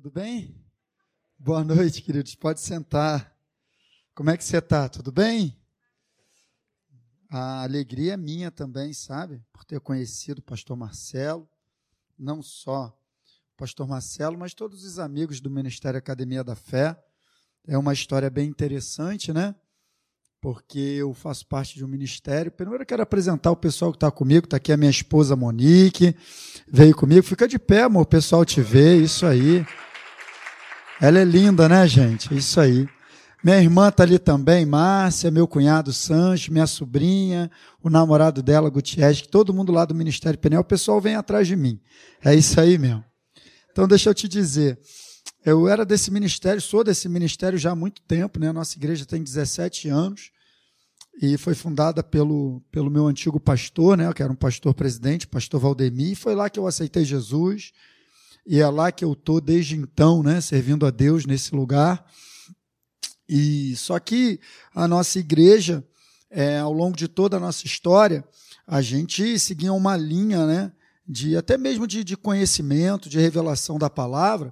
Tudo 0.00 0.12
bem? 0.12 0.54
Boa 1.36 1.64
noite, 1.64 2.02
queridos. 2.02 2.36
Pode 2.36 2.60
sentar. 2.60 3.36
Como 4.14 4.30
é 4.30 4.36
que 4.36 4.44
você 4.44 4.58
está? 4.58 4.88
Tudo 4.88 5.10
bem? 5.10 5.60
A 7.28 7.64
alegria 7.64 8.12
é 8.12 8.16
minha 8.16 8.48
também, 8.48 8.92
sabe? 8.92 9.42
Por 9.52 9.64
ter 9.64 9.80
conhecido 9.80 10.38
o 10.38 10.42
pastor 10.42 10.76
Marcelo. 10.76 11.48
Não 12.16 12.40
só 12.40 12.96
o 13.52 13.56
pastor 13.56 13.88
Marcelo, 13.88 14.38
mas 14.38 14.54
todos 14.54 14.84
os 14.84 15.00
amigos 15.00 15.40
do 15.40 15.50
Ministério 15.50 15.98
Academia 15.98 16.44
da 16.44 16.54
Fé. 16.54 16.96
É 17.66 17.76
uma 17.76 17.92
história 17.92 18.30
bem 18.30 18.48
interessante, 18.48 19.32
né? 19.32 19.52
Porque 20.40 20.78
eu 20.78 21.12
faço 21.12 21.44
parte 21.44 21.74
de 21.74 21.84
um 21.84 21.88
ministério. 21.88 22.52
Primeiro 22.52 22.84
eu 22.84 22.86
quero 22.86 23.02
apresentar 23.02 23.50
o 23.50 23.56
pessoal 23.56 23.90
que 23.90 23.96
está 23.96 24.12
comigo. 24.12 24.44
Está 24.44 24.58
aqui 24.58 24.72
a 24.72 24.76
minha 24.76 24.92
esposa 24.92 25.34
Monique. 25.34 26.14
Veio 26.68 26.94
comigo. 26.94 27.24
Fica 27.24 27.48
de 27.48 27.58
pé, 27.58 27.82
amor. 27.82 28.02
O 28.02 28.06
pessoal 28.06 28.44
te 28.44 28.60
vê. 28.60 28.94
Isso 28.94 29.26
aí. 29.26 29.66
Ela 31.00 31.20
é 31.20 31.24
linda, 31.24 31.68
né, 31.68 31.86
gente? 31.86 32.36
Isso 32.36 32.60
aí. 32.60 32.88
Minha 33.44 33.58
irmã 33.58 33.88
está 33.88 34.02
ali 34.02 34.18
também, 34.18 34.66
Márcia, 34.66 35.30
meu 35.30 35.46
cunhado 35.46 35.92
Sancho, 35.92 36.52
minha 36.52 36.66
sobrinha, 36.66 37.48
o 37.80 37.88
namorado 37.88 38.42
dela, 38.42 38.68
Gutierrez, 38.68 39.20
que 39.20 39.28
todo 39.28 39.54
mundo 39.54 39.70
lá 39.70 39.84
do 39.84 39.94
Ministério 39.94 40.36
Penel, 40.36 40.60
o 40.60 40.64
pessoal 40.64 41.00
vem 41.00 41.14
atrás 41.14 41.46
de 41.46 41.54
mim. 41.54 41.80
É 42.24 42.34
isso 42.34 42.60
aí 42.60 42.76
mesmo. 42.76 43.04
Então, 43.70 43.86
deixa 43.86 44.10
eu 44.10 44.14
te 44.14 44.26
dizer, 44.26 44.76
eu 45.46 45.68
era 45.68 45.86
desse 45.86 46.10
ministério, 46.10 46.60
sou 46.60 46.82
desse 46.82 47.08
ministério 47.08 47.56
já 47.56 47.70
há 47.70 47.76
muito 47.76 48.02
tempo, 48.02 48.40
né? 48.40 48.50
Nossa 48.50 48.76
igreja 48.76 49.06
tem 49.06 49.22
17 49.22 49.88
anos 49.88 50.32
e 51.22 51.38
foi 51.38 51.54
fundada 51.54 52.02
pelo, 52.02 52.60
pelo 52.72 52.90
meu 52.90 53.06
antigo 53.06 53.38
pastor, 53.38 53.96
né? 53.96 54.12
Que 54.12 54.22
era 54.24 54.32
um 54.32 54.36
pastor 54.36 54.74
presidente, 54.74 55.28
pastor 55.28 55.60
Valdemir, 55.60 56.10
e 56.10 56.16
foi 56.16 56.34
lá 56.34 56.50
que 56.50 56.58
eu 56.58 56.66
aceitei 56.66 57.04
Jesus 57.04 57.70
e 58.50 58.60
é 58.60 58.66
lá 58.66 58.90
que 58.90 59.04
eu 59.04 59.12
estou 59.12 59.42
desde 59.42 59.76
então, 59.76 60.22
né, 60.22 60.40
servindo 60.40 60.86
a 60.86 60.90
Deus 60.90 61.26
nesse 61.26 61.54
lugar. 61.54 62.02
E 63.28 63.76
só 63.76 63.98
que 63.98 64.40
a 64.74 64.88
nossa 64.88 65.18
igreja, 65.18 65.86
é, 66.30 66.58
ao 66.58 66.72
longo 66.72 66.96
de 66.96 67.08
toda 67.08 67.36
a 67.36 67.40
nossa 67.40 67.66
história, 67.66 68.24
a 68.66 68.80
gente 68.80 69.38
seguia 69.38 69.70
uma 69.74 69.98
linha, 69.98 70.46
né, 70.46 70.72
de 71.06 71.36
até 71.36 71.58
mesmo 71.58 71.86
de, 71.86 72.02
de 72.02 72.16
conhecimento, 72.16 73.10
de 73.10 73.18
revelação 73.18 73.78
da 73.78 73.90
palavra, 73.90 74.50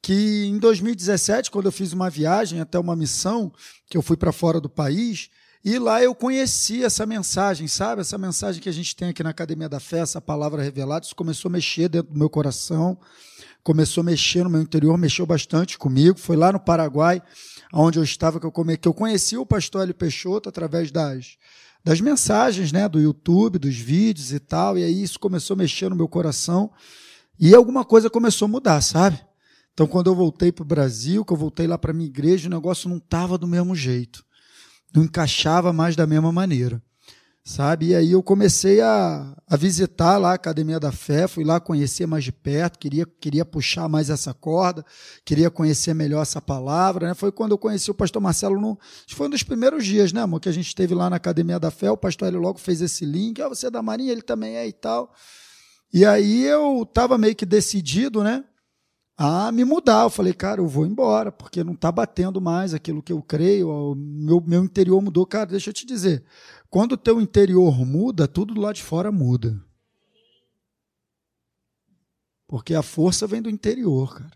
que 0.00 0.44
em 0.46 0.58
2017, 0.58 1.50
quando 1.50 1.66
eu 1.66 1.72
fiz 1.72 1.92
uma 1.92 2.08
viagem 2.08 2.60
até 2.60 2.78
uma 2.78 2.94
missão, 2.94 3.52
que 3.90 3.96
eu 3.96 4.02
fui 4.02 4.16
para 4.16 4.30
fora 4.30 4.60
do 4.60 4.68
país, 4.68 5.30
e 5.64 5.78
lá 5.78 6.02
eu 6.02 6.14
conheci 6.14 6.84
essa 6.84 7.06
mensagem, 7.06 7.68
sabe? 7.68 8.00
Essa 8.00 8.18
mensagem 8.18 8.60
que 8.60 8.68
a 8.68 8.72
gente 8.72 8.96
tem 8.96 9.08
aqui 9.08 9.22
na 9.22 9.30
Academia 9.30 9.68
da 9.68 9.78
Fé, 9.80 9.98
essa 9.98 10.20
palavra 10.20 10.62
revelada, 10.62 11.04
isso 11.04 11.14
começou 11.14 11.48
a 11.48 11.52
mexer 11.52 11.88
dentro 11.88 12.12
do 12.12 12.18
meu 12.18 12.28
coração 12.28 12.98
começou 13.62 14.00
a 14.00 14.04
mexer 14.04 14.42
no 14.42 14.50
meu 14.50 14.60
interior, 14.60 14.98
mexeu 14.98 15.24
bastante 15.24 15.78
comigo. 15.78 16.18
Foi 16.18 16.36
lá 16.36 16.52
no 16.52 16.60
Paraguai, 16.60 17.22
onde 17.72 17.98
eu 17.98 18.02
estava, 18.02 18.40
que 18.40 18.46
eu, 18.46 18.52
come... 18.52 18.76
que 18.76 18.88
eu 18.88 18.94
conheci 18.94 19.36
o 19.36 19.46
pastor 19.46 19.82
Hélio 19.82 19.94
Peixoto 19.94 20.48
através 20.48 20.90
das, 20.90 21.36
das 21.84 22.00
mensagens 22.00 22.72
né, 22.72 22.88
do 22.88 23.00
YouTube, 23.00 23.58
dos 23.58 23.76
vídeos 23.76 24.32
e 24.32 24.40
tal. 24.40 24.76
E 24.76 24.84
aí 24.84 25.02
isso 25.02 25.18
começou 25.18 25.54
a 25.54 25.58
mexer 25.58 25.88
no 25.88 25.96
meu 25.96 26.08
coração. 26.08 26.70
E 27.38 27.54
alguma 27.54 27.84
coisa 27.84 28.10
começou 28.10 28.46
a 28.46 28.48
mudar, 28.48 28.80
sabe? 28.80 29.20
Então, 29.72 29.86
quando 29.86 30.08
eu 30.08 30.14
voltei 30.14 30.52
para 30.52 30.62
o 30.62 30.66
Brasil, 30.66 31.24
que 31.24 31.32
eu 31.32 31.36
voltei 31.36 31.66
lá 31.66 31.78
para 31.78 31.94
minha 31.94 32.06
igreja, 32.06 32.46
o 32.46 32.50
negócio 32.50 32.90
não 32.90 32.98
estava 32.98 33.38
do 33.38 33.48
mesmo 33.48 33.74
jeito. 33.74 34.22
Não 34.94 35.04
encaixava 35.04 35.72
mais 35.72 35.96
da 35.96 36.06
mesma 36.06 36.32
maneira 36.32 36.82
sabe? 37.44 37.88
E 37.88 37.94
aí 37.94 38.12
eu 38.12 38.22
comecei 38.22 38.80
a, 38.80 39.34
a 39.48 39.56
visitar 39.56 40.16
lá 40.16 40.30
a 40.30 40.34
Academia 40.34 40.78
da 40.78 40.92
Fé, 40.92 41.26
fui 41.26 41.44
lá 41.44 41.58
conhecer 41.58 42.06
mais 42.06 42.24
de 42.24 42.32
perto, 42.32 42.78
queria, 42.78 43.04
queria 43.20 43.44
puxar 43.44 43.88
mais 43.88 44.10
essa 44.10 44.32
corda, 44.32 44.84
queria 45.24 45.50
conhecer 45.50 45.92
melhor 45.94 46.22
essa 46.22 46.40
palavra, 46.40 47.08
né? 47.08 47.14
Foi 47.14 47.32
quando 47.32 47.52
eu 47.52 47.58
conheci 47.58 47.90
o 47.90 47.94
pastor 47.94 48.22
Marcelo, 48.22 48.60
no, 48.60 48.78
foi 49.08 49.26
um 49.26 49.30
dos 49.30 49.42
primeiros 49.42 49.84
dias, 49.84 50.12
né, 50.12 50.20
amor, 50.20 50.40
que 50.40 50.48
a 50.48 50.52
gente 50.52 50.68
esteve 50.68 50.94
lá 50.94 51.10
na 51.10 51.16
Academia 51.16 51.58
da 51.58 51.70
Fé, 51.70 51.90
o 51.90 51.96
pastor 51.96 52.28
ele 52.28 52.38
logo 52.38 52.58
fez 52.58 52.80
esse 52.80 53.04
link, 53.04 53.42
ah, 53.42 53.48
você 53.48 53.66
é 53.66 53.70
da 53.70 53.82
Marinha, 53.82 54.12
ele 54.12 54.22
também 54.22 54.56
é 54.56 54.66
e 54.66 54.72
tal. 54.72 55.12
E 55.92 56.06
aí 56.06 56.44
eu 56.44 56.82
estava 56.82 57.18
meio 57.18 57.34
que 57.34 57.44
decidido, 57.44 58.22
né, 58.22 58.44
a 59.24 59.52
me 59.52 59.64
mudar. 59.64 60.02
Eu 60.02 60.10
falei, 60.10 60.34
cara, 60.34 60.60
eu 60.60 60.66
vou 60.66 60.84
embora, 60.84 61.30
porque 61.30 61.62
não 61.62 61.74
está 61.74 61.92
batendo 61.92 62.40
mais 62.40 62.74
aquilo 62.74 63.02
que 63.02 63.12
eu 63.12 63.22
creio, 63.22 63.68
o 63.70 63.94
meu, 63.94 64.40
meu 64.40 64.64
interior 64.64 65.00
mudou. 65.00 65.24
Cara, 65.24 65.46
deixa 65.46 65.70
eu 65.70 65.74
te 65.74 65.86
dizer, 65.86 66.24
quando 66.68 66.92
o 66.92 66.96
teu 66.96 67.20
interior 67.20 67.86
muda, 67.86 68.26
tudo 68.26 68.60
lá 68.60 68.72
de 68.72 68.82
fora 68.82 69.12
muda. 69.12 69.62
Porque 72.48 72.74
a 72.74 72.82
força 72.82 73.26
vem 73.26 73.40
do 73.40 73.48
interior, 73.48 74.18
cara. 74.18 74.32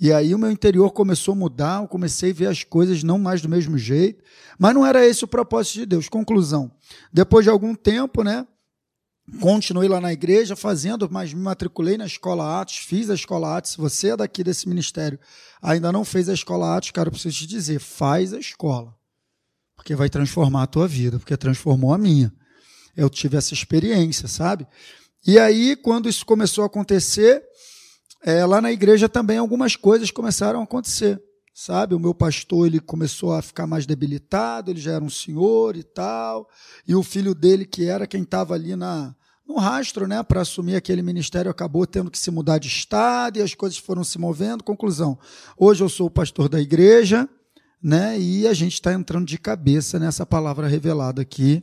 E 0.00 0.12
aí 0.12 0.34
o 0.34 0.38
meu 0.38 0.50
interior 0.50 0.90
começou 0.90 1.32
a 1.32 1.36
mudar, 1.36 1.80
eu 1.80 1.86
comecei 1.86 2.32
a 2.32 2.34
ver 2.34 2.46
as 2.48 2.64
coisas 2.64 3.04
não 3.04 3.16
mais 3.16 3.40
do 3.40 3.48
mesmo 3.48 3.78
jeito, 3.78 4.24
mas 4.58 4.74
não 4.74 4.84
era 4.84 5.06
esse 5.06 5.24
o 5.24 5.28
propósito 5.28 5.74
de 5.74 5.86
Deus. 5.86 6.08
Conclusão. 6.08 6.72
Depois 7.12 7.44
de 7.44 7.50
algum 7.50 7.72
tempo, 7.76 8.24
né, 8.24 8.44
continuei 9.40 9.88
lá 9.88 10.00
na 10.00 10.12
igreja 10.12 10.54
fazendo, 10.54 11.08
mas 11.10 11.32
me 11.32 11.40
matriculei 11.40 11.96
na 11.96 12.06
escola 12.06 12.60
Atos, 12.60 12.76
fiz 12.76 13.10
a 13.10 13.14
escola 13.14 13.56
Atos. 13.56 13.72
Se 13.72 13.78
você 13.78 14.10
é 14.10 14.16
daqui 14.16 14.44
desse 14.44 14.68
ministério, 14.68 15.18
ainda 15.62 15.90
não 15.90 16.04
fez 16.04 16.28
a 16.28 16.34
escola 16.34 16.76
Atos, 16.76 16.90
cara, 16.90 17.08
eu 17.08 17.12
preciso 17.12 17.38
te 17.38 17.46
dizer, 17.46 17.78
faz 17.78 18.32
a 18.32 18.38
escola 18.38 18.94
porque 19.84 19.94
vai 19.94 20.08
transformar 20.08 20.62
a 20.62 20.66
tua 20.66 20.88
vida, 20.88 21.18
porque 21.18 21.36
transformou 21.36 21.92
a 21.92 21.98
minha. 21.98 22.32
Eu 22.96 23.10
tive 23.10 23.36
essa 23.36 23.52
experiência, 23.52 24.26
sabe? 24.26 24.66
E 25.26 25.38
aí, 25.38 25.76
quando 25.76 26.08
isso 26.08 26.24
começou 26.24 26.64
a 26.64 26.68
acontecer, 26.68 27.42
é, 28.24 28.44
lá 28.46 28.60
na 28.60 28.72
igreja 28.72 29.08
também 29.08 29.36
algumas 29.36 29.76
coisas 29.76 30.10
começaram 30.10 30.60
a 30.60 30.64
acontecer, 30.64 31.20
sabe? 31.54 31.94
O 31.94 32.00
meu 32.00 32.12
pastor 32.12 32.66
ele 32.66 32.80
começou 32.80 33.32
a 33.32 33.40
ficar 33.40 33.66
mais 33.66 33.86
debilitado, 33.86 34.70
ele 34.70 34.80
já 34.80 34.92
era 34.92 35.04
um 35.04 35.08
senhor 35.08 35.76
e 35.76 35.82
tal, 35.82 36.48
e 36.86 36.94
o 36.94 37.02
filho 37.02 37.34
dele, 37.34 37.64
que 37.64 37.86
era 37.86 38.06
quem 38.06 38.22
estava 38.22 38.54
ali 38.54 38.74
na, 38.76 39.14
no 39.46 39.56
rastro, 39.56 40.06
né, 40.06 40.22
para 40.22 40.40
assumir 40.40 40.74
aquele 40.74 41.00
ministério, 41.00 41.50
acabou 41.50 41.86
tendo 41.86 42.10
que 42.10 42.18
se 42.18 42.30
mudar 42.30 42.58
de 42.58 42.68
estado 42.68 43.38
e 43.38 43.42
as 43.42 43.54
coisas 43.54 43.78
foram 43.78 44.02
se 44.02 44.18
movendo. 44.18 44.64
Conclusão: 44.64 45.16
hoje 45.56 45.84
eu 45.84 45.88
sou 45.88 46.08
o 46.08 46.10
pastor 46.10 46.48
da 46.48 46.60
igreja 46.60 47.28
né? 47.84 48.18
E 48.18 48.48
a 48.48 48.54
gente 48.54 48.72
está 48.72 48.94
entrando 48.94 49.26
de 49.26 49.36
cabeça 49.36 49.98
nessa 49.98 50.24
palavra 50.24 50.66
revelada 50.66 51.20
aqui. 51.20 51.62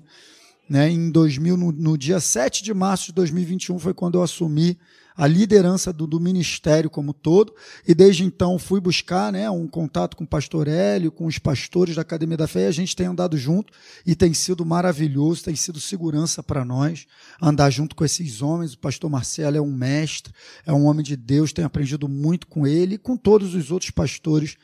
Né? 0.69 0.87
Em 0.91 1.09
2000, 1.09 1.57
no, 1.57 1.71
no, 1.71 1.97
dia 1.97 2.19
7 2.19 2.63
de 2.63 2.71
março 2.75 3.07
de 3.07 3.13
2021 3.13 3.79
foi 3.79 3.91
quando 3.91 4.19
eu 4.19 4.23
assumi 4.23 4.77
a 5.15 5.27
liderança 5.27 5.91
do, 5.91 6.07
do, 6.07 6.19
ministério 6.19 6.89
como 6.89 7.13
todo, 7.13 7.53
e 7.87 7.93
desde 7.93 8.23
então 8.23 8.57
fui 8.57 8.79
buscar 8.79 9.31
né, 9.31 9.49
um 9.49 9.67
contato 9.67 10.15
com 10.15 10.23
o 10.23 10.27
pastor 10.27 10.67
Hélio, 10.67 11.11
com 11.11 11.25
os 11.25 11.37
pastores 11.37 11.95
da 11.95 12.01
Academia 12.01 12.37
da 12.37 12.47
Fé, 12.47 12.63
e 12.63 12.67
a 12.67 12.71
gente 12.71 12.95
tem 12.95 13.07
andado 13.07 13.37
junto 13.37 13.73
e 14.05 14.15
tem 14.15 14.33
sido 14.33 14.65
maravilhoso, 14.65 15.43
tem 15.43 15.55
sido 15.55 15.79
segurança 15.79 16.41
para 16.41 16.63
nós 16.63 17.05
andar 17.41 17.69
junto 17.69 17.95
com 17.95 18.05
esses 18.05 18.41
homens. 18.41 18.73
O 18.73 18.79
pastor 18.79 19.09
Marcelo 19.09 19.57
é 19.57 19.61
um 19.61 19.71
mestre, 19.71 20.33
é 20.65 20.71
um 20.71 20.85
homem 20.85 21.03
de 21.03 21.15
Deus, 21.15 21.53
tenho 21.53 21.67
aprendido 21.67 22.07
muito 22.07 22.47
com 22.47 22.65
ele 22.65 22.95
e 22.95 22.99
com 22.99 23.17
todos 23.17 23.53
os 23.53 23.71
outros 23.71 23.91
pastores 23.91 24.55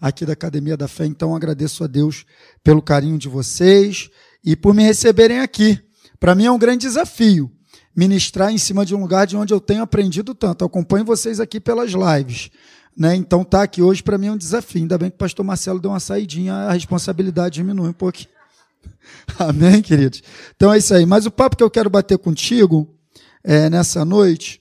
aqui 0.00 0.24
da 0.24 0.34
Academia 0.34 0.76
da 0.76 0.88
Fé. 0.88 1.06
Então 1.06 1.34
agradeço 1.34 1.82
a 1.82 1.86
Deus 1.86 2.24
pelo 2.62 2.82
carinho 2.82 3.18
de 3.18 3.28
vocês 3.28 4.08
e 4.44 4.54
por 4.54 4.74
me 4.74 4.82
receberem 4.82 5.40
aqui. 5.40 5.80
Para 6.20 6.34
mim 6.34 6.44
é 6.44 6.50
um 6.50 6.58
grande 6.58 6.86
desafio 6.86 7.55
ministrar 7.96 8.52
em 8.52 8.58
cima 8.58 8.84
de 8.84 8.94
um 8.94 9.00
lugar 9.00 9.26
de 9.26 9.36
onde 9.36 9.54
eu 9.54 9.60
tenho 9.60 9.82
aprendido 9.82 10.34
tanto. 10.34 10.62
Eu 10.62 10.66
acompanho 10.66 11.04
vocês 11.04 11.40
aqui 11.40 11.58
pelas 11.58 11.92
lives. 11.92 12.50
Né? 12.94 13.16
Então 13.16 13.42
tá 13.42 13.62
aqui 13.62 13.80
hoje 13.80 14.02
para 14.02 14.18
mim 14.18 14.26
é 14.26 14.32
um 14.32 14.36
desafio. 14.36 14.82
Ainda 14.82 14.98
bem 14.98 15.08
que 15.08 15.16
o 15.16 15.18
pastor 15.18 15.44
Marcelo 15.44 15.80
deu 15.80 15.90
uma 15.90 16.00
saidinha, 16.00 16.52
a 16.54 16.72
responsabilidade 16.72 17.54
diminui 17.54 17.88
um 17.88 17.94
pouquinho. 17.94 18.28
Amém, 19.38 19.80
queridos? 19.80 20.22
Então 20.54 20.72
é 20.72 20.78
isso 20.78 20.92
aí. 20.92 21.06
Mas 21.06 21.24
o 21.24 21.30
papo 21.30 21.56
que 21.56 21.62
eu 21.62 21.70
quero 21.70 21.88
bater 21.88 22.18
contigo 22.18 22.94
é, 23.42 23.70
nessa 23.70 24.04
noite 24.04 24.60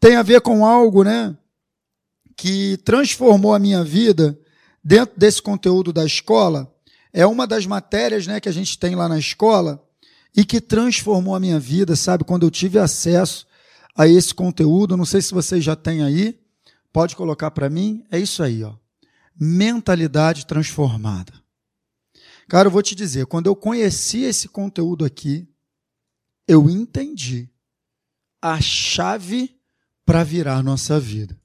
tem 0.00 0.16
a 0.16 0.22
ver 0.22 0.40
com 0.40 0.66
algo, 0.66 1.04
né? 1.04 1.36
Que 2.36 2.76
transformou 2.78 3.54
a 3.54 3.58
minha 3.58 3.84
vida 3.84 4.36
dentro 4.82 5.14
desse 5.16 5.40
conteúdo 5.40 5.92
da 5.92 6.04
escola, 6.04 6.72
é 7.12 7.24
uma 7.24 7.46
das 7.46 7.66
matérias 7.66 8.26
né, 8.26 8.40
que 8.40 8.48
a 8.48 8.52
gente 8.52 8.76
tem 8.78 8.96
lá 8.96 9.08
na 9.08 9.18
escola 9.18 9.80
e 10.36 10.44
que 10.44 10.60
transformou 10.60 11.34
a 11.34 11.40
minha 11.40 11.58
vida, 11.58 11.94
sabe? 11.96 12.24
Quando 12.24 12.46
eu 12.46 12.50
tive 12.50 12.78
acesso 12.78 13.46
a 13.94 14.06
esse 14.08 14.34
conteúdo, 14.34 14.96
não 14.96 15.04
sei 15.04 15.20
se 15.20 15.34
vocês 15.34 15.62
já 15.62 15.76
têm 15.76 16.02
aí, 16.02 16.40
pode 16.92 17.14
colocar 17.14 17.50
para 17.50 17.68
mim, 17.68 18.04
é 18.10 18.18
isso 18.18 18.42
aí, 18.42 18.62
ó. 18.64 18.74
Mentalidade 19.38 20.46
transformada. 20.46 21.32
Cara, 22.48 22.68
eu 22.68 22.72
vou 22.72 22.82
te 22.82 22.94
dizer, 22.94 23.26
quando 23.26 23.46
eu 23.46 23.56
conheci 23.56 24.22
esse 24.22 24.48
conteúdo 24.48 25.04
aqui, 25.04 25.48
eu 26.46 26.68
entendi 26.68 27.48
a 28.40 28.60
chave 28.60 29.56
para 30.04 30.24
virar 30.24 30.62
nossa 30.62 30.98
vida 30.98 31.36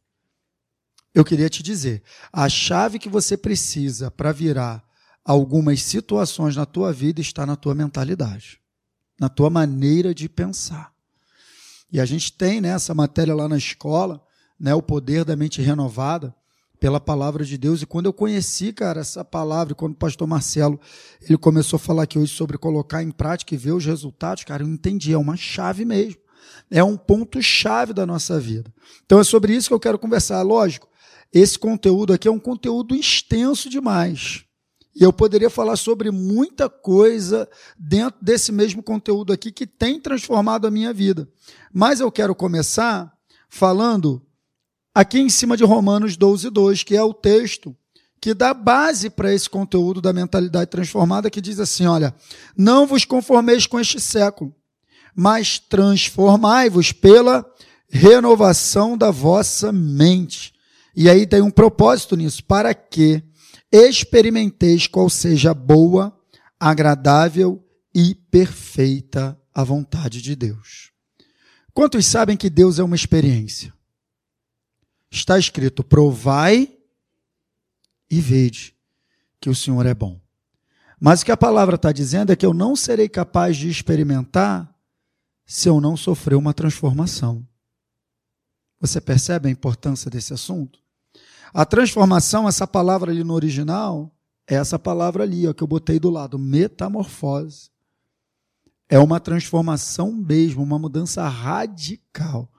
eu 1.17 1.25
queria 1.25 1.49
te 1.49 1.63
dizer, 1.63 2.03
a 2.31 2.47
chave 2.47 2.99
que 2.99 3.09
você 3.09 3.35
precisa 3.35 4.11
para 4.11 4.31
virar 4.31 4.87
algumas 5.25 5.81
situações 5.81 6.55
na 6.55 6.63
tua 6.63 6.93
vida 6.93 7.19
está 7.19 7.43
na 7.43 7.55
tua 7.55 7.73
mentalidade, 7.73 8.61
na 9.19 9.29
tua 9.29 9.49
maneira 9.49 10.13
de 10.13 10.29
pensar. 10.29 10.93
E 11.91 11.99
a 11.99 12.05
gente 12.05 12.33
tem 12.33 12.61
né, 12.61 12.69
essa 12.69 12.93
matéria 12.93 13.33
lá 13.33 13.47
na 13.47 13.57
escola, 13.57 14.21
né, 14.59 14.73
o 14.75 14.81
poder 14.81 15.23
da 15.23 15.35
mente 15.35 15.61
renovada 15.61 16.35
pela 16.79 16.99
palavra 16.99 17.43
de 17.43 17.57
Deus. 17.57 17.81
E 17.81 17.85
quando 17.85 18.07
eu 18.07 18.13
conheci, 18.13 18.71
cara, 18.71 19.01
essa 19.01 19.23
palavra, 19.23 19.73
quando 19.73 19.93
o 19.93 19.97
pastor 19.97 20.27
Marcelo 20.27 20.79
ele 21.21 21.37
começou 21.37 21.77
a 21.77 21.79
falar 21.79 22.03
aqui 22.03 22.19
hoje 22.19 22.33
sobre 22.33 22.57
colocar 22.57 23.01
em 23.01 23.11
prática 23.11 23.53
e 23.53 23.57
ver 23.57 23.71
os 23.71 23.85
resultados, 23.85 24.43
cara, 24.43 24.63
eu 24.63 24.67
entendi, 24.67 25.13
é 25.13 25.17
uma 25.17 25.37
chave 25.37 25.85
mesmo. 25.85 26.21
É 26.69 26.83
um 26.83 26.97
ponto 26.97 27.41
chave 27.41 27.93
da 27.93 28.05
nossa 28.05 28.39
vida. 28.39 28.73
Então 29.05 29.19
é 29.19 29.23
sobre 29.23 29.53
isso 29.53 29.69
que 29.69 29.73
eu 29.73 29.79
quero 29.79 29.99
conversar. 29.99 30.41
Lógico, 30.41 30.87
esse 31.33 31.57
conteúdo 31.57 32.13
aqui 32.13 32.27
é 32.27 32.31
um 32.31 32.39
conteúdo 32.39 32.95
extenso 32.95 33.69
demais. 33.69 34.45
E 34.99 35.03
eu 35.03 35.13
poderia 35.13 35.49
falar 35.49 35.75
sobre 35.75 36.09
muita 36.09 36.67
coisa 36.67 37.47
dentro 37.77 38.17
desse 38.19 38.51
mesmo 38.51 38.81
conteúdo 38.81 39.31
aqui 39.31 39.51
que 39.51 39.67
tem 39.67 39.99
transformado 39.99 40.65
a 40.65 40.71
minha 40.71 40.91
vida. 40.91 41.29
Mas 41.71 41.99
eu 41.99 42.11
quero 42.11 42.33
começar 42.33 43.13
falando 43.47 44.19
aqui 44.95 45.19
em 45.19 45.29
cima 45.29 45.55
de 45.55 45.63
Romanos 45.63 46.17
12, 46.17 46.49
2, 46.49 46.81
que 46.81 46.95
é 46.95 47.03
o 47.03 47.13
texto 47.13 47.75
que 48.19 48.33
dá 48.33 48.55
base 48.55 49.11
para 49.11 49.31
esse 49.31 49.47
conteúdo 49.47 50.01
da 50.01 50.11
mentalidade 50.11 50.71
transformada, 50.71 51.29
que 51.29 51.41
diz 51.41 51.59
assim: 51.59 51.85
olha, 51.85 52.15
não 52.57 52.87
vos 52.87 53.05
conformeis 53.05 53.67
com 53.67 53.79
este 53.79 53.99
século, 53.99 54.51
mas 55.15 55.59
transformai-vos 55.59 56.91
pela 56.91 57.45
renovação 57.87 58.97
da 58.97 59.11
vossa 59.11 59.71
mente. 59.71 60.55
E 60.95 61.07
aí 61.07 61.27
tem 61.27 61.43
um 61.43 61.51
propósito 61.51 62.15
nisso, 62.15 62.43
para 62.43 62.73
que 62.73 63.21
experimenteis 63.71 64.87
qual 64.87 65.09
seja 65.09 65.53
boa, 65.53 66.17
agradável 66.59 67.63
e 67.93 68.15
perfeita 68.15 69.39
a 69.53 69.63
vontade 69.63 70.21
de 70.21 70.35
Deus. 70.35 70.91
Quantos 71.73 72.05
sabem 72.05 72.37
que 72.37 72.49
Deus 72.49 72.79
é 72.79 72.83
uma 72.83 72.95
experiência? 72.95 73.73
está 75.11 75.37
escrito: 75.37 75.83
provai 75.83 76.75
e 78.09 78.21
vede 78.21 78.75
que 79.39 79.49
o 79.49 79.55
Senhor 79.55 79.85
é 79.85 79.93
bom. 79.93 80.19
Mas 80.99 81.21
o 81.21 81.25
que 81.25 81.31
a 81.31 81.37
palavra 81.37 81.75
está 81.75 81.91
dizendo 81.91 82.31
é 82.31 82.35
que 82.35 82.45
eu 82.45 82.53
não 82.53 82.75
serei 82.75 83.07
capaz 83.07 83.55
de 83.55 83.69
experimentar 83.69 84.73
se 85.45 85.69
eu 85.69 85.79
não 85.79 85.95
sofrer 85.95 86.35
uma 86.35 86.53
transformação. 86.53 87.47
Você 88.79 88.99
percebe 88.99 89.47
a 89.47 89.51
importância 89.51 90.09
desse 90.09 90.33
assunto? 90.33 90.79
A 91.53 91.65
transformação, 91.65 92.47
essa 92.47 92.67
palavra 92.67 93.11
ali 93.11 93.23
no 93.23 93.33
original, 93.33 94.11
é 94.47 94.55
essa 94.55 94.79
palavra 94.79 95.23
ali, 95.23 95.47
ó, 95.47 95.53
que 95.53 95.63
eu 95.63 95.67
botei 95.67 95.99
do 95.99 96.09
lado, 96.09 96.39
metamorfose. 96.39 97.69
É 98.89 98.97
uma 98.97 99.19
transformação 99.19 100.13
mesmo, 100.13 100.63
uma 100.63 100.79
mudança 100.79 101.27
radical. 101.27 102.49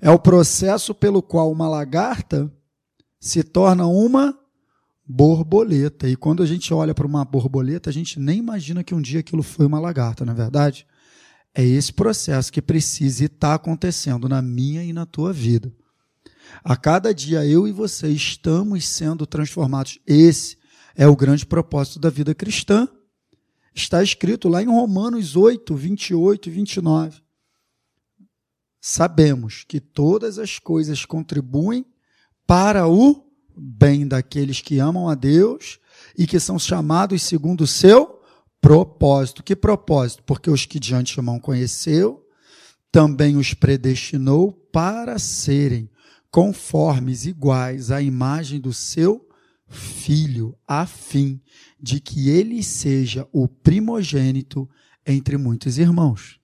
É 0.00 0.10
o 0.10 0.18
processo 0.18 0.94
pelo 0.94 1.22
qual 1.22 1.52
uma 1.52 1.68
lagarta 1.68 2.50
se 3.20 3.42
torna 3.42 3.86
uma 3.86 4.38
borboleta. 5.06 6.08
E 6.08 6.16
quando 6.16 6.42
a 6.42 6.46
gente 6.46 6.72
olha 6.72 6.94
para 6.94 7.06
uma 7.06 7.24
borboleta, 7.24 7.90
a 7.90 7.92
gente 7.92 8.18
nem 8.18 8.38
imagina 8.38 8.82
que 8.84 8.94
um 8.94 9.00
dia 9.00 9.20
aquilo 9.20 9.42
foi 9.42 9.66
uma 9.66 9.80
lagarta, 9.80 10.24
não 10.24 10.32
é 10.32 10.36
verdade? 10.36 10.86
É 11.54 11.64
esse 11.64 11.92
processo 11.92 12.52
que 12.52 12.62
precisa 12.62 13.24
estar 13.24 13.54
acontecendo 13.54 14.28
na 14.28 14.40
minha 14.40 14.82
e 14.82 14.92
na 14.92 15.06
tua 15.06 15.32
vida. 15.32 15.72
A 16.64 16.76
cada 16.76 17.14
dia 17.14 17.44
eu 17.44 17.66
e 17.66 17.72
você 17.72 18.08
estamos 18.08 18.86
sendo 18.86 19.26
transformados. 19.26 19.98
Esse 20.06 20.56
é 20.94 21.06
o 21.06 21.16
grande 21.16 21.46
propósito 21.46 21.98
da 21.98 22.10
vida 22.10 22.34
cristã. 22.34 22.88
Está 23.74 24.02
escrito 24.02 24.48
lá 24.48 24.62
em 24.62 24.66
Romanos 24.66 25.36
8, 25.36 25.74
28 25.74 26.48
e 26.48 26.52
29 26.52 27.28
sabemos 28.80 29.64
que 29.66 29.80
todas 29.80 30.38
as 30.38 30.58
coisas 30.58 31.04
contribuem 31.04 31.84
para 32.46 32.88
o 32.88 33.24
bem 33.56 34.06
daqueles 34.06 34.60
que 34.60 34.78
amam 34.78 35.08
a 35.08 35.14
Deus 35.14 35.78
e 36.16 36.26
que 36.26 36.38
são 36.38 36.58
chamados 36.58 37.22
segundo 37.22 37.62
o 37.62 37.66
seu 37.66 38.20
propósito. 38.60 39.42
Que 39.42 39.56
propósito? 39.56 40.22
Porque 40.24 40.50
os 40.50 40.64
que 40.64 40.78
de 40.78 40.94
antemão 40.94 41.38
conheceu, 41.38 42.24
também 42.90 43.36
os 43.36 43.52
predestinou 43.52 44.52
para 44.52 45.18
serem 45.18 45.90
conformes, 46.30 47.26
iguais 47.26 47.90
à 47.90 48.00
imagem 48.02 48.60
do 48.60 48.72
seu 48.72 49.26
filho, 49.68 50.56
a 50.66 50.86
fim 50.86 51.40
de 51.80 52.00
que 52.00 52.30
ele 52.30 52.62
seja 52.62 53.26
o 53.32 53.46
primogênito 53.46 54.68
entre 55.06 55.36
muitos 55.36 55.78
irmãos. 55.78 56.38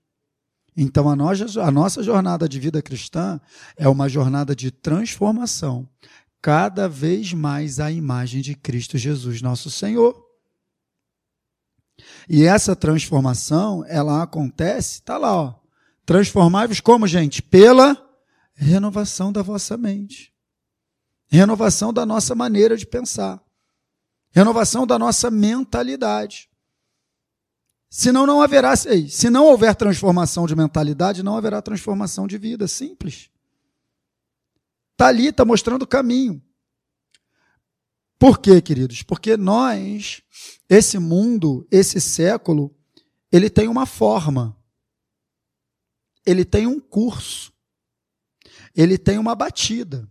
Então, 0.77 1.09
a 1.09 1.15
nossa, 1.15 1.63
a 1.63 1.71
nossa 1.71 2.03
jornada 2.03 2.49
de 2.49 2.59
vida 2.59 2.81
cristã 2.81 3.39
é 3.77 3.87
uma 3.87 4.09
jornada 4.09 4.55
de 4.55 4.71
transformação, 4.71 5.87
cada 6.41 6.87
vez 6.89 7.33
mais 7.33 7.79
à 7.79 7.91
imagem 7.91 8.41
de 8.41 8.55
Cristo 8.55 8.97
Jesus, 8.97 9.41
nosso 9.41 9.71
Senhor. 9.71 10.23
E 12.29 12.43
essa 12.43 12.75
transformação, 12.75 13.85
ela 13.87 14.21
acontece, 14.21 15.01
tá 15.01 15.17
lá, 15.17 15.33
ó. 15.33 15.55
Transformai-vos 16.05 16.81
como, 16.81 17.07
gente? 17.07 17.41
Pela 17.41 17.95
renovação 18.55 19.31
da 19.31 19.41
vossa 19.41 19.77
mente. 19.77 20.33
Renovação 21.27 21.91
da 21.93 22.05
nossa 22.05 22.33
maneira 22.33 22.77
de 22.77 22.85
pensar. 22.85 23.43
Renovação 24.31 24.87
da 24.87 24.97
nossa 24.97 25.29
mentalidade. 25.29 26.49
Senão 27.89 28.25
não 28.25 28.41
haverá, 28.41 28.75
se 28.75 29.29
não 29.29 29.45
houver 29.45 29.75
transformação 29.75 30.45
de 30.45 30.55
mentalidade, 30.55 31.23
não 31.23 31.37
haverá 31.37 31.61
transformação 31.61 32.27
de 32.27 32.37
vida, 32.37 32.67
simples. 32.67 33.29
Está 34.91 35.07
ali, 35.07 35.27
está 35.27 35.45
mostrando 35.45 35.83
o 35.83 35.87
caminho. 35.87 36.41
Por 38.17 38.39
quê, 38.39 38.61
queridos? 38.61 39.03
Porque 39.03 39.37
nós, 39.37 40.21
esse 40.69 40.97
mundo, 40.97 41.67
esse 41.69 41.99
século, 42.01 42.73
ele 43.31 43.49
tem 43.49 43.67
uma 43.67 43.85
forma, 43.85 44.57
ele 46.25 46.43
tem 46.43 46.65
um 46.65 46.79
curso, 46.79 47.53
ele 48.75 48.97
tem 48.97 49.17
uma 49.17 49.35
batida. 49.35 50.09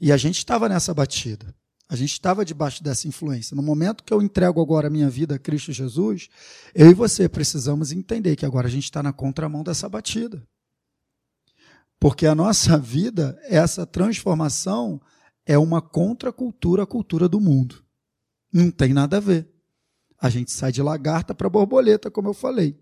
E 0.00 0.12
a 0.12 0.16
gente 0.16 0.38
estava 0.38 0.68
nessa 0.68 0.94
batida. 0.94 1.54
A 1.88 1.96
gente 1.96 2.12
estava 2.12 2.44
debaixo 2.44 2.82
dessa 2.82 3.08
influência. 3.08 3.56
No 3.56 3.62
momento 3.62 4.04
que 4.04 4.12
eu 4.12 4.20
entrego 4.20 4.60
agora 4.60 4.88
a 4.88 4.90
minha 4.90 5.08
vida 5.08 5.36
a 5.36 5.38
Cristo 5.38 5.72
Jesus, 5.72 6.28
eu 6.74 6.90
e 6.90 6.94
você 6.94 7.28
precisamos 7.28 7.92
entender 7.92 8.36
que 8.36 8.44
agora 8.44 8.68
a 8.68 8.70
gente 8.70 8.84
está 8.84 9.02
na 9.02 9.12
contramão 9.12 9.64
dessa 9.64 9.88
batida. 9.88 10.46
Porque 11.98 12.26
a 12.26 12.34
nossa 12.34 12.76
vida, 12.78 13.38
essa 13.44 13.86
transformação, 13.86 15.00
é 15.46 15.58
uma 15.58 15.80
contracultura 15.80 16.82
à 16.82 16.86
cultura 16.86 17.26
do 17.26 17.40
mundo. 17.40 17.82
Não 18.52 18.70
tem 18.70 18.92
nada 18.92 19.16
a 19.16 19.20
ver. 19.20 19.50
A 20.20 20.28
gente 20.28 20.50
sai 20.50 20.72
de 20.72 20.82
lagarta 20.82 21.34
para 21.34 21.48
borboleta, 21.48 22.10
como 22.10 22.28
eu 22.28 22.34
falei. 22.34 22.76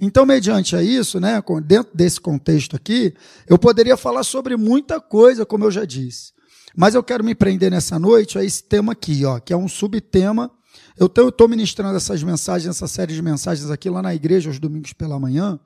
Então, 0.00 0.26
mediante 0.26 0.76
a 0.76 0.82
isso, 0.82 1.18
né, 1.18 1.42
dentro 1.64 1.94
desse 1.94 2.20
contexto 2.20 2.76
aqui, 2.76 3.14
eu 3.46 3.58
poderia 3.58 3.96
falar 3.96 4.22
sobre 4.22 4.56
muita 4.56 5.00
coisa, 5.00 5.46
como 5.46 5.64
eu 5.64 5.70
já 5.70 5.84
disse. 5.84 6.32
Mas 6.76 6.94
eu 6.94 7.02
quero 7.02 7.24
me 7.24 7.34
prender 7.34 7.70
nessa 7.70 7.98
noite 7.98 8.38
a 8.38 8.44
esse 8.44 8.62
tema 8.62 8.92
aqui, 8.92 9.24
ó, 9.24 9.38
que 9.38 9.52
é 9.52 9.56
um 9.56 9.68
subtema. 9.68 10.50
Eu 10.96 11.06
estou 11.06 11.48
ministrando 11.48 11.96
essas 11.96 12.22
mensagens, 12.22 12.76
essa 12.76 12.86
série 12.86 13.14
de 13.14 13.22
mensagens 13.22 13.70
aqui 13.70 13.88
lá 13.90 14.02
na 14.02 14.14
igreja, 14.14 14.50
aos 14.50 14.58
domingos 14.58 14.92
pela 14.92 15.18
manhã. 15.18 15.58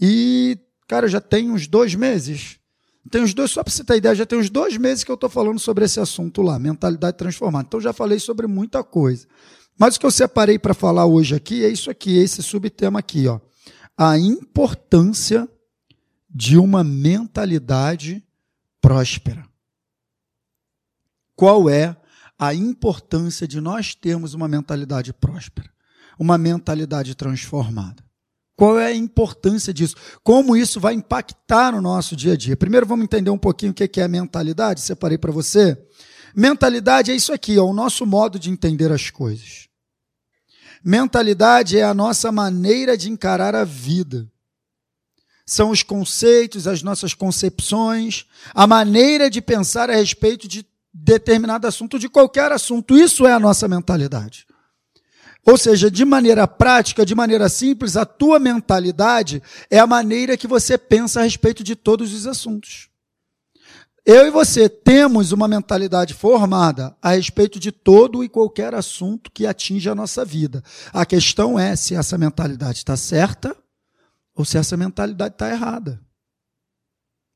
E, 0.00 0.58
cara, 0.88 1.08
já 1.08 1.20
tem 1.20 1.50
uns 1.50 1.66
dois 1.66 1.94
meses. 1.94 2.58
Tem 3.10 3.22
uns 3.22 3.34
dois, 3.34 3.50
só 3.50 3.62
para 3.62 3.72
você 3.72 3.84
ter 3.84 3.96
ideia, 3.96 4.14
já 4.14 4.24
tem 4.24 4.38
uns 4.38 4.48
dois 4.48 4.76
meses 4.76 5.04
que 5.04 5.10
eu 5.10 5.14
estou 5.14 5.28
falando 5.28 5.58
sobre 5.58 5.84
esse 5.84 6.00
assunto 6.00 6.40
lá, 6.40 6.58
mentalidade 6.58 7.16
transformada. 7.16 7.66
Então 7.68 7.80
já 7.80 7.92
falei 7.92 8.18
sobre 8.18 8.46
muita 8.46 8.82
coisa. 8.82 9.26
Mas 9.78 9.96
o 9.96 10.00
que 10.00 10.06
eu 10.06 10.10
separei 10.10 10.58
para 10.58 10.74
falar 10.74 11.06
hoje 11.06 11.34
aqui 11.34 11.64
é 11.64 11.68
isso 11.68 11.90
aqui, 11.90 12.16
esse 12.16 12.42
subtema 12.42 12.98
aqui, 12.98 13.26
ó. 13.26 13.40
A 13.96 14.18
importância 14.18 15.48
de 16.28 16.58
uma 16.58 16.82
mentalidade 16.82 18.24
próspera 18.80 19.44
qual 21.36 21.68
é 21.68 21.96
a 22.38 22.54
importância 22.54 23.46
de 23.46 23.60
nós 23.60 23.94
termos 23.94 24.34
uma 24.34 24.48
mentalidade 24.48 25.12
próspera, 25.12 25.70
uma 26.18 26.38
mentalidade 26.38 27.14
transformada. 27.14 28.02
Qual 28.56 28.78
é 28.78 28.86
a 28.86 28.94
importância 28.94 29.74
disso? 29.74 29.96
Como 30.22 30.56
isso 30.56 30.78
vai 30.78 30.94
impactar 30.94 31.72
no 31.72 31.80
nosso 31.80 32.14
dia 32.14 32.34
a 32.34 32.36
dia? 32.36 32.56
Primeiro 32.56 32.86
vamos 32.86 33.04
entender 33.04 33.30
um 33.30 33.38
pouquinho 33.38 33.72
o 33.72 33.74
que 33.74 34.00
é 34.00 34.06
mentalidade, 34.06 34.80
separei 34.80 35.18
para 35.18 35.32
você. 35.32 35.76
Mentalidade 36.34 37.12
é 37.12 37.14
isso 37.14 37.32
aqui, 37.32 37.56
é 37.56 37.60
o 37.60 37.72
nosso 37.72 38.04
modo 38.04 38.38
de 38.38 38.50
entender 38.50 38.90
as 38.90 39.08
coisas. 39.08 39.68
Mentalidade 40.82 41.78
é 41.78 41.84
a 41.84 41.94
nossa 41.94 42.32
maneira 42.32 42.96
de 42.96 43.10
encarar 43.10 43.54
a 43.54 43.64
vida. 43.64 44.28
São 45.46 45.70
os 45.70 45.82
conceitos, 45.82 46.66
as 46.66 46.82
nossas 46.82 47.14
concepções, 47.14 48.26
a 48.54 48.66
maneira 48.66 49.30
de 49.30 49.40
pensar 49.40 49.88
a 49.88 49.94
respeito 49.94 50.48
de 50.48 50.66
determinado 50.92 51.66
assunto, 51.66 51.98
de 51.98 52.08
qualquer 52.08 52.50
assunto. 52.50 52.96
Isso 52.96 53.26
é 53.26 53.32
a 53.32 53.40
nossa 53.40 53.68
mentalidade. 53.68 54.46
Ou 55.46 55.58
seja, 55.58 55.90
de 55.90 56.04
maneira 56.04 56.48
prática, 56.48 57.04
de 57.04 57.14
maneira 57.14 57.48
simples, 57.48 57.96
a 57.96 58.06
tua 58.06 58.38
mentalidade 58.38 59.42
é 59.70 59.78
a 59.78 59.86
maneira 59.86 60.36
que 60.36 60.46
você 60.46 60.78
pensa 60.78 61.20
a 61.20 61.24
respeito 61.24 61.62
de 61.62 61.76
todos 61.76 62.14
os 62.14 62.26
assuntos. 62.26 62.88
Eu 64.06 64.26
e 64.26 64.30
você 64.30 64.68
temos 64.68 65.32
uma 65.32 65.48
mentalidade 65.48 66.12
formada 66.12 66.94
a 67.00 67.12
respeito 67.12 67.58
de 67.58 67.72
todo 67.72 68.22
e 68.22 68.28
qualquer 68.28 68.74
assunto 68.74 69.30
que 69.30 69.46
atinja 69.46 69.92
a 69.92 69.94
nossa 69.94 70.24
vida. 70.26 70.62
A 70.92 71.06
questão 71.06 71.58
é 71.58 71.74
se 71.74 71.94
essa 71.94 72.18
mentalidade 72.18 72.78
está 72.78 72.98
certa 72.98 73.56
ou 74.34 74.44
se 74.44 74.58
essa 74.58 74.76
mentalidade 74.76 75.34
está 75.34 75.48
errada. 75.50 75.98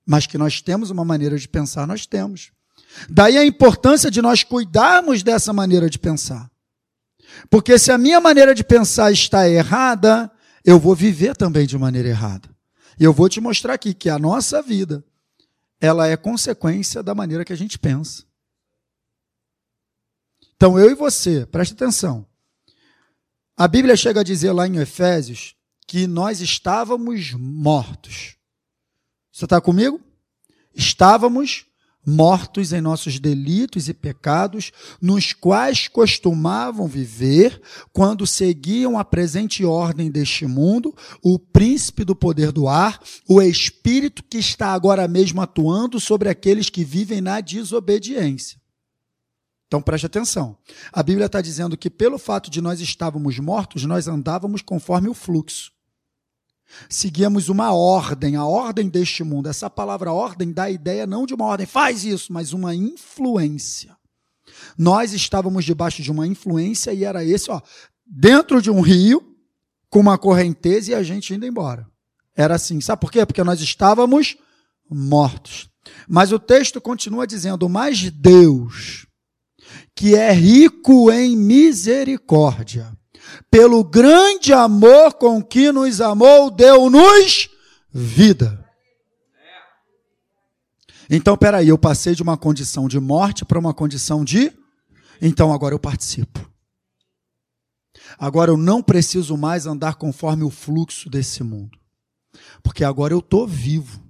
Mas 0.07 0.27
que 0.27 0.37
nós 0.37 0.61
temos 0.61 0.91
uma 0.91 1.07
maneira 1.07 1.39
de 1.39 1.49
pensar, 1.49 1.87
nós 1.87 2.05
temos. 2.05 2.51
Daí 3.09 3.39
a 3.39 3.47
importância 3.47 4.11
de 4.11 4.21
nós 4.21 4.43
cuidarmos 4.43 5.23
dessa 5.23 5.55
maneira 5.55 5.89
de 5.89 5.99
pensar. 5.99 6.51
Porque 7.49 7.79
se 7.79 7.91
a 7.91 7.97
minha 7.97 8.21
maneira 8.21 8.55
de 8.55 8.63
pensar 8.63 9.11
está 9.11 9.49
errada, 9.49 10.31
eu 10.63 10.79
vou 10.79 10.95
viver 10.95 11.35
também 11.35 11.67
de 11.67 11.79
maneira 11.79 12.09
errada. 12.09 12.49
E 13.01 13.05
eu 13.05 13.13
vou 13.13 13.29
te 13.29 13.41
mostrar 13.41 13.75
aqui 13.75 13.95
que 13.95 14.11
a 14.11 14.19
nossa 14.19 14.61
vida, 14.61 15.05
ela 15.81 16.09
é 16.09 16.17
consequência 16.17 17.03
da 17.03 17.15
maneira 17.15 17.45
que 17.45 17.53
a 17.53 17.57
gente 17.57 17.79
pensa. 17.79 18.25
Então 20.57 20.79
eu 20.79 20.91
e 20.91 20.95
você, 20.95 21.47
preste 21.47 21.73
atenção. 21.73 22.27
A 23.57 23.69
Bíblia 23.69 23.97
chega 23.97 24.21
a 24.21 24.25
dizer 24.25 24.53
lá 24.53 24.67
em 24.67 24.79
Efésios 24.79 25.55
que 25.87 26.07
nós 26.07 26.41
estávamos 26.41 27.33
mortos. 27.33 28.37
Você 29.33 29.45
está 29.45 29.61
comigo? 29.61 30.01
Estávamos 30.75 31.68
mortos 32.07 32.73
em 32.73 32.81
nossos 32.81 33.19
delitos 33.19 33.89
e 33.89 33.95
pecados, 33.95 34.73
nos 35.01 35.33
quais 35.33 35.89
costumavam 35.89 36.87
viver 36.87 37.61
quando 37.93 38.27
seguiam 38.27 38.99
a 38.99 39.05
presente 39.05 39.65
ordem 39.65 40.11
deste 40.11 40.47
mundo, 40.47 40.95
o 41.23 41.39
príncipe 41.39 42.05
do 42.05 42.17
poder 42.17 42.51
do 42.51 42.67
ar, 42.67 43.01
o 43.29 43.43
espírito 43.43 44.23
que 44.23 44.39
está 44.39 44.73
agora 44.73 45.07
mesmo 45.07 45.41
atuando 45.41 46.01
sobre 46.01 46.29
aqueles 46.29 46.71
que 46.71 46.85
vivem 46.85 47.21
na 47.21 47.41
desobediência. 47.41 48.59
Então 49.67 49.83
preste 49.83 50.07
atenção. 50.07 50.57
A 50.91 51.03
Bíblia 51.03 51.27
está 51.27 51.43
dizendo 51.43 51.77
que, 51.77 51.91
pelo 51.91 52.19
fato 52.19 52.51
de 52.51 52.61
nós 52.63 52.81
estávamos 52.81 53.39
mortos, 53.39 53.85
nós 53.85 54.09
andávamos 54.09 54.63
conforme 54.63 55.11
o 55.11 55.15
fluxo. 55.15 55.71
Seguíamos 56.89 57.49
uma 57.49 57.73
ordem, 57.73 58.37
a 58.37 58.45
ordem 58.45 58.89
deste 58.89 59.25
mundo. 59.25 59.49
Essa 59.49 59.71
palavra 59.71 60.13
ordem 60.13 60.53
dá 60.53 60.65
a 60.65 60.71
ideia 60.71 61.07
não 61.07 61.27
de 61.27 61.35
uma 61.35 61.47
ordem, 61.47 61.67
faz 61.67 62.05
isso, 62.05 62.33
mas 62.33 62.53
uma 62.53 62.75
influência. 62.75 63.97
Nós 64.77 65.13
estávamos 65.13 65.65
debaixo 65.65 66.03
de 66.03 66.11
uma 66.11 66.27
influência 66.27 66.93
e 66.93 67.05
era 67.05 67.25
esse, 67.25 67.51
ó, 67.51 67.61
dentro 68.07 68.61
de 68.63 68.71
um 68.71 68.81
rio, 68.81 69.37
com 69.91 70.01
uma 70.01 70.19
correnteza 70.19 70.93
e 70.93 70.95
a 70.95 71.03
gente 71.03 71.35
indo 71.35 71.47
embora. 71.47 71.87
Era 72.37 72.55
assim. 72.55 72.81
Sabe 72.81 73.01
por 73.01 73.11
quê? 73.11 73.25
Porque 73.25 73.43
nós 73.43 73.61
estávamos 73.61 74.37
mortos. 74.89 75.69
Mas 76.07 76.33
o 76.33 76.39
texto 76.39 76.81
continua 76.81 77.27
dizendo: 77.27 77.69
Mas 77.69 78.11
Deus, 78.11 79.07
que 79.95 80.15
é 80.15 80.33
rico 80.33 81.11
em 81.11 81.37
misericórdia, 81.37 82.97
pelo 83.51 83.83
grande 83.85 84.53
amor 84.53 85.15
com 85.15 85.43
que 85.43 85.73
nos 85.73 86.01
amou, 86.01 86.51
deu-nos 86.51 87.49
vida. 87.91 88.65
Então, 91.11 91.37
peraí, 91.37 91.69
eu 91.69 91.79
passei 91.79 92.15
de 92.15 92.23
uma 92.23 92.37
condição 92.37 92.87
de 92.87 93.01
morte 93.01 93.45
para 93.45 93.59
uma 93.59 93.73
condição 93.73 94.25
de. 94.25 94.53
Então, 95.23 95.53
agora 95.53 95.75
eu 95.75 95.79
participo. 95.79 96.49
Agora 98.19 98.51
eu 98.51 98.57
não 98.57 98.83
preciso 98.83 99.37
mais 99.37 99.67
andar 99.67 99.95
conforme 99.95 100.45
o 100.45 100.51
fluxo 100.51 101.09
desse 101.09 101.43
mundo. 101.43 101.79
Porque 102.63 102.85
agora 102.85 103.15
eu 103.15 103.19
estou 103.21 103.47
vivo. 103.47 104.08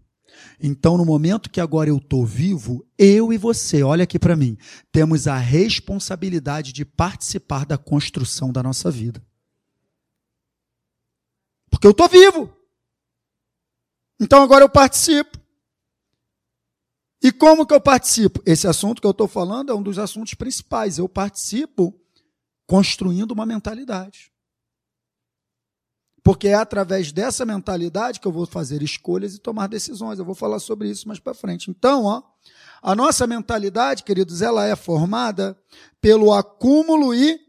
Então, 0.61 0.97
no 0.97 1.05
momento 1.05 1.51
que 1.51 1.61
agora 1.61 1.89
eu 1.89 1.99
estou 1.99 2.27
vivo, 2.27 2.85
eu 2.99 3.33
e 3.33 3.39
você, 3.39 3.83
olha 3.83 4.05
aqui 4.05 4.19
para 4.19 4.35
mim, 4.35 4.59
temos 4.91 5.29
a 5.29 5.37
responsabilidade 5.37 6.73
de 6.73 6.85
participar 6.85 7.65
da 7.65 7.79
construção 7.79 8.51
da 8.51 8.63
nossa 8.63 8.91
vida. 8.91 9.23
Porque 11.71 11.87
eu 11.87 11.93
estou 11.93 12.09
vivo. 12.09 12.53
Então 14.21 14.43
agora 14.43 14.65
eu 14.65 14.69
participo. 14.69 15.39
E 17.23 17.33
como 17.33 17.67
que 17.67 17.75
eu 17.75 17.81
participo? 17.81 18.43
Esse 18.47 18.67
assunto 18.67 19.01
que 19.01 19.07
eu 19.07 19.13
estou 19.13 19.29
falando 19.29 19.71
é 19.71 19.75
um 19.75 19.83
dos 19.83 19.99
assuntos 19.99 20.35
principais. 20.35 20.99
Eu 20.99 21.09
participo 21.09 21.95
construindo 22.67 23.33
uma 23.33 23.47
mentalidade. 23.47 24.33
Porque 26.29 26.49
é 26.49 26.53
através 26.53 27.11
dessa 27.11 27.47
mentalidade 27.47 28.21
que 28.21 28.29
eu 28.29 28.33
vou 28.33 28.45
fazer 28.45 28.83
escolhas 28.83 29.35
e 29.35 29.39
tomar 29.39 29.67
decisões. 29.67 30.19
Eu 30.19 30.27
vou 30.27 30.35
falar 30.35 30.59
sobre 30.59 30.91
isso 30.91 31.09
mais 31.09 31.19
para 31.19 31.33
frente. 31.33 31.71
Então, 31.71 32.05
ó, 32.05 32.23
a 32.83 32.95
nossa 32.95 33.27
mentalidade, 33.27 34.03
queridos, 34.03 34.43
ela 34.43 34.67
é 34.67 34.77
formada 34.77 35.59
pelo 36.03 36.35
acúmulo 36.35 37.15
e 37.15 37.41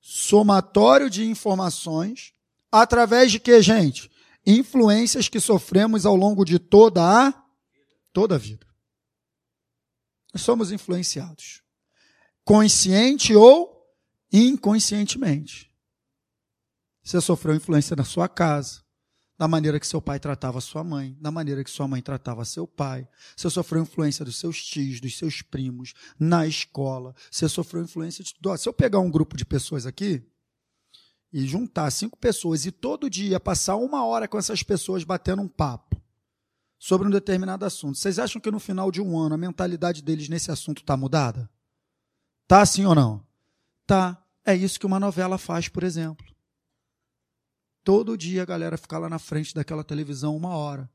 somatório 0.00 1.10
de 1.10 1.28
informações 1.28 2.32
através 2.70 3.32
de 3.32 3.40
que, 3.40 3.60
gente? 3.60 4.08
Influências 4.46 5.28
que 5.28 5.40
sofremos 5.40 6.06
ao 6.06 6.14
longo 6.14 6.44
de 6.44 6.60
toda 6.60 7.02
a 7.02 7.34
toda 8.12 8.36
a 8.36 8.38
vida. 8.38 8.68
Nós 10.32 10.42
somos 10.42 10.70
influenciados, 10.70 11.60
consciente 12.44 13.34
ou 13.34 13.84
inconscientemente. 14.32 15.67
Você 17.08 17.22
sofreu 17.22 17.54
influência 17.54 17.96
na 17.96 18.04
sua 18.04 18.28
casa, 18.28 18.82
da 19.38 19.48
maneira 19.48 19.80
que 19.80 19.86
seu 19.86 19.98
pai 19.98 20.20
tratava 20.20 20.60
sua 20.60 20.84
mãe, 20.84 21.16
da 21.18 21.30
maneira 21.30 21.64
que 21.64 21.70
sua 21.70 21.88
mãe 21.88 22.02
tratava 22.02 22.44
seu 22.44 22.66
pai. 22.66 23.08
Você 23.34 23.48
sofreu 23.48 23.80
influência 23.80 24.26
dos 24.26 24.36
seus 24.36 24.62
tios, 24.62 25.00
dos 25.00 25.16
seus 25.16 25.40
primos, 25.40 25.94
na 26.20 26.46
escola. 26.46 27.14
Você 27.30 27.48
sofreu 27.48 27.82
influência 27.82 28.22
de. 28.22 28.34
Se 28.58 28.68
eu 28.68 28.74
pegar 28.74 28.98
um 28.98 29.10
grupo 29.10 29.38
de 29.38 29.46
pessoas 29.46 29.86
aqui 29.86 30.22
e 31.32 31.46
juntar 31.46 31.90
cinco 31.92 32.18
pessoas 32.18 32.66
e 32.66 32.70
todo 32.70 33.08
dia 33.08 33.40
passar 33.40 33.76
uma 33.76 34.04
hora 34.04 34.28
com 34.28 34.36
essas 34.36 34.62
pessoas 34.62 35.02
batendo 35.02 35.40
um 35.40 35.48
papo 35.48 35.98
sobre 36.78 37.08
um 37.08 37.10
determinado 37.10 37.64
assunto, 37.64 37.96
vocês 37.96 38.18
acham 38.18 38.38
que 38.38 38.50
no 38.50 38.60
final 38.60 38.92
de 38.92 39.00
um 39.00 39.18
ano 39.18 39.34
a 39.34 39.38
mentalidade 39.38 40.02
deles 40.02 40.28
nesse 40.28 40.50
assunto 40.50 40.82
está 40.82 40.94
mudada? 40.94 41.48
Tá 42.46 42.60
assim 42.60 42.84
ou 42.84 42.94
não? 42.94 43.26
Tá. 43.86 44.22
É 44.44 44.54
isso 44.54 44.78
que 44.78 44.84
uma 44.84 45.00
novela 45.00 45.38
faz, 45.38 45.68
por 45.68 45.82
exemplo. 45.82 46.37
Todo 47.88 48.18
dia 48.18 48.42
a 48.42 48.44
galera 48.44 48.76
fica 48.76 48.98
lá 48.98 49.08
na 49.08 49.18
frente 49.18 49.54
daquela 49.54 49.82
televisão 49.82 50.36
uma 50.36 50.54
hora, 50.54 50.90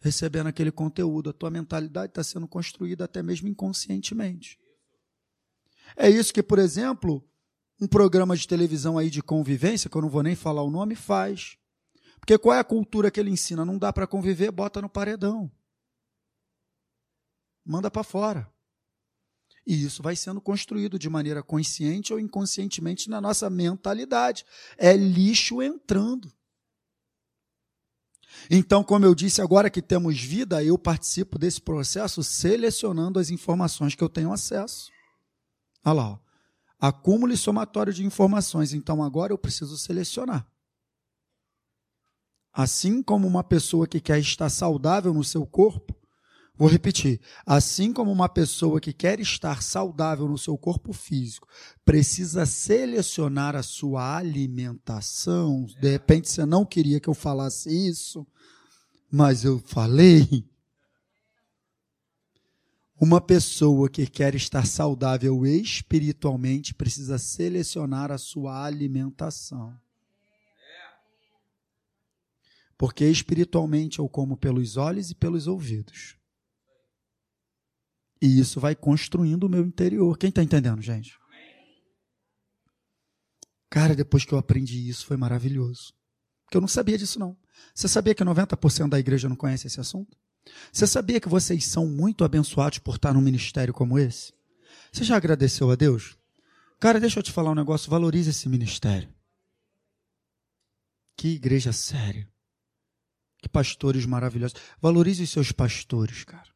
recebendo 0.00 0.48
aquele 0.48 0.72
conteúdo. 0.72 1.30
A 1.30 1.32
tua 1.32 1.48
mentalidade 1.48 2.10
está 2.10 2.24
sendo 2.24 2.48
construída 2.48 3.04
até 3.04 3.22
mesmo 3.22 3.46
inconscientemente. 3.46 4.58
É 5.96 6.10
isso 6.10 6.34
que, 6.34 6.42
por 6.42 6.58
exemplo, 6.58 7.24
um 7.80 7.86
programa 7.86 8.36
de 8.36 8.48
televisão 8.48 8.98
aí 8.98 9.10
de 9.10 9.22
convivência, 9.22 9.88
que 9.88 9.96
eu 9.96 10.02
não 10.02 10.08
vou 10.08 10.24
nem 10.24 10.34
falar 10.34 10.64
o 10.64 10.70
nome, 10.72 10.96
faz. 10.96 11.56
Porque 12.18 12.36
qual 12.36 12.56
é 12.56 12.58
a 12.58 12.64
cultura 12.64 13.12
que 13.12 13.20
ele 13.20 13.30
ensina? 13.30 13.64
Não 13.64 13.78
dá 13.78 13.92
para 13.92 14.04
conviver, 14.04 14.50
bota 14.50 14.82
no 14.82 14.88
paredão. 14.88 15.48
Manda 17.64 17.92
para 17.92 18.02
fora. 18.02 18.52
E 19.66 19.84
isso 19.84 20.02
vai 20.02 20.14
sendo 20.14 20.40
construído 20.40 20.98
de 20.98 21.08
maneira 21.08 21.42
consciente 21.42 22.12
ou 22.12 22.20
inconscientemente 22.20 23.08
na 23.08 23.20
nossa 23.20 23.48
mentalidade. 23.48 24.44
É 24.76 24.94
lixo 24.94 25.62
entrando. 25.62 26.30
Então, 28.50 28.84
como 28.84 29.06
eu 29.06 29.14
disse, 29.14 29.40
agora 29.40 29.70
que 29.70 29.80
temos 29.80 30.20
vida, 30.20 30.62
eu 30.62 30.76
participo 30.76 31.38
desse 31.38 31.60
processo 31.60 32.22
selecionando 32.22 33.18
as 33.18 33.30
informações 33.30 33.94
que 33.94 34.04
eu 34.04 34.08
tenho 34.08 34.32
acesso. 34.32 34.90
Olha 35.84 35.94
lá, 35.94 36.08
ó. 36.10 36.18
acúmulo 36.78 37.32
e 37.32 37.36
somatório 37.36 37.92
de 37.92 38.04
informações. 38.04 38.74
Então, 38.74 39.02
agora 39.02 39.32
eu 39.32 39.38
preciso 39.38 39.78
selecionar. 39.78 40.46
Assim 42.52 43.02
como 43.02 43.26
uma 43.26 43.42
pessoa 43.42 43.86
que 43.86 44.00
quer 44.00 44.18
estar 44.18 44.50
saudável 44.50 45.12
no 45.14 45.24
seu 45.24 45.46
corpo, 45.46 45.94
Vou 46.56 46.68
repetir. 46.68 47.20
Assim 47.44 47.92
como 47.92 48.12
uma 48.12 48.28
pessoa 48.28 48.80
que 48.80 48.92
quer 48.92 49.18
estar 49.18 49.60
saudável 49.60 50.28
no 50.28 50.38
seu 50.38 50.56
corpo 50.56 50.92
físico 50.92 51.48
precisa 51.84 52.46
selecionar 52.46 53.56
a 53.56 53.62
sua 53.62 54.16
alimentação, 54.16 55.66
de 55.80 55.90
repente 55.90 56.30
você 56.30 56.46
não 56.46 56.64
queria 56.64 57.00
que 57.00 57.08
eu 57.08 57.14
falasse 57.14 57.68
isso, 57.70 58.24
mas 59.10 59.44
eu 59.44 59.58
falei. 59.58 60.48
Uma 63.00 63.20
pessoa 63.20 63.88
que 63.90 64.06
quer 64.06 64.36
estar 64.36 64.64
saudável 64.64 65.44
espiritualmente 65.44 66.72
precisa 66.72 67.18
selecionar 67.18 68.12
a 68.12 68.18
sua 68.18 68.64
alimentação. 68.64 69.76
Porque 72.78 73.04
espiritualmente 73.04 73.98
eu 73.98 74.08
como 74.08 74.36
pelos 74.36 74.76
olhos 74.76 75.10
e 75.10 75.14
pelos 75.14 75.48
ouvidos. 75.48 76.16
E 78.24 78.40
isso 78.40 78.58
vai 78.58 78.74
construindo 78.74 79.44
o 79.44 79.50
meu 79.50 79.66
interior. 79.66 80.16
Quem 80.16 80.30
está 80.30 80.42
entendendo, 80.42 80.80
gente? 80.80 81.14
Cara, 83.68 83.94
depois 83.94 84.24
que 84.24 84.32
eu 84.32 84.38
aprendi 84.38 84.88
isso, 84.88 85.04
foi 85.04 85.18
maravilhoso. 85.18 85.92
Porque 86.42 86.56
eu 86.56 86.60
não 86.62 86.68
sabia 86.68 86.96
disso, 86.96 87.18
não. 87.18 87.36
Você 87.74 87.86
sabia 87.86 88.14
que 88.14 88.24
90% 88.24 88.88
da 88.88 88.98
igreja 88.98 89.28
não 89.28 89.36
conhece 89.36 89.66
esse 89.66 89.78
assunto? 89.78 90.16
Você 90.72 90.86
sabia 90.86 91.20
que 91.20 91.28
vocês 91.28 91.66
são 91.66 91.86
muito 91.86 92.24
abençoados 92.24 92.78
por 92.78 92.94
estar 92.94 93.12
num 93.12 93.20
ministério 93.20 93.74
como 93.74 93.98
esse? 93.98 94.32
Você 94.90 95.04
já 95.04 95.16
agradeceu 95.16 95.70
a 95.70 95.74
Deus? 95.74 96.16
Cara, 96.80 96.98
deixa 96.98 97.18
eu 97.18 97.22
te 97.22 97.30
falar 97.30 97.50
um 97.50 97.54
negócio, 97.54 97.90
valorize 97.90 98.30
esse 98.30 98.48
ministério. 98.48 99.12
Que 101.14 101.28
igreja 101.28 101.74
séria. 101.74 102.26
Que 103.42 103.50
pastores 103.50 104.06
maravilhosos. 104.06 104.56
Valorize 104.80 105.22
os 105.22 105.28
seus 105.28 105.52
pastores, 105.52 106.24
cara. 106.24 106.53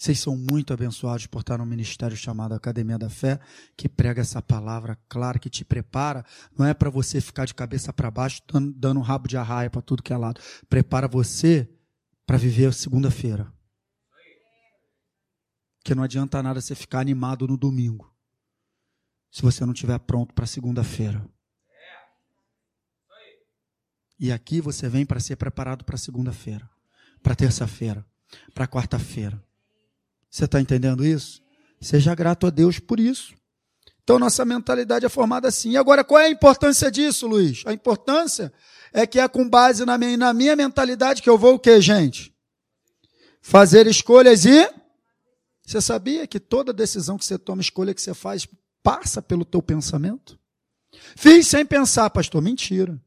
Vocês 0.00 0.18
são 0.18 0.34
muito 0.34 0.72
abençoados 0.72 1.26
por 1.26 1.40
estar 1.40 1.58
no 1.58 1.66
ministério 1.66 2.16
chamado 2.16 2.54
Academia 2.54 2.96
da 2.96 3.10
Fé, 3.10 3.38
que 3.76 3.86
prega 3.86 4.22
essa 4.22 4.40
palavra 4.40 4.98
clara, 5.10 5.38
que 5.38 5.50
te 5.50 5.62
prepara. 5.62 6.24
Não 6.56 6.64
é 6.64 6.72
para 6.72 6.88
você 6.88 7.20
ficar 7.20 7.44
de 7.44 7.52
cabeça 7.52 7.92
para 7.92 8.10
baixo, 8.10 8.40
dando, 8.50 8.98
um 8.98 9.02
rabo 9.02 9.28
de 9.28 9.36
arraia 9.36 9.68
para 9.68 9.82
tudo 9.82 10.02
que 10.02 10.10
é 10.10 10.16
lado. 10.16 10.40
Prepara 10.70 11.06
você 11.06 11.68
para 12.24 12.38
viver 12.38 12.68
a 12.68 12.72
segunda-feira. 12.72 13.52
Que 15.84 15.94
não 15.94 16.02
adianta 16.02 16.42
nada 16.42 16.62
você 16.62 16.74
ficar 16.74 17.00
animado 17.00 17.46
no 17.46 17.58
domingo, 17.58 18.10
se 19.30 19.42
você 19.42 19.66
não 19.66 19.74
estiver 19.74 19.98
pronto 19.98 20.32
para 20.32 20.46
segunda-feira. 20.46 21.22
E 24.18 24.32
aqui 24.32 24.62
você 24.62 24.88
vem 24.88 25.04
para 25.04 25.20
ser 25.20 25.36
preparado 25.36 25.84
para 25.84 25.98
segunda-feira, 25.98 26.70
para 27.22 27.34
terça-feira, 27.34 28.02
para 28.54 28.66
quarta-feira. 28.66 29.49
Você 30.30 30.44
está 30.44 30.60
entendendo 30.60 31.04
isso? 31.04 31.42
Seja 31.80 32.14
grato 32.14 32.46
a 32.46 32.50
Deus 32.50 32.78
por 32.78 33.00
isso. 33.00 33.34
Então, 34.02 34.18
nossa 34.18 34.44
mentalidade 34.44 35.04
é 35.04 35.08
formada 35.08 35.48
assim. 35.48 35.70
E 35.70 35.76
agora, 35.76 36.04
qual 36.04 36.20
é 36.20 36.26
a 36.26 36.30
importância 36.30 36.90
disso, 36.90 37.26
Luiz? 37.26 37.62
A 37.66 37.72
importância 37.72 38.52
é 38.92 39.06
que 39.06 39.18
é 39.18 39.28
com 39.28 39.48
base 39.48 39.84
na 39.84 39.98
minha, 39.98 40.16
na 40.16 40.32
minha 40.32 40.56
mentalidade 40.56 41.22
que 41.22 41.30
eu 41.30 41.38
vou 41.38 41.54
o 41.54 41.58
quê, 41.58 41.80
gente? 41.80 42.34
Fazer 43.42 43.86
escolhas 43.86 44.44
e. 44.44 44.68
Você 45.66 45.80
sabia 45.80 46.26
que 46.26 46.40
toda 46.40 46.72
decisão 46.72 47.16
que 47.16 47.24
você 47.24 47.38
toma, 47.38 47.62
escolha 47.62 47.94
que 47.94 48.02
você 48.02 48.12
faz, 48.12 48.48
passa 48.82 49.22
pelo 49.22 49.44
teu 49.44 49.62
pensamento? 49.62 50.38
Fiz 51.16 51.46
sem 51.46 51.64
pensar, 51.64 52.10
pastor. 52.10 52.42
Mentira. 52.42 53.00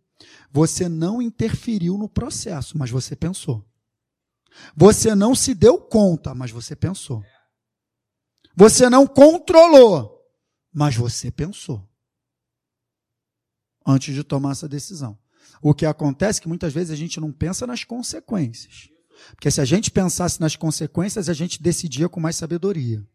Você 0.51 0.87
não 0.87 1.21
interferiu 1.21 1.97
no 1.97 2.07
processo, 2.07 2.77
mas 2.77 2.89
você 2.89 3.15
pensou. 3.15 3.65
Você 4.75 5.15
não 5.15 5.35
se 5.35 5.53
deu 5.53 5.77
conta, 5.77 6.33
mas 6.33 6.51
você 6.51 6.75
pensou. 6.75 7.23
Você 8.55 8.89
não 8.89 9.07
controlou, 9.07 10.21
mas 10.71 10.95
você 10.95 11.31
pensou. 11.31 11.87
Antes 13.85 14.13
de 14.13 14.23
tomar 14.23 14.51
essa 14.51 14.67
decisão. 14.67 15.17
O 15.61 15.73
que 15.73 15.85
acontece 15.85 16.39
é 16.39 16.41
que 16.41 16.47
muitas 16.47 16.73
vezes 16.73 16.91
a 16.91 16.95
gente 16.95 17.19
não 17.19 17.31
pensa 17.31 17.67
nas 17.67 17.83
consequências. 17.83 18.89
Porque 19.31 19.51
se 19.51 19.61
a 19.61 19.65
gente 19.65 19.91
pensasse 19.91 20.39
nas 20.39 20.55
consequências, 20.55 21.29
a 21.29 21.33
gente 21.33 21.61
decidia 21.61 22.09
com 22.09 22.19
mais 22.19 22.35
sabedoria. 22.35 23.05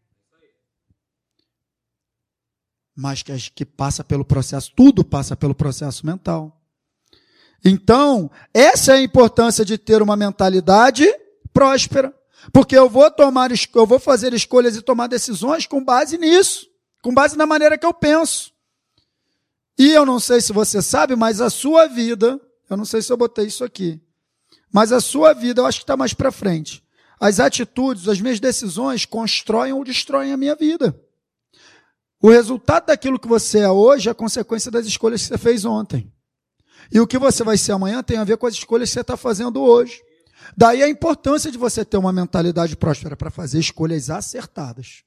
Mas 2.95 3.23
que, 3.23 3.33
que 3.51 3.65
passa 3.65 4.03
pelo 4.03 4.25
processo, 4.25 4.73
tudo 4.75 5.03
passa 5.03 5.35
pelo 5.35 5.55
processo 5.55 6.05
mental. 6.05 6.59
Então, 7.63 8.29
essa 8.53 8.93
é 8.93 8.97
a 8.97 9.01
importância 9.01 9.63
de 9.65 9.77
ter 9.77 10.01
uma 10.01 10.15
mentalidade 10.15 11.05
próspera. 11.59 12.13
Porque 12.53 12.77
eu 12.77 12.89
vou 12.89 13.11
tomar, 13.11 13.51
eu 13.51 13.85
vou 13.85 13.99
fazer 13.99 14.33
escolhas 14.33 14.77
e 14.77 14.81
tomar 14.81 15.07
decisões 15.07 15.67
com 15.67 15.83
base 15.83 16.17
nisso, 16.17 16.67
com 17.01 17.13
base 17.13 17.37
na 17.37 17.45
maneira 17.45 17.77
que 17.77 17.85
eu 17.85 17.93
penso. 17.93 18.53
E 19.77 19.91
eu 19.91 20.05
não 20.05 20.21
sei 20.21 20.39
se 20.39 20.53
você 20.53 20.81
sabe, 20.81 21.17
mas 21.17 21.41
a 21.41 21.49
sua 21.49 21.87
vida, 21.87 22.39
eu 22.69 22.77
não 22.77 22.85
sei 22.85 23.01
se 23.01 23.11
eu 23.11 23.17
botei 23.17 23.47
isso 23.47 23.65
aqui, 23.65 23.99
mas 24.71 24.93
a 24.93 25.01
sua 25.01 25.33
vida, 25.33 25.59
eu 25.61 25.65
acho 25.65 25.79
que 25.79 25.83
está 25.83 25.97
mais 25.97 26.13
para 26.13 26.31
frente. 26.31 26.81
As 27.19 27.41
atitudes, 27.41 28.07
as 28.07 28.21
minhas 28.21 28.39
decisões 28.39 29.03
constroem 29.03 29.73
ou 29.73 29.83
destroem 29.83 30.31
a 30.31 30.37
minha 30.37 30.55
vida. 30.55 30.97
O 32.21 32.29
resultado 32.29 32.85
daquilo 32.85 33.19
que 33.19 33.27
você 33.27 33.59
é 33.59 33.69
hoje 33.69 34.09
é 34.09 34.13
consequência 34.13 34.71
das 34.71 34.85
escolhas 34.85 35.21
que 35.21 35.27
você 35.27 35.37
fez 35.37 35.65
ontem. 35.65 36.09
E 36.89 37.01
o 37.01 37.07
que 37.07 37.17
você 37.17 37.43
vai 37.43 37.57
ser 37.57 37.73
amanhã 37.73 38.01
tem 38.01 38.17
a 38.17 38.23
ver 38.23 38.37
com 38.37 38.47
as 38.47 38.53
escolhas 38.53 38.89
que 38.89 38.93
você 38.93 39.01
está 39.01 39.17
fazendo 39.17 39.61
hoje. 39.61 40.01
Daí 40.55 40.81
a 40.83 40.89
importância 40.89 41.51
de 41.51 41.57
você 41.57 41.85
ter 41.85 41.97
uma 41.97 42.11
mentalidade 42.11 42.75
próspera 42.75 43.15
para 43.15 43.29
fazer 43.29 43.59
escolhas 43.59 44.09
acertadas, 44.09 45.03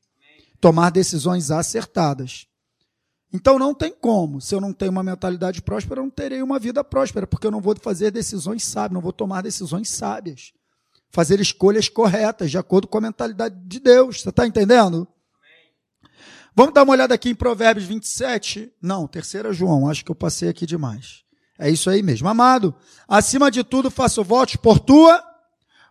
tomar 0.60 0.90
decisões 0.90 1.50
acertadas. 1.50 2.46
Então 3.32 3.58
não 3.58 3.74
tem 3.74 3.92
como. 3.92 4.40
Se 4.40 4.54
eu 4.54 4.60
não 4.60 4.72
tenho 4.72 4.90
uma 4.90 5.02
mentalidade 5.02 5.62
próspera, 5.62 6.00
eu 6.00 6.04
não 6.04 6.10
terei 6.10 6.42
uma 6.42 6.58
vida 6.58 6.84
próspera, 6.84 7.26
porque 7.26 7.46
eu 7.46 7.50
não 7.50 7.60
vou 7.60 7.74
fazer 7.80 8.10
decisões 8.10 8.64
sábias, 8.64 8.94
não 8.94 9.00
vou 9.00 9.12
tomar 9.12 9.42
decisões 9.42 9.88
sábias. 9.88 10.52
Fazer 11.10 11.40
escolhas 11.40 11.88
corretas, 11.88 12.50
de 12.50 12.58
acordo 12.58 12.86
com 12.86 12.98
a 12.98 13.00
mentalidade 13.00 13.56
de 13.64 13.80
Deus. 13.80 14.20
Você 14.20 14.28
está 14.28 14.46
entendendo? 14.46 15.08
Vamos 16.54 16.74
dar 16.74 16.82
uma 16.82 16.92
olhada 16.92 17.14
aqui 17.14 17.30
em 17.30 17.34
Provérbios 17.34 17.86
27. 17.86 18.70
Não, 18.80 19.06
terceira 19.06 19.52
João, 19.52 19.88
acho 19.88 20.04
que 20.04 20.10
eu 20.10 20.14
passei 20.14 20.48
aqui 20.48 20.66
demais. 20.66 21.24
É 21.62 21.70
isso 21.70 21.88
aí 21.88 22.02
mesmo. 22.02 22.28
Amado, 22.28 22.74
acima 23.06 23.48
de 23.48 23.62
tudo 23.62 23.88
faço 23.88 24.24
votos 24.24 24.56
por 24.56 24.80
tua 24.80 25.22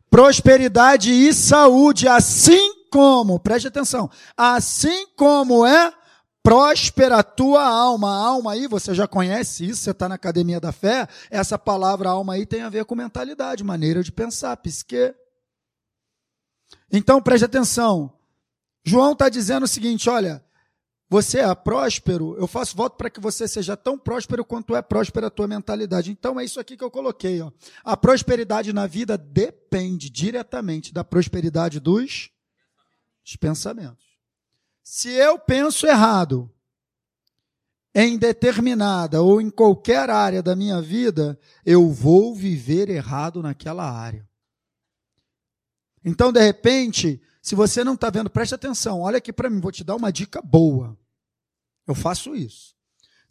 prosperidade 0.09 1.13
e 1.13 1.33
saúde, 1.33 2.09
assim 2.09 2.73
como, 2.91 3.39
preste 3.39 3.69
atenção, 3.69 4.11
assim 4.35 5.07
como 5.15 5.65
é 5.65 5.93
próspera 6.43 7.19
a 7.19 7.23
tua 7.23 7.65
alma. 7.65 8.09
A 8.09 8.27
alma 8.27 8.51
aí, 8.51 8.67
você 8.67 8.93
já 8.93 9.07
conhece 9.07 9.65
isso, 9.65 9.83
você 9.83 9.91
está 9.91 10.09
na 10.09 10.15
academia 10.15 10.59
da 10.59 10.73
fé. 10.73 11.07
Essa 11.29 11.57
palavra 11.57 12.09
alma 12.09 12.33
aí 12.33 12.45
tem 12.45 12.63
a 12.63 12.69
ver 12.69 12.83
com 12.83 12.93
mentalidade, 12.93 13.63
maneira 13.63 14.03
de 14.03 14.11
pensar, 14.11 14.57
psique. 14.57 15.15
Então 16.91 17.21
preste 17.21 17.45
atenção. 17.45 18.11
João 18.83 19.13
está 19.13 19.29
dizendo 19.29 19.63
o 19.63 19.69
seguinte: 19.69 20.09
olha, 20.09 20.43
você 21.11 21.39
é 21.39 21.55
próspero, 21.55 22.37
eu 22.37 22.47
faço 22.47 22.73
voto 22.73 22.95
para 22.95 23.09
que 23.09 23.19
você 23.19 23.45
seja 23.45 23.75
tão 23.75 23.99
próspero 23.99 24.45
quanto 24.45 24.73
é 24.73 24.81
próspera 24.81 25.27
a 25.27 25.29
tua 25.29 25.45
mentalidade. 25.45 26.09
Então 26.09 26.39
é 26.39 26.45
isso 26.45 26.57
aqui 26.57 26.77
que 26.77 26.83
eu 26.85 26.89
coloquei. 26.89 27.41
Ó. 27.41 27.51
A 27.83 27.97
prosperidade 27.97 28.71
na 28.71 28.87
vida 28.87 29.17
depende 29.17 30.09
diretamente 30.09 30.93
da 30.93 31.03
prosperidade 31.03 31.81
dos, 31.81 32.29
dos 33.25 33.35
pensamentos. 33.35 34.05
Se 34.81 35.09
eu 35.09 35.37
penso 35.37 35.85
errado 35.85 36.49
em 37.93 38.17
determinada 38.17 39.21
ou 39.21 39.41
em 39.41 39.49
qualquer 39.49 40.09
área 40.09 40.41
da 40.41 40.55
minha 40.55 40.81
vida, 40.81 41.37
eu 41.65 41.89
vou 41.89 42.33
viver 42.33 42.89
errado 42.89 43.43
naquela 43.43 43.83
área. 43.83 44.25
Então, 46.05 46.31
de 46.31 46.39
repente, 46.39 47.21
se 47.41 47.53
você 47.53 47.83
não 47.83 47.95
está 47.95 48.09
vendo, 48.09 48.29
preste 48.29 48.55
atenção, 48.55 49.01
olha 49.01 49.17
aqui 49.17 49.33
para 49.33 49.49
mim, 49.49 49.59
vou 49.59 49.73
te 49.73 49.83
dar 49.83 49.97
uma 49.97 50.09
dica 50.09 50.41
boa. 50.41 50.97
Eu 51.87 51.95
faço 51.95 52.35
isso. 52.35 52.75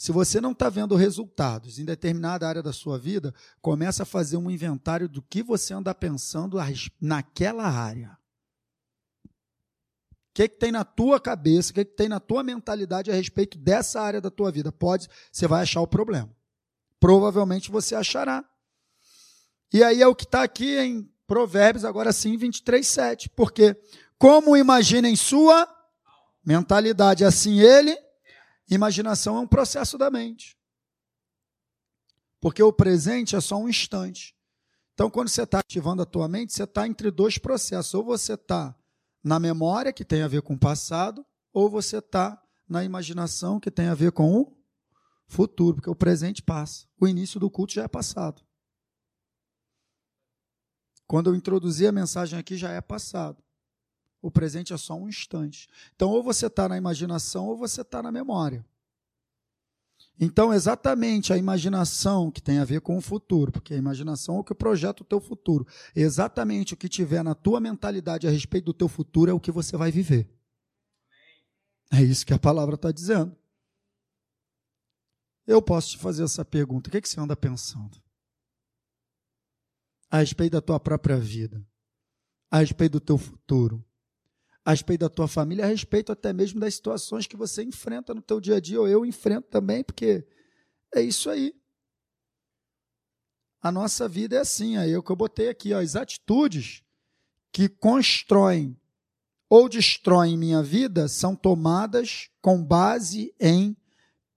Se 0.00 0.12
você 0.12 0.40
não 0.40 0.52
está 0.52 0.70
vendo 0.70 0.96
resultados 0.96 1.78
em 1.78 1.84
determinada 1.84 2.48
área 2.48 2.62
da 2.62 2.72
sua 2.72 2.98
vida, 2.98 3.34
começa 3.60 4.02
a 4.02 4.06
fazer 4.06 4.38
um 4.38 4.50
inventário 4.50 5.06
do 5.06 5.20
que 5.20 5.42
você 5.42 5.74
anda 5.74 5.94
pensando 5.94 6.56
naquela 6.98 7.64
área. 7.64 8.16
O 9.26 10.32
que, 10.32 10.48
que 10.48 10.56
tem 10.56 10.72
na 10.72 10.84
tua 10.84 11.20
cabeça, 11.20 11.70
o 11.70 11.74
que, 11.74 11.84
que 11.84 11.94
tem 11.94 12.08
na 12.08 12.18
tua 12.18 12.42
mentalidade 12.42 13.10
a 13.10 13.14
respeito 13.14 13.58
dessa 13.58 14.00
área 14.00 14.22
da 14.22 14.30
tua 14.30 14.50
vida? 14.50 14.72
Pode, 14.72 15.06
você 15.30 15.46
vai 15.46 15.64
achar 15.64 15.82
o 15.82 15.86
problema. 15.86 16.34
Provavelmente 16.98 17.70
você 17.70 17.94
achará. 17.94 18.42
E 19.70 19.84
aí 19.84 20.00
é 20.00 20.06
o 20.06 20.14
que 20.14 20.24
está 20.24 20.42
aqui 20.42 20.78
em 20.78 21.12
Provérbios, 21.26 21.84
agora 21.84 22.10
sim, 22.10 22.38
23, 22.38 22.86
7. 22.86 23.28
Porque, 23.28 23.76
como 24.16 24.56
imagina 24.56 25.10
em 25.10 25.16
sua 25.16 25.68
mentalidade, 26.42 27.22
assim 27.22 27.60
ele 27.60 27.94
Imaginação 28.70 29.36
é 29.36 29.40
um 29.40 29.46
processo 29.48 29.98
da 29.98 30.10
mente. 30.10 30.56
Porque 32.40 32.62
o 32.62 32.72
presente 32.72 33.34
é 33.34 33.40
só 33.40 33.56
um 33.56 33.68
instante. 33.68 34.34
Então, 34.94 35.10
quando 35.10 35.28
você 35.28 35.42
está 35.42 35.58
ativando 35.58 36.02
a 36.02 36.06
tua 36.06 36.28
mente, 36.28 36.52
você 36.52 36.62
está 36.62 36.86
entre 36.86 37.10
dois 37.10 37.36
processos. 37.36 37.92
Ou 37.94 38.04
você 38.04 38.34
está 38.34 38.74
na 39.22 39.40
memória, 39.40 39.92
que 39.92 40.04
tem 40.04 40.22
a 40.22 40.28
ver 40.28 40.42
com 40.42 40.54
o 40.54 40.58
passado, 40.58 41.26
ou 41.52 41.68
você 41.68 41.98
está 41.98 42.40
na 42.68 42.84
imaginação, 42.84 43.58
que 43.58 43.70
tem 43.70 43.88
a 43.88 43.94
ver 43.94 44.12
com 44.12 44.40
o 44.40 44.56
futuro, 45.26 45.76
porque 45.76 45.90
o 45.90 45.94
presente 45.94 46.42
passa. 46.42 46.86
O 46.98 47.08
início 47.08 47.40
do 47.40 47.50
culto 47.50 47.74
já 47.74 47.84
é 47.84 47.88
passado. 47.88 48.42
Quando 51.06 51.28
eu 51.28 51.34
introduzi 51.34 51.86
a 51.86 51.92
mensagem 51.92 52.38
aqui, 52.38 52.56
já 52.56 52.70
é 52.70 52.80
passado. 52.80 53.42
O 54.22 54.30
presente 54.30 54.72
é 54.72 54.76
só 54.76 54.94
um 54.94 55.08
instante. 55.08 55.68
Então, 55.94 56.10
ou 56.10 56.22
você 56.22 56.46
está 56.46 56.68
na 56.68 56.76
imaginação 56.76 57.46
ou 57.46 57.56
você 57.56 57.80
está 57.80 58.02
na 58.02 58.12
memória. 58.12 58.64
Então, 60.22 60.52
exatamente 60.52 61.32
a 61.32 61.38
imaginação 61.38 62.30
que 62.30 62.42
tem 62.42 62.58
a 62.58 62.64
ver 62.64 62.82
com 62.82 62.98
o 62.98 63.00
futuro, 63.00 63.50
porque 63.50 63.72
a 63.72 63.78
imaginação 63.78 64.36
é 64.36 64.40
o 64.40 64.44
que 64.44 64.54
projeta 64.54 65.02
o 65.02 65.06
teu 65.06 65.18
futuro. 65.18 65.66
Exatamente 65.96 66.74
o 66.74 66.76
que 66.76 66.90
tiver 66.90 67.24
na 67.24 67.34
tua 67.34 67.58
mentalidade 67.58 68.28
a 68.28 68.30
respeito 68.30 68.66
do 68.66 68.74
teu 68.74 68.88
futuro 68.88 69.30
é 69.30 69.34
o 69.34 69.40
que 69.40 69.50
você 69.50 69.78
vai 69.78 69.90
viver. 69.90 70.28
É 71.90 72.02
isso 72.02 72.26
que 72.26 72.34
a 72.34 72.38
palavra 72.38 72.74
está 72.74 72.92
dizendo. 72.92 73.34
Eu 75.46 75.62
posso 75.62 75.90
te 75.90 75.98
fazer 75.98 76.22
essa 76.22 76.44
pergunta: 76.44 76.88
o 76.88 76.90
que, 76.90 76.98
é 76.98 77.00
que 77.00 77.08
você 77.08 77.18
anda 77.18 77.34
pensando? 77.34 78.00
A 80.10 80.18
respeito 80.18 80.52
da 80.52 80.60
tua 80.60 80.78
própria 80.78 81.16
vida, 81.16 81.66
a 82.50 82.58
respeito 82.58 82.92
do 82.92 83.00
teu 83.00 83.16
futuro, 83.16 83.82
a 84.70 84.72
respeito 84.72 85.00
da 85.00 85.08
tua 85.08 85.26
família, 85.26 85.64
a 85.64 85.68
respeito 85.68 86.12
até 86.12 86.32
mesmo 86.32 86.60
das 86.60 86.74
situações 86.74 87.26
que 87.26 87.36
você 87.36 87.62
enfrenta 87.62 88.14
no 88.14 88.22
teu 88.22 88.40
dia 88.40 88.56
a 88.56 88.60
dia, 88.60 88.80
ou 88.80 88.88
eu 88.88 89.04
enfrento 89.04 89.48
também, 89.48 89.82
porque 89.82 90.24
é 90.94 91.02
isso 91.02 91.28
aí. 91.28 91.54
A 93.60 93.72
nossa 93.72 94.08
vida 94.08 94.36
é 94.36 94.40
assim, 94.40 94.76
aí 94.76 94.92
é 94.92 94.98
o 94.98 95.02
que 95.02 95.10
eu 95.10 95.16
botei 95.16 95.48
aqui, 95.48 95.74
ó, 95.74 95.80
as 95.80 95.96
atitudes 95.96 96.82
que 97.52 97.68
constroem 97.68 98.76
ou 99.48 99.68
destroem 99.68 100.38
minha 100.38 100.62
vida 100.62 101.08
são 101.08 101.34
tomadas 101.34 102.30
com 102.40 102.62
base 102.62 103.34
em 103.40 103.76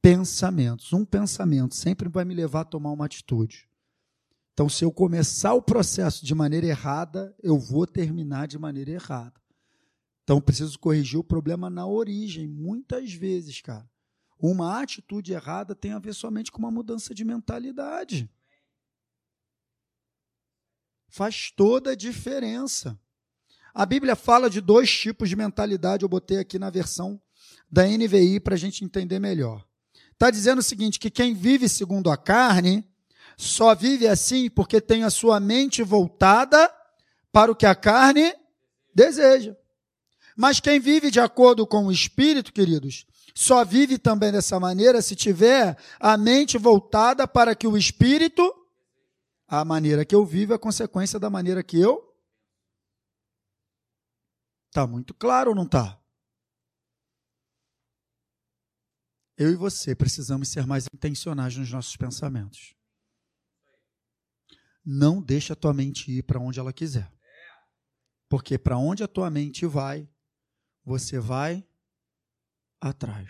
pensamentos. 0.02 0.92
Um 0.92 1.06
pensamento 1.06 1.76
sempre 1.76 2.10
vai 2.10 2.26
me 2.26 2.34
levar 2.34 2.62
a 2.62 2.66
tomar 2.66 2.92
uma 2.92 3.06
atitude. 3.06 3.70
Então, 4.54 4.68
se 4.68 4.84
eu 4.84 4.92
começar 4.92 5.54
o 5.54 5.62
processo 5.62 6.26
de 6.26 6.34
maneira 6.34 6.66
errada, 6.66 7.36
eu 7.42 7.60
vou 7.60 7.86
terminar 7.86 8.48
de 8.48 8.58
maneira 8.58 8.90
errada. 8.90 9.43
Então, 10.24 10.40
preciso 10.40 10.80
corrigir 10.80 11.20
o 11.20 11.24
problema 11.24 11.70
na 11.70 11.86
origem, 11.86 12.48
muitas 12.48 13.14
vezes, 13.14 13.60
cara. 13.62 13.90
Uma 14.40 14.82
atitude 14.82 15.34
errada 15.34 15.76
tem 15.76 15.92
a 15.92 16.00
ver 16.00 16.14
somente 16.14 16.52
com 16.52 16.60
uma 16.60 16.72
mudança 16.72 17.14
de 17.14 17.24
mentalidade. 17.24 18.30
Faz 21.08 21.52
toda 21.52 21.92
a 21.92 21.96
diferença. 21.96 23.00
A 23.74 23.86
Bíblia 23.86 24.16
fala 24.16 24.50
de 24.50 24.62
dois 24.62 24.92
tipos 24.92 25.30
de 25.30 25.36
mentalidade, 25.36 26.04
eu 26.04 26.10
botei 26.10 26.40
aqui 26.40 26.60
na 26.60 26.70
versão 26.70 27.22
da 27.72 27.86
NVI 27.86 28.40
para 28.40 28.56
a 28.56 28.58
gente 28.58 28.84
entender 28.84 29.20
melhor. 29.20 29.66
Está 30.12 30.30
dizendo 30.30 30.60
o 30.60 30.64
seguinte: 30.64 31.00
que 31.00 31.10
quem 31.10 31.34
vive 31.34 31.68
segundo 31.68 32.10
a 32.10 32.18
carne 32.18 32.88
só 33.38 33.74
vive 33.74 34.08
assim 34.08 34.50
porque 34.50 34.80
tem 34.80 35.04
a 35.04 35.10
sua 35.10 35.40
mente 35.40 35.82
voltada 35.84 36.72
para 37.32 37.52
o 37.52 37.56
que 37.56 37.66
a 37.66 37.76
carne 37.76 38.34
deseja. 38.94 39.56
Mas 40.36 40.60
quem 40.60 40.80
vive 40.80 41.12
de 41.12 41.20
acordo 41.20 41.66
com 41.66 41.86
o 41.86 41.92
Espírito, 41.92 42.52
queridos, 42.52 43.06
só 43.36 43.64
vive 43.64 43.98
também 43.98 44.32
dessa 44.32 44.60
maneira 44.60 45.02
se 45.02 45.16
tiver 45.16 45.78
a 46.00 46.18
mente 46.18 46.58
voltada 46.58 47.28
para 47.28 47.56
que 47.56 47.68
o 47.68 47.78
Espírito, 47.78 48.54
a 49.48 49.64
maneira 49.64 50.06
que 50.06 50.16
eu 50.16 50.26
vivo, 50.26 50.54
é 50.54 50.58
consequência 50.58 51.20
da 51.20 51.30
maneira 51.30 51.64
que 51.64 51.80
eu 51.80 52.14
Está 54.74 54.88
muito 54.88 55.14
claro 55.14 55.52
ou 55.52 55.56
não 55.56 55.66
está? 55.66 56.02
Eu 59.38 59.52
e 59.52 59.56
você 59.56 59.94
precisamos 59.94 60.50
ser 60.50 60.66
mais 60.66 60.88
intencionais 60.92 61.56
nos 61.56 61.72
nossos 61.72 61.96
pensamentos. 61.96 62.76
Não 64.84 65.22
deixa 65.22 65.54
a 65.54 65.56
tua 65.56 65.76
mente 65.76 66.12
ir 66.12 66.24
para 66.24 66.40
onde 66.40 66.60
ela 66.60 66.74
quiser. 66.74 67.14
Porque 68.28 68.58
para 68.58 68.80
onde 68.80 69.04
a 69.04 69.08
tua 69.08 69.30
mente 69.30 69.64
vai, 69.68 70.10
você 70.84 71.20
vai 71.20 71.68
atrás. 72.80 73.30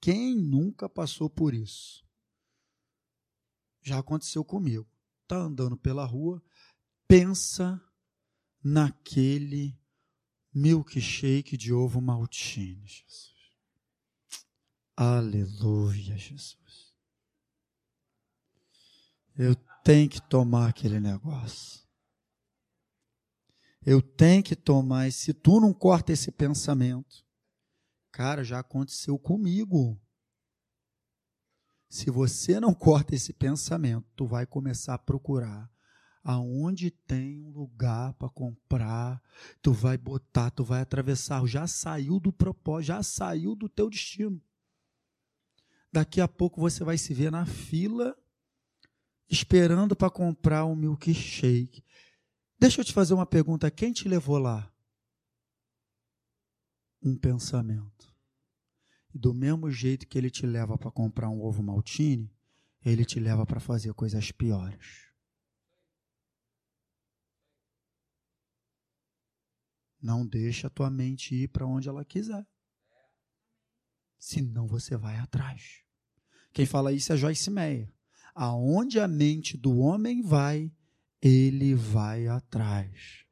Quem 0.00 0.36
nunca 0.36 0.88
passou 0.88 1.28
por 1.28 1.54
isso? 1.54 2.06
Já 3.82 3.98
aconteceu 3.98 4.44
comigo. 4.44 4.88
Tá 5.26 5.36
andando 5.36 5.76
pela 5.76 6.04
rua, 6.04 6.42
pensa 7.06 7.80
naquele 8.62 9.78
milkshake 10.54 11.56
de 11.56 11.72
ovo 11.72 12.00
maltine, 12.00 12.86
Jesus. 12.86 13.34
Aleluia, 14.96 16.16
Jesus. 16.16 16.94
Eu 19.36 19.54
tenho 19.84 20.08
que 20.08 20.20
tomar 20.28 20.68
aquele 20.68 20.98
negócio. 20.98 21.87
Eu 23.84 24.02
tenho 24.02 24.42
que 24.42 24.56
tomar. 24.56 25.10
Se 25.12 25.32
tu 25.32 25.60
não 25.60 25.72
corta 25.72 26.12
esse 26.12 26.30
pensamento, 26.30 27.24
cara, 28.10 28.44
já 28.44 28.58
aconteceu 28.58 29.18
comigo. 29.18 30.00
Se 31.88 32.10
você 32.10 32.60
não 32.60 32.74
corta 32.74 33.14
esse 33.14 33.32
pensamento, 33.32 34.06
tu 34.14 34.26
vai 34.26 34.44
começar 34.44 34.94
a 34.94 34.98
procurar 34.98 35.70
aonde 36.28 36.90
tem 36.90 37.42
um 37.42 37.50
lugar 37.50 38.12
para 38.14 38.28
comprar, 38.28 39.22
tu 39.62 39.72
vai 39.72 39.96
botar, 39.96 40.50
tu 40.50 40.62
vai 40.62 40.82
atravessar, 40.82 41.46
já 41.46 41.66
saiu 41.66 42.20
do 42.20 42.30
propósito, 42.30 42.88
já 42.88 43.02
saiu 43.02 43.54
do 43.54 43.66
teu 43.66 43.88
destino. 43.88 44.38
Daqui 45.90 46.20
a 46.20 46.28
pouco 46.28 46.60
você 46.60 46.84
vai 46.84 46.98
se 46.98 47.14
ver 47.14 47.32
na 47.32 47.46
fila 47.46 48.14
esperando 49.30 49.96
para 49.96 50.10
comprar 50.10 50.66
um 50.66 50.76
milkshake. 50.76 51.82
Deixa 52.58 52.80
eu 52.80 52.84
te 52.84 52.92
fazer 52.92 53.14
uma 53.14 53.26
pergunta, 53.26 53.70
quem 53.70 53.92
te 53.92 54.08
levou 54.08 54.36
lá? 54.36 54.72
Um 57.00 57.16
pensamento. 57.16 58.12
Do 59.14 59.32
mesmo 59.32 59.70
jeito 59.70 60.06
que 60.08 60.18
ele 60.18 60.28
te 60.28 60.44
leva 60.44 60.76
para 60.76 60.90
comprar 60.90 61.28
um 61.28 61.40
ovo 61.40 61.62
maltine, 61.62 62.28
ele 62.84 63.04
te 63.04 63.20
leva 63.20 63.46
para 63.46 63.60
fazer 63.60 63.94
coisas 63.94 64.32
piores. 64.32 65.08
Não 70.00 70.26
deixa 70.26 70.66
a 70.66 70.70
tua 70.70 70.90
mente 70.90 71.34
ir 71.34 71.48
para 71.48 71.66
onde 71.66 71.88
ela 71.88 72.04
quiser. 72.04 72.46
Senão 74.18 74.66
você 74.66 74.96
vai 74.96 75.16
atrás. 75.16 75.84
Quem 76.52 76.66
fala 76.66 76.92
isso 76.92 77.12
é 77.12 77.16
Joyce 77.16 77.50
Meyer. 77.50 77.92
Aonde 78.34 78.98
a 78.98 79.06
mente 79.06 79.56
do 79.56 79.78
homem 79.78 80.22
vai, 80.22 80.72
ele 81.20 81.74
vai 81.74 82.26
atrás. 82.28 83.24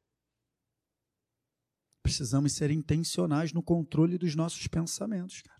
Precisamos 2.02 2.52
ser 2.52 2.70
intencionais 2.70 3.52
no 3.52 3.62
controle 3.62 4.16
dos 4.16 4.34
nossos 4.34 4.66
pensamentos, 4.66 5.42
cara. 5.42 5.56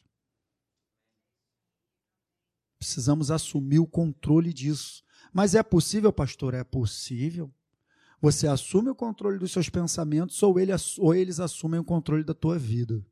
Precisamos 2.79 3.31
assumir 3.31 3.79
o 3.79 3.87
controle 3.87 4.53
disso. 4.53 5.03
Mas 5.33 5.55
é 5.55 5.63
possível, 5.63 6.13
pastor? 6.13 6.55
É 6.55 6.63
possível. 6.63 7.53
Você 8.21 8.47
assume 8.47 8.91
o 8.91 8.95
controle 8.95 9.39
dos 9.39 9.53
seus 9.53 9.69
pensamentos 9.69 10.43
ou, 10.43 10.59
ele, 10.59 10.73
ou 10.99 11.15
eles 11.15 11.41
assumem 11.41 11.81
o 11.81 11.85
controle 11.85 12.23
da 12.23 12.33
tua 12.33 12.59
vida. 12.59 13.05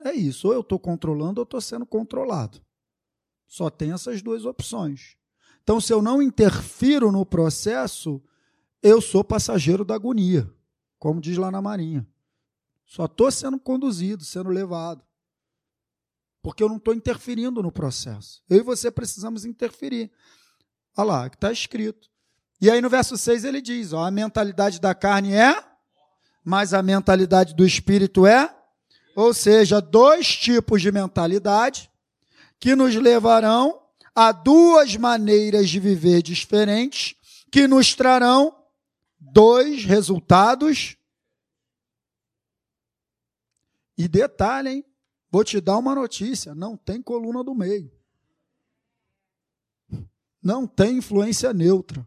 É 0.00 0.12
isso. 0.12 0.46
Ou 0.48 0.54
eu 0.54 0.60
estou 0.60 0.78
controlando 0.78 1.40
ou 1.40 1.44
estou 1.44 1.60
sendo 1.60 1.84
controlado. 1.84 2.64
Só 3.46 3.68
tem 3.68 3.92
essas 3.92 4.22
duas 4.22 4.44
opções. 4.44 5.17
Então, 5.68 5.82
se 5.82 5.92
eu 5.92 6.00
não 6.00 6.22
interfiro 6.22 7.12
no 7.12 7.26
processo, 7.26 8.22
eu 8.82 9.02
sou 9.02 9.22
passageiro 9.22 9.84
da 9.84 9.96
agonia, 9.96 10.50
como 10.98 11.20
diz 11.20 11.36
lá 11.36 11.50
na 11.50 11.60
Marinha. 11.60 12.08
Só 12.86 13.04
estou 13.04 13.30
sendo 13.30 13.60
conduzido, 13.60 14.24
sendo 14.24 14.48
levado. 14.48 15.04
Porque 16.40 16.62
eu 16.62 16.70
não 16.70 16.78
estou 16.78 16.94
interferindo 16.94 17.62
no 17.62 17.70
processo. 17.70 18.42
Eu 18.48 18.60
e 18.60 18.62
você 18.62 18.90
precisamos 18.90 19.44
interferir. 19.44 20.10
Olha 20.96 21.06
lá, 21.06 21.26
está 21.26 21.52
escrito. 21.52 22.08
E 22.58 22.70
aí 22.70 22.80
no 22.80 22.88
verso 22.88 23.18
6 23.18 23.44
ele 23.44 23.60
diz: 23.60 23.92
ó, 23.92 24.06
a 24.06 24.10
mentalidade 24.10 24.80
da 24.80 24.94
carne 24.94 25.34
é, 25.34 25.62
mas 26.42 26.72
a 26.72 26.82
mentalidade 26.82 27.54
do 27.54 27.66
espírito 27.66 28.26
é. 28.26 28.56
Ou 29.14 29.34
seja, 29.34 29.82
dois 29.82 30.34
tipos 30.34 30.80
de 30.80 30.90
mentalidade 30.90 31.90
que 32.58 32.74
nos 32.74 32.94
levarão 32.94 33.86
a 34.20 34.32
duas 34.32 34.96
maneiras 34.96 35.70
de 35.70 35.78
viver 35.78 36.22
diferentes, 36.22 37.14
que 37.52 37.68
nos 37.68 37.94
trarão 37.94 38.52
dois 39.16 39.84
resultados. 39.84 40.96
E 43.96 44.08
detalhe, 44.08 44.70
hein? 44.70 44.84
Vou 45.30 45.44
te 45.44 45.60
dar 45.60 45.78
uma 45.78 45.94
notícia: 45.94 46.52
não 46.52 46.76
tem 46.76 47.00
coluna 47.00 47.44
do 47.44 47.54
meio. 47.54 47.92
Não 50.42 50.66
tem 50.66 50.96
influência 50.96 51.52
neutra. 51.52 52.04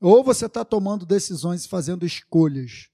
Ou 0.00 0.24
você 0.24 0.46
está 0.46 0.64
tomando 0.64 1.04
decisões 1.04 1.66
e 1.66 1.68
fazendo 1.68 2.06
escolhas 2.06 2.88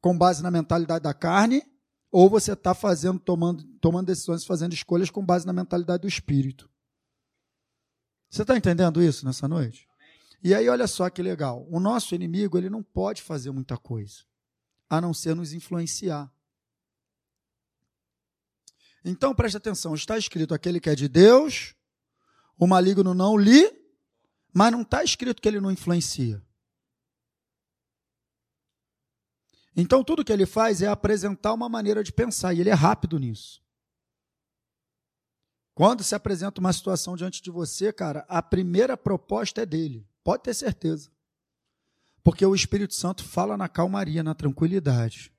com 0.00 0.16
base 0.16 0.42
na 0.42 0.50
mentalidade 0.50 1.02
da 1.02 1.12
carne, 1.12 1.62
ou 2.10 2.30
você 2.30 2.54
está 2.54 2.72
fazendo, 2.72 3.20
tomando, 3.20 3.62
tomando 3.78 4.06
decisões 4.06 4.42
e 4.42 4.46
fazendo 4.46 4.72
escolhas 4.72 5.10
com 5.10 5.22
base 5.22 5.46
na 5.46 5.52
mentalidade 5.52 6.00
do 6.00 6.08
espírito. 6.08 6.71
Você 8.32 8.42
está 8.42 8.56
entendendo 8.56 9.02
isso 9.02 9.26
nessa 9.26 9.46
noite? 9.46 9.86
E 10.42 10.54
aí, 10.54 10.66
olha 10.66 10.86
só 10.86 11.10
que 11.10 11.22
legal. 11.22 11.66
O 11.70 11.78
nosso 11.78 12.14
inimigo 12.14 12.56
ele 12.56 12.70
não 12.70 12.82
pode 12.82 13.20
fazer 13.20 13.50
muita 13.50 13.76
coisa, 13.76 14.24
a 14.88 15.00
não 15.02 15.12
ser 15.12 15.36
nos 15.36 15.52
influenciar. 15.52 16.32
Então, 19.04 19.34
preste 19.34 19.58
atenção: 19.58 19.94
está 19.94 20.16
escrito 20.16 20.54
aquele 20.54 20.80
que 20.80 20.88
é 20.88 20.94
de 20.94 21.08
Deus, 21.08 21.74
o 22.58 22.66
maligno 22.66 23.12
não 23.12 23.36
lhe 23.36 23.82
mas 24.52 24.70
não 24.70 24.82
está 24.82 25.02
escrito 25.02 25.40
que 25.40 25.48
ele 25.48 25.60
não 25.60 25.70
influencia. 25.70 26.42
Então, 29.74 30.04
tudo 30.04 30.24
que 30.24 30.32
ele 30.32 30.44
faz 30.44 30.82
é 30.82 30.86
apresentar 30.86 31.54
uma 31.54 31.68
maneira 31.68 32.04
de 32.04 32.12
pensar, 32.12 32.52
e 32.52 32.60
ele 32.60 32.68
é 32.68 32.74
rápido 32.74 33.18
nisso. 33.18 33.61
Quando 35.82 36.04
se 36.04 36.14
apresenta 36.14 36.60
uma 36.60 36.72
situação 36.72 37.16
diante 37.16 37.42
de 37.42 37.50
você, 37.50 37.92
cara, 37.92 38.24
a 38.28 38.40
primeira 38.40 38.96
proposta 38.96 39.62
é 39.62 39.66
dele. 39.66 40.06
Pode 40.22 40.44
ter 40.44 40.54
certeza. 40.54 41.10
Porque 42.22 42.46
o 42.46 42.54
Espírito 42.54 42.94
Santo 42.94 43.24
fala 43.24 43.56
na 43.56 43.68
calmaria, 43.68 44.22
na 44.22 44.32
tranquilidade. 44.32 45.34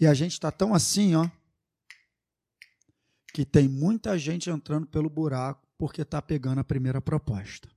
E 0.00 0.04
a 0.04 0.12
gente 0.14 0.32
está 0.32 0.50
tão 0.50 0.74
assim, 0.74 1.14
ó, 1.14 1.30
que 3.32 3.44
tem 3.44 3.68
muita 3.68 4.18
gente 4.18 4.50
entrando 4.50 4.88
pelo 4.88 5.08
buraco 5.08 5.64
porque 5.78 6.02
está 6.02 6.20
pegando 6.20 6.58
a 6.58 6.64
primeira 6.64 7.00
proposta. 7.00 7.70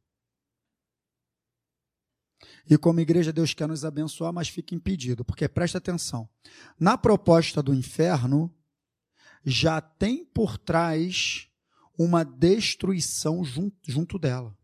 E 2.67 2.75
como 2.79 2.99
igreja, 2.99 3.31
Deus 3.31 3.53
quer 3.53 3.67
nos 3.67 3.85
abençoar, 3.85 4.33
mas 4.33 4.49
fica 4.49 4.73
impedido, 4.73 5.23
porque 5.23 5.47
presta 5.47 5.77
atenção. 5.77 6.27
Na 6.79 6.97
proposta 6.97 7.61
do 7.61 7.75
inferno, 7.75 8.51
já 9.45 9.81
tem 9.81 10.25
por 10.25 10.57
trás 10.57 11.47
uma 11.97 12.23
destruição 12.23 13.43
junto, 13.43 13.77
junto 13.91 14.17
dela. 14.17 14.57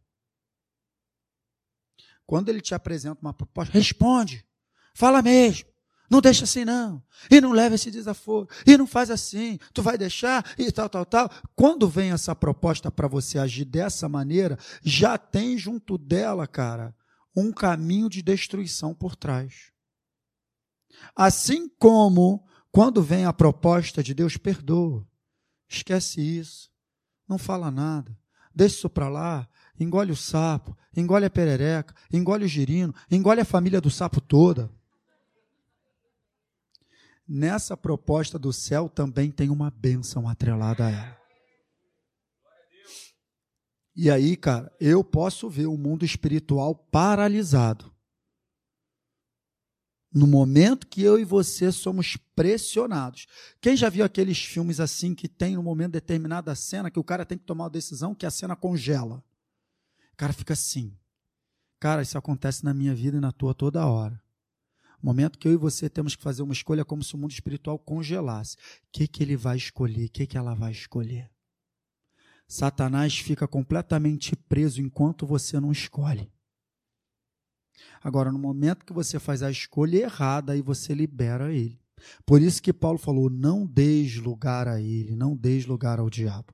Quando 2.25 2.49
ele 2.49 2.61
te 2.61 2.73
apresenta 2.73 3.21
uma 3.21 3.33
proposta, 3.33 3.73
responde, 3.73 4.45
fala 4.93 5.21
mesmo. 5.21 5.69
Não 6.09 6.21
deixa 6.21 6.43
assim, 6.43 6.63
não. 6.63 7.03
E 7.31 7.41
não 7.41 7.51
leva 7.51 7.75
esse 7.75 7.89
desaforo. 7.89 8.47
E 8.65 8.77
não 8.77 8.85
faz 8.85 9.09
assim. 9.09 9.57
Tu 9.73 9.81
vai 9.81 9.97
deixar 9.97 10.45
e 10.57 10.71
tal, 10.71 10.87
tal, 10.87 11.05
tal. 11.05 11.31
Quando 11.55 11.89
vem 11.89 12.11
essa 12.11 12.35
proposta 12.35 12.91
para 12.91 13.07
você 13.07 13.39
agir 13.39 13.65
dessa 13.65 14.07
maneira, 14.07 14.57
já 14.83 15.17
tem 15.17 15.57
junto 15.57 15.97
dela, 15.97 16.45
cara, 16.45 16.95
um 17.35 17.51
caminho 17.51 18.07
de 18.07 18.21
destruição 18.21 18.93
por 18.93 19.15
trás. 19.15 19.71
Assim 21.15 21.67
como 21.79 22.45
quando 22.75 23.01
vem 23.01 23.23
a 23.23 23.31
proposta 23.31 24.03
de 24.03 24.13
Deus, 24.13 24.35
perdoa. 24.35 25.07
Esquece 25.65 26.19
isso. 26.19 26.69
Não 27.25 27.37
fala 27.37 27.71
nada. 27.71 28.19
Deixa 28.53 28.75
isso 28.75 28.89
para 28.89 29.07
lá. 29.07 29.47
Engole 29.79 30.11
o 30.11 30.15
sapo, 30.15 30.77
engole 30.93 31.23
a 31.23 31.29
perereca, 31.29 31.95
engole 32.11 32.43
o 32.43 32.49
girino, 32.49 32.93
engole 33.09 33.39
a 33.39 33.45
família 33.45 33.79
do 33.79 33.89
sapo 33.89 34.19
toda. 34.19 34.69
Nessa 37.25 37.77
proposta 37.77 38.37
do 38.37 38.51
céu 38.51 38.89
também 38.89 39.31
tem 39.31 39.49
uma 39.49 39.71
bênção 39.71 40.27
atrelada 40.27 40.87
a 40.87 40.91
ela. 40.91 41.17
E 43.95 44.11
aí, 44.11 44.35
cara, 44.35 44.69
eu 44.81 45.01
posso 45.01 45.49
ver 45.49 45.67
o 45.67 45.77
mundo 45.77 46.03
espiritual 46.03 46.75
paralisado. 46.75 47.94
No 50.15 50.25
momento 50.25 50.87
que 50.87 51.01
eu 51.01 51.19
e 51.19 51.25
você 51.25 51.73
somos 51.73 52.15
pressionados. 52.33 53.27
Quem 53.59 53.75
já 53.75 53.89
viu 53.89 54.05
aqueles 54.05 54.37
filmes 54.41 54.79
assim 54.79 55.13
que 55.13 55.27
tem 55.27 55.55
no 55.55 55.61
momento 55.61 55.91
determinada 55.91 56.55
cena 56.55 56.89
que 56.89 56.97
o 56.97 57.03
cara 57.03 57.25
tem 57.25 57.37
que 57.37 57.43
tomar 57.43 57.65
uma 57.65 57.69
decisão 57.69 58.15
que 58.15 58.25
a 58.25 58.31
cena 58.31 58.55
congela? 58.55 59.21
O 60.13 60.15
cara 60.15 60.31
fica 60.31 60.53
assim. 60.53 60.97
Cara, 61.81 62.01
isso 62.01 62.17
acontece 62.17 62.63
na 62.63 62.73
minha 62.73 62.95
vida 62.95 63.17
e 63.17 63.19
na 63.19 63.33
tua 63.33 63.53
toda 63.53 63.85
hora. 63.85 64.17
Momento 65.03 65.37
que 65.37 65.49
eu 65.49 65.51
e 65.51 65.57
você 65.57 65.89
temos 65.89 66.15
que 66.15 66.23
fazer 66.23 66.43
uma 66.43 66.53
escolha 66.53 66.85
como 66.85 67.03
se 67.03 67.13
o 67.13 67.17
mundo 67.17 67.31
espiritual 67.31 67.77
congelasse. 67.77 68.55
O 68.55 68.59
que, 68.93 69.09
que 69.09 69.21
ele 69.21 69.35
vai 69.35 69.57
escolher? 69.57 70.05
O 70.05 70.09
que, 70.09 70.25
que 70.25 70.37
ela 70.37 70.55
vai 70.55 70.71
escolher? 70.71 71.29
Satanás 72.47 73.17
fica 73.17 73.49
completamente 73.49 74.33
preso 74.33 74.81
enquanto 74.81 75.27
você 75.27 75.59
não 75.59 75.73
escolhe. 75.73 76.31
Agora, 78.03 78.31
no 78.31 78.39
momento 78.39 78.85
que 78.85 78.93
você 78.93 79.19
faz 79.19 79.41
a 79.43 79.51
escolha 79.51 79.97
errada, 79.97 80.53
aí 80.53 80.61
você 80.61 80.93
libera 80.93 81.51
ele. 81.51 81.79
Por 82.25 82.41
isso 82.41 82.61
que 82.61 82.73
Paulo 82.73 82.97
falou: 82.97 83.29
não 83.29 83.65
deis 83.65 84.15
lugar 84.17 84.67
a 84.67 84.79
ele, 84.79 85.15
não 85.15 85.35
deis 85.35 85.65
lugar 85.65 85.99
ao 85.99 86.09
diabo. 86.09 86.53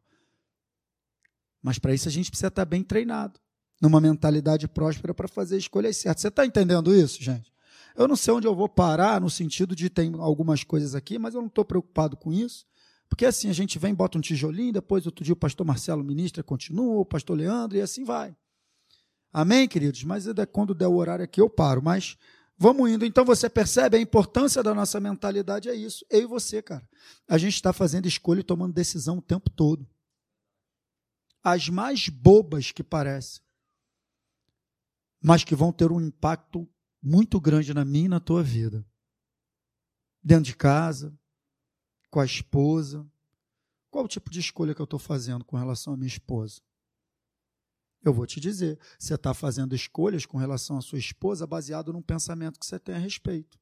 Mas 1.62 1.78
para 1.78 1.94
isso 1.94 2.08
a 2.08 2.12
gente 2.12 2.30
precisa 2.30 2.48
estar 2.48 2.66
bem 2.66 2.84
treinado, 2.84 3.40
numa 3.82 4.02
mentalidade 4.02 4.68
próspera 4.68 5.14
para 5.14 5.28
fazer 5.28 5.58
escolhas 5.58 5.98
certas. 5.98 6.22
Você 6.22 6.28
está 6.28 6.46
entendendo 6.46 6.96
isso, 6.96 7.22
gente? 7.22 7.52
Eu 7.96 8.08
não 8.08 8.16
sei 8.16 8.34
onde 8.34 8.48
eu 8.48 8.56
vou 8.56 8.70
parar, 8.70 9.20
no 9.22 9.30
sentido 9.30 9.76
de 9.76 9.90
tem 9.90 10.14
algumas 10.18 10.64
coisas 10.64 10.96
aqui, 10.96 11.20
mas 11.20 11.36
eu 11.36 11.42
não 11.42 11.48
estou 11.48 11.66
preocupado 11.66 12.16
com 12.16 12.32
isso. 12.32 12.66
Porque 13.10 13.26
assim, 13.26 13.50
a 13.50 13.54
gente 13.54 13.78
vem, 13.78 13.94
bota 13.94 14.18
um 14.18 14.22
tijolinho, 14.22 14.72
depois 14.72 15.06
outro 15.06 15.24
dia 15.24 15.34
o 15.34 15.38
pastor 15.38 15.68
Marcelo 15.68 16.04
ministra, 16.04 16.42
continua, 16.42 17.02
o 17.02 17.06
pastor 17.06 17.38
Leandro, 17.38 17.78
e 17.78 17.82
assim 17.82 18.06
vai. 18.06 18.36
Amém, 19.32 19.68
queridos? 19.68 20.04
Mas 20.04 20.26
quando 20.52 20.76
der 20.76 20.88
o 20.88 20.96
horário 20.96 21.24
aqui 21.24 21.40
eu 21.40 21.50
paro. 21.50 21.82
Mas 21.82 22.18
vamos 22.58 22.90
indo. 22.90 23.06
Então 23.06 23.24
você 23.24 23.50
percebe 23.50 23.98
a 23.98 24.02
importância 24.02 24.62
da 24.62 24.74
nossa 24.74 25.00
mentalidade 25.00 25.70
é 25.70 25.76
isso. 25.76 26.06
Eu 26.10 26.22
e 26.22 26.26
você, 26.26 26.62
cara. 26.62 26.88
A 27.28 27.38
gente 27.38 27.56
está 27.56 27.72
fazendo 27.72 28.08
escolha 28.08 28.42
e 28.42 28.44
tomando 28.44 28.74
decisão 28.74 29.18
o 29.18 29.22
tempo 29.22 29.50
todo. 29.50 29.88
As 31.44 31.70
mais 31.70 32.08
bobas 32.08 32.72
que 32.72 32.84
parecem, 32.84 33.42
mas 35.20 35.44
que 35.44 35.56
vão 35.56 35.72
ter 35.72 35.92
um 35.92 36.00
impacto 36.00 36.70
muito 37.02 37.40
grande 37.42 37.74
na 37.74 37.84
minha 37.84 38.06
e 38.06 38.10
na 38.10 38.20
tua 38.20 38.44
vida. 38.44 38.86
Dentro 40.24 40.44
de 40.44 40.56
casa, 40.56 41.18
com 42.12 42.20
a 42.20 42.26
esposa. 42.26 43.10
Qual 43.90 44.06
o 44.06 44.08
tipo 44.08 44.30
de 44.30 44.40
escolha 44.40 44.76
que 44.76 44.82
eu 44.82 44.86
estou 44.86 45.00
fazendo 45.00 45.44
com 45.44 45.58
relação 45.58 45.94
à 45.94 45.98
minha 45.98 46.08
esposa? 46.08 46.62
Eu 48.04 48.14
vou 48.14 48.26
te 48.26 48.40
dizer, 48.40 48.80
você 48.98 49.16
está 49.16 49.34
fazendo 49.34 49.76
escolhas 49.76 50.26
com 50.26 50.38
relação 50.38 50.78
à 50.78 50.82
sua 50.82 50.98
esposa 50.98 51.46
baseado 51.46 51.94
num 51.94 52.02
pensamento 52.02 52.60
que 52.60 52.66
você 52.66 52.80
tem 52.80 52.96
a 52.96 53.00
respeito. 53.00 53.60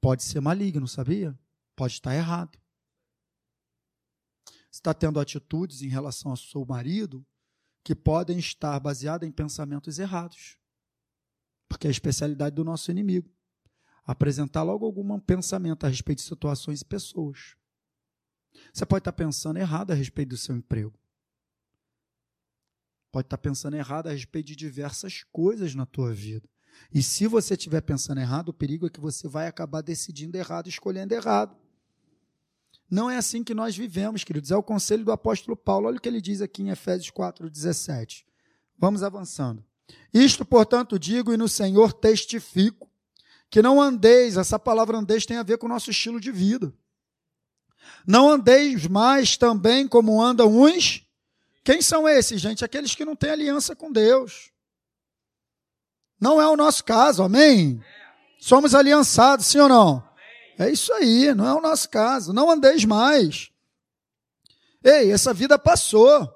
Pode 0.00 0.22
ser 0.22 0.40
maligno, 0.40 0.86
sabia? 0.86 1.38
Pode 1.74 1.94
estar 1.94 2.14
errado. 2.14 2.58
Você 4.70 4.80
está 4.80 4.92
tendo 4.92 5.18
atitudes 5.18 5.82
em 5.82 5.88
relação 5.88 6.30
ao 6.30 6.36
seu 6.36 6.64
marido 6.64 7.26
que 7.82 7.94
podem 7.94 8.38
estar 8.38 8.78
baseadas 8.78 9.26
em 9.26 9.32
pensamentos 9.32 9.98
errados 9.98 10.58
porque 11.68 11.86
é 11.86 11.90
a 11.90 11.92
especialidade 11.92 12.56
do 12.56 12.64
nosso 12.64 12.90
inimigo. 12.90 13.30
Apresentar 14.04 14.62
logo 14.62 14.86
algum 14.86 15.20
pensamento 15.20 15.84
a 15.84 15.88
respeito 15.88 16.20
de 16.20 16.24
situações 16.24 16.80
e 16.80 16.84
pessoas. 16.84 17.54
Você 18.72 18.86
pode 18.86 19.02
estar 19.02 19.12
pensando 19.12 19.58
errado 19.58 19.90
a 19.90 19.94
respeito 19.94 20.30
do 20.30 20.36
seu 20.36 20.56
emprego. 20.56 20.97
Pode 23.10 23.26
estar 23.26 23.38
pensando 23.38 23.76
errado 23.76 24.08
a 24.08 24.12
respeito 24.12 24.46
de 24.48 24.56
diversas 24.56 25.24
coisas 25.32 25.74
na 25.74 25.86
tua 25.86 26.12
vida. 26.12 26.48
E 26.92 27.02
se 27.02 27.26
você 27.26 27.54
estiver 27.54 27.80
pensando 27.80 28.20
errado, 28.20 28.50
o 28.50 28.54
perigo 28.54 28.86
é 28.86 28.90
que 28.90 29.00
você 29.00 29.26
vai 29.26 29.46
acabar 29.46 29.82
decidindo 29.82 30.36
errado, 30.36 30.68
escolhendo 30.68 31.14
errado. 31.14 31.56
Não 32.90 33.10
é 33.10 33.16
assim 33.16 33.44
que 33.44 33.54
nós 33.54 33.76
vivemos, 33.76 34.24
queridos. 34.24 34.50
É 34.50 34.56
o 34.56 34.62
conselho 34.62 35.04
do 35.04 35.12
apóstolo 35.12 35.56
Paulo. 35.56 35.88
Olha 35.88 35.98
o 35.98 36.00
que 36.00 36.08
ele 36.08 36.20
diz 36.20 36.40
aqui 36.40 36.62
em 36.62 36.70
Efésios 36.70 37.10
4, 37.10 37.50
17. 37.50 38.26
Vamos 38.78 39.02
avançando. 39.02 39.64
Isto, 40.12 40.44
portanto, 40.44 40.98
digo 40.98 41.32
e 41.32 41.36
no 41.36 41.48
Senhor 41.48 41.92
testifico, 41.92 42.90
que 43.50 43.60
não 43.60 43.80
andeis, 43.80 44.36
essa 44.36 44.58
palavra 44.58 44.98
andeis 44.98 45.26
tem 45.26 45.36
a 45.36 45.42
ver 45.42 45.58
com 45.58 45.66
o 45.66 45.68
nosso 45.68 45.90
estilo 45.90 46.20
de 46.20 46.30
vida. 46.30 46.72
Não 48.06 48.30
andeis 48.30 48.86
mais 48.86 49.36
também 49.36 49.86
como 49.88 50.22
andam 50.22 50.48
uns. 50.48 51.06
Quem 51.64 51.82
são 51.82 52.08
esses, 52.08 52.40
gente? 52.40 52.64
Aqueles 52.64 52.94
que 52.94 53.04
não 53.04 53.16
têm 53.16 53.30
aliança 53.30 53.76
com 53.76 53.92
Deus. 53.92 54.50
Não 56.20 56.40
é 56.40 56.48
o 56.48 56.56
nosso 56.56 56.84
caso, 56.84 57.22
amém? 57.22 57.82
Somos 58.40 58.74
aliançados, 58.74 59.46
sim 59.46 59.58
ou 59.58 59.68
não? 59.68 60.08
É 60.58 60.68
isso 60.70 60.92
aí, 60.92 61.32
não 61.34 61.46
é 61.46 61.54
o 61.54 61.60
nosso 61.60 61.88
caso. 61.88 62.32
Não 62.32 62.50
andeis 62.50 62.84
mais. 62.84 63.50
Ei, 64.82 65.12
essa 65.12 65.32
vida 65.32 65.58
passou. 65.58 66.28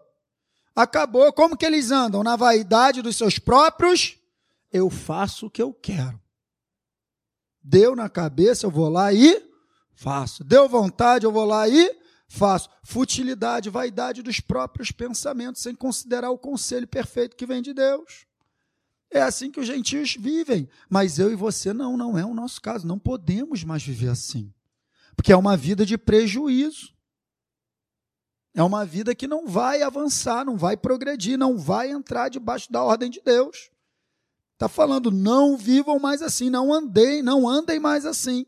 Acabou. 0.75 1.33
Como 1.33 1.57
que 1.57 1.67
eles 1.67 1.91
andam? 1.91 2.23
Na 2.23 2.37
vaidade 2.37 3.03
dos 3.03 3.17
seus 3.17 3.39
próprios. 3.39 4.17
Eu 4.73 4.89
faço 4.89 5.47
o 5.47 5.51
que 5.51 5.61
eu 5.61 5.73
quero. 5.73 6.21
Deu 7.63 7.95
na 7.95 8.09
cabeça, 8.09 8.67
eu 8.67 8.71
vou 8.71 8.89
lá 8.89 9.13
e 9.13 9.43
faço. 9.95 10.43
Deu 10.43 10.69
vontade, 10.69 11.25
eu 11.25 11.33
vou 11.33 11.45
lá 11.45 11.69
e 11.69 12.02
faço. 12.33 12.71
Futilidade, 12.83 13.71
vaidade 13.71 14.23
dos 14.23 14.41
próprios 14.41 14.91
pensamentos, 14.91 15.63
sem 15.63 15.75
considerar 15.75 16.31
o 16.31 16.39
conselho 16.39 16.89
perfeito 16.89 17.37
que 17.37 17.47
vem 17.47 17.61
de 17.61 17.75
Deus. 17.75 18.27
É 19.11 19.21
assim 19.21 19.51
que 19.51 19.61
os 19.61 19.67
gentios 19.67 20.17
vivem. 20.19 20.69
Mas 20.89 21.19
eu 21.19 21.31
e 21.31 21.37
você 21.37 21.73
não, 21.73 21.97
não 21.97 22.19
é 22.19 22.25
o 22.25 22.35
nosso 22.35 22.61
caso. 22.61 22.87
Não 22.87 22.99
podemos 22.99 23.63
mais 23.63 23.83
viver 23.83 24.09
assim. 24.09 24.53
Porque 25.15 25.33
é 25.33 25.37
uma 25.37 25.57
vida 25.57 25.85
de 25.85 25.99
prejuízo. 25.99 26.95
É 28.55 28.63
uma 28.63 28.85
vida 28.85 29.15
que 29.15 29.27
não 29.27 29.47
vai 29.47 29.83
avançar, 29.83 30.45
não 30.45 30.57
vai 30.57 30.77
progredir, 30.77 31.39
não 31.39 31.59
vai 31.59 31.91
entrar 31.91 32.29
debaixo 32.29 32.73
da 32.73 32.83
ordem 32.83 33.11
de 33.11 33.21
Deus. 33.21 33.71
Está 34.55 34.69
falando, 34.69 35.11
não 35.11 35.57
vivam 35.57 35.99
mais 35.99 36.23
assim, 36.23 36.49
não 36.51 36.73
andem, 36.73 37.23
não 37.23 37.49
andem 37.49 37.81
mais 37.81 38.05
assim. 38.07 38.47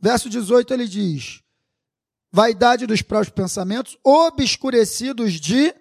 Verso 0.00 0.28
18 0.28 0.72
ele 0.72 0.86
diz: 0.86 1.42
vaidade 2.30 2.86
dos 2.86 3.02
próprios 3.02 3.34
pensamentos, 3.34 3.98
obscurecidos 4.04 5.34
de 5.34 5.74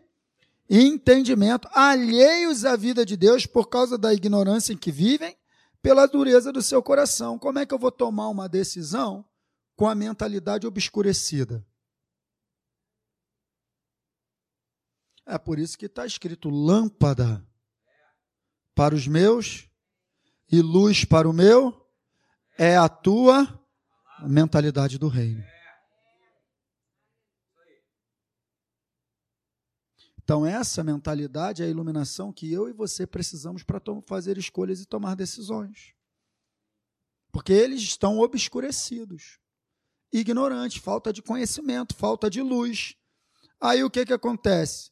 entendimento, 0.70 1.68
alheios 1.72 2.66
à 2.66 2.76
vida 2.76 3.06
de 3.06 3.16
Deus 3.16 3.46
por 3.46 3.68
causa 3.68 3.98
da 3.98 4.14
ignorância 4.14 4.74
em 4.74 4.78
que 4.78 4.92
vivem, 4.92 5.38
pela 5.82 6.06
dureza 6.06 6.52
do 6.52 6.62
seu 6.62 6.82
coração. 6.84 7.38
Como 7.40 7.60
é 7.60 7.66
que 7.66 7.74
eu 7.74 7.80
vou 7.80 7.92
tomar 7.92 8.28
uma 8.30 8.50
decisão 8.50 9.26
com 9.76 9.88
a 9.88 9.96
mentalidade 9.96 10.68
obscurecida? 10.68 11.66
É 15.26 15.38
por 15.38 15.60
isso 15.60 15.78
que 15.78 15.86
está 15.86 16.06
escrito 16.06 16.50
lâmpada 16.50 17.46
para 18.74 18.96
os 18.96 19.08
meus 19.08 19.70
e 20.50 20.62
luz 20.62 21.04
para 21.04 21.30
o 21.30 21.34
meu 21.34 21.86
é 22.58 22.78
a 22.78 22.88
tua 22.88 23.60
mentalidade 24.22 24.98
do 24.98 25.08
reino. 25.08 25.44
Então, 30.28 30.46
essa 30.46 30.84
mentalidade 30.84 31.64
é 31.64 31.66
a 31.66 31.70
iluminação 31.70 32.34
que 32.34 32.52
eu 32.52 32.68
e 32.68 32.74
você 32.74 33.08
precisamos 33.08 33.64
para 33.64 33.82
fazer 34.06 34.38
escolhas 34.38 34.82
e 34.82 34.86
tomar 34.86 35.16
decisões. 35.16 35.94
Porque 37.32 37.54
eles 37.54 37.82
estão 37.82 38.20
obscurecidos, 38.20 39.40
ignorantes, 40.12 40.84
falta 40.84 41.14
de 41.14 41.22
conhecimento, 41.22 41.96
falta 41.96 42.30
de 42.30 42.42
luz. 42.42 42.94
Aí 43.58 43.86
o 43.86 43.90
que, 43.90 44.06
que 44.06 44.12
acontece? 44.12 44.92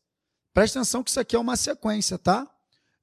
Presta 0.53 0.79
atenção 0.79 1.03
que 1.03 1.09
isso 1.09 1.19
aqui 1.19 1.35
é 1.35 1.39
uma 1.39 1.57
sequência, 1.57 2.17
tá? 2.17 2.49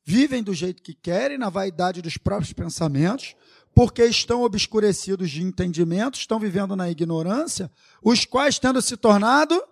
Vivem 0.03 0.42
do 0.42 0.55
jeito 0.55 0.83
que 0.83 0.95
querem, 0.95 1.37
na 1.37 1.51
vaidade 1.51 2.01
dos 2.01 2.16
próprios 2.16 2.55
pensamentos, 2.55 3.37
porque 3.75 4.07
estão 4.07 4.42
obscurecidos 4.42 5.31
de 5.31 5.42
entendimento, 5.42 6.18
estão 6.18 6.40
vivendo 6.40 6.75
na 6.75 6.90
ignorância, 6.90 7.71
os 8.03 8.25
quais, 8.25 8.59
tendo 8.59 8.81
se 8.81 8.97
tornado 8.97 9.62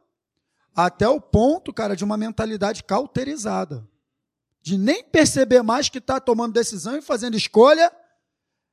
até 0.74 1.09
o 1.09 1.20
ponto, 1.20 1.72
cara, 1.72 1.96
de 1.96 2.04
uma 2.04 2.16
mentalidade 2.16 2.85
cauterizada. 2.85 3.87
De 4.62 4.76
nem 4.76 5.02
perceber 5.02 5.62
mais 5.62 5.88
que 5.88 5.98
está 5.98 6.20
tomando 6.20 6.52
decisão 6.52 6.96
e 6.96 7.02
fazendo 7.02 7.37
escolha 7.37 7.90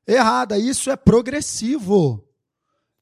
errada. 0.05 0.57
Isso 0.57 0.89
é 0.89 0.95
progressivo. 0.95 2.23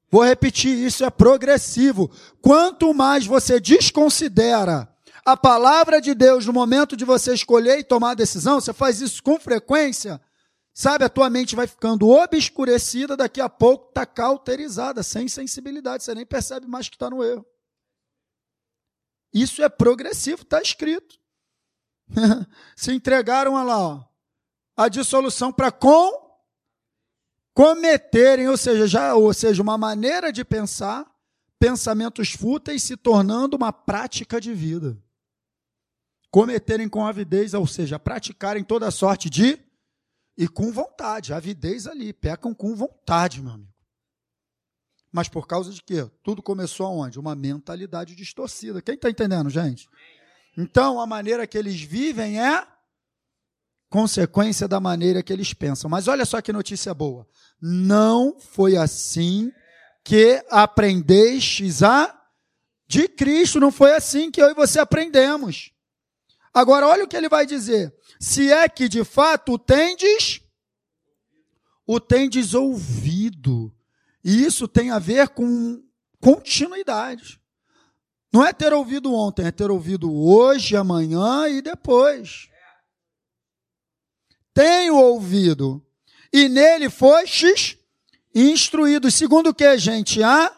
Vou 0.10 0.24
repetir, 0.24 0.78
isso 0.78 1.04
é 1.04 1.10
progressivo. 1.10 2.10
Quanto 2.42 2.94
mais 2.94 3.26
você 3.26 3.60
desconsidera 3.60 4.88
a 5.26 5.36
palavra 5.36 6.00
de 6.00 6.14
Deus 6.14 6.46
no 6.46 6.54
momento 6.54 6.96
de 6.96 7.04
você 7.04 7.34
escolher 7.34 7.80
e 7.80 7.84
tomar 7.84 8.12
a 8.12 8.16
decisão, 8.16 8.62
você 8.62 8.72
faz 8.72 9.02
isso 9.02 9.24
com 9.24 9.40
frequência, 9.40 10.22
sabe? 10.72 11.04
A 11.04 11.10
tua 11.10 11.30
mente 11.32 11.56
vai 11.56 11.66
ficando 11.66 12.08
obscurecida, 12.08 13.18
daqui 13.18 13.42
a 13.42 13.50
pouco 13.50 13.90
está 13.90 14.06
cauterizada, 14.06 15.02
sem 15.02 15.28
sensibilidade, 15.28 16.04
você 16.04 16.14
nem 16.14 16.26
percebe 16.26 16.68
mais 16.68 16.88
que 16.88 16.96
está 16.96 17.10
no 17.10 17.24
erro. 17.24 17.44
Isso 19.36 19.62
é 19.62 19.68
progressivo, 19.68 20.44
está 20.44 20.62
escrito. 20.62 21.20
Se 22.74 22.94
entregaram 22.94 23.58
a 23.58 23.64
lá, 23.64 23.78
ó, 23.78 24.06
a 24.78 24.88
dissolução 24.88 25.52
para 25.52 25.74
com 25.74 26.24
cometerem, 27.54 28.48
ou 28.48 28.56
seja, 28.56 28.88
já, 28.88 29.14
ou 29.14 29.34
seja, 29.34 29.62
uma 29.62 29.78
maneira 29.78 30.32
de 30.32 30.46
pensar, 30.46 31.06
pensamentos 31.60 32.32
fúteis 32.32 32.84
se 32.84 32.96
tornando 32.96 33.58
uma 33.58 33.74
prática 33.74 34.40
de 34.40 34.54
vida. 34.54 34.98
Cometerem 36.32 36.88
com 36.88 37.06
avidez, 37.06 37.54
ou 37.54 37.68
seja, 37.68 38.00
praticarem 38.00 38.64
toda 38.64 38.90
sorte 38.90 39.30
de 39.30 39.60
e 40.38 40.48
com 40.48 40.72
vontade, 40.72 41.34
avidez 41.34 41.88
ali, 41.88 42.14
pecam 42.14 42.54
com 42.54 42.74
vontade, 42.74 43.42
meu 43.42 43.52
amigo. 43.52 43.75
Mas 45.16 45.30
por 45.30 45.48
causa 45.48 45.72
de 45.72 45.82
quê? 45.82 46.06
Tudo 46.22 46.44
começou 46.44 46.86
aonde? 46.86 47.18
Uma 47.18 47.34
mentalidade 47.34 48.14
distorcida. 48.14 48.82
Quem 48.82 48.96
está 48.96 49.10
entendendo, 49.10 49.50
gente? 49.50 49.88
Então, 50.58 51.00
a 51.00 51.08
maneira 51.08 51.48
que 51.48 51.58
eles 51.58 51.80
vivem 51.80 52.42
é 52.44 52.68
consequência 53.90 54.68
da 54.68 54.78
maneira 54.78 55.24
que 55.24 55.32
eles 55.32 55.54
pensam. 55.54 55.90
Mas 55.90 56.10
olha 56.10 56.26
só 56.26 56.42
que 56.42 56.52
notícia 56.52 56.94
boa. 56.94 57.26
Não 57.62 58.38
foi 58.42 58.76
assim 58.76 59.54
que 60.04 60.44
aprendestes 60.50 61.82
a 61.82 62.14
de 62.86 63.08
Cristo. 63.08 63.58
Não 63.58 63.72
foi 63.72 63.94
assim 63.94 64.30
que 64.30 64.42
eu 64.42 64.50
e 64.50 64.54
você 64.54 64.80
aprendemos. 64.80 65.72
Agora, 66.54 66.90
olha 66.90 67.06
o 67.06 67.08
que 67.08 67.16
ele 67.16 67.30
vai 67.30 67.46
dizer. 67.46 67.96
Se 68.20 68.52
é 68.52 68.68
que 68.68 68.90
de 68.90 69.06
fato 69.06 69.54
o 69.54 69.58
tendes, 69.58 70.42
o 71.88 72.02
tendes 72.02 72.54
ouvido. 72.54 73.74
E 74.26 74.44
isso 74.44 74.68
tem 74.68 74.90
a 74.90 74.98
ver 74.98 75.30
com 75.30 75.84
continuidade. 76.20 77.40
Não 78.34 78.44
é 78.44 78.52
ter 78.52 78.74
ouvido 78.74 79.14
ontem, 79.14 79.46
é 79.46 79.52
ter 79.52 79.70
ouvido 79.70 80.12
hoje, 80.12 80.76
amanhã 80.76 81.48
e 81.48 81.62
depois. 81.62 82.50
Tenho 84.52 84.96
ouvido, 84.96 85.86
e 86.34 86.50
nele 86.50 86.90
fostes 86.90 87.78
instruídos. 88.34 89.14
Segundo 89.14 89.52
o 89.52 89.54
que, 89.54 89.78
gente? 89.78 90.24
A, 90.24 90.52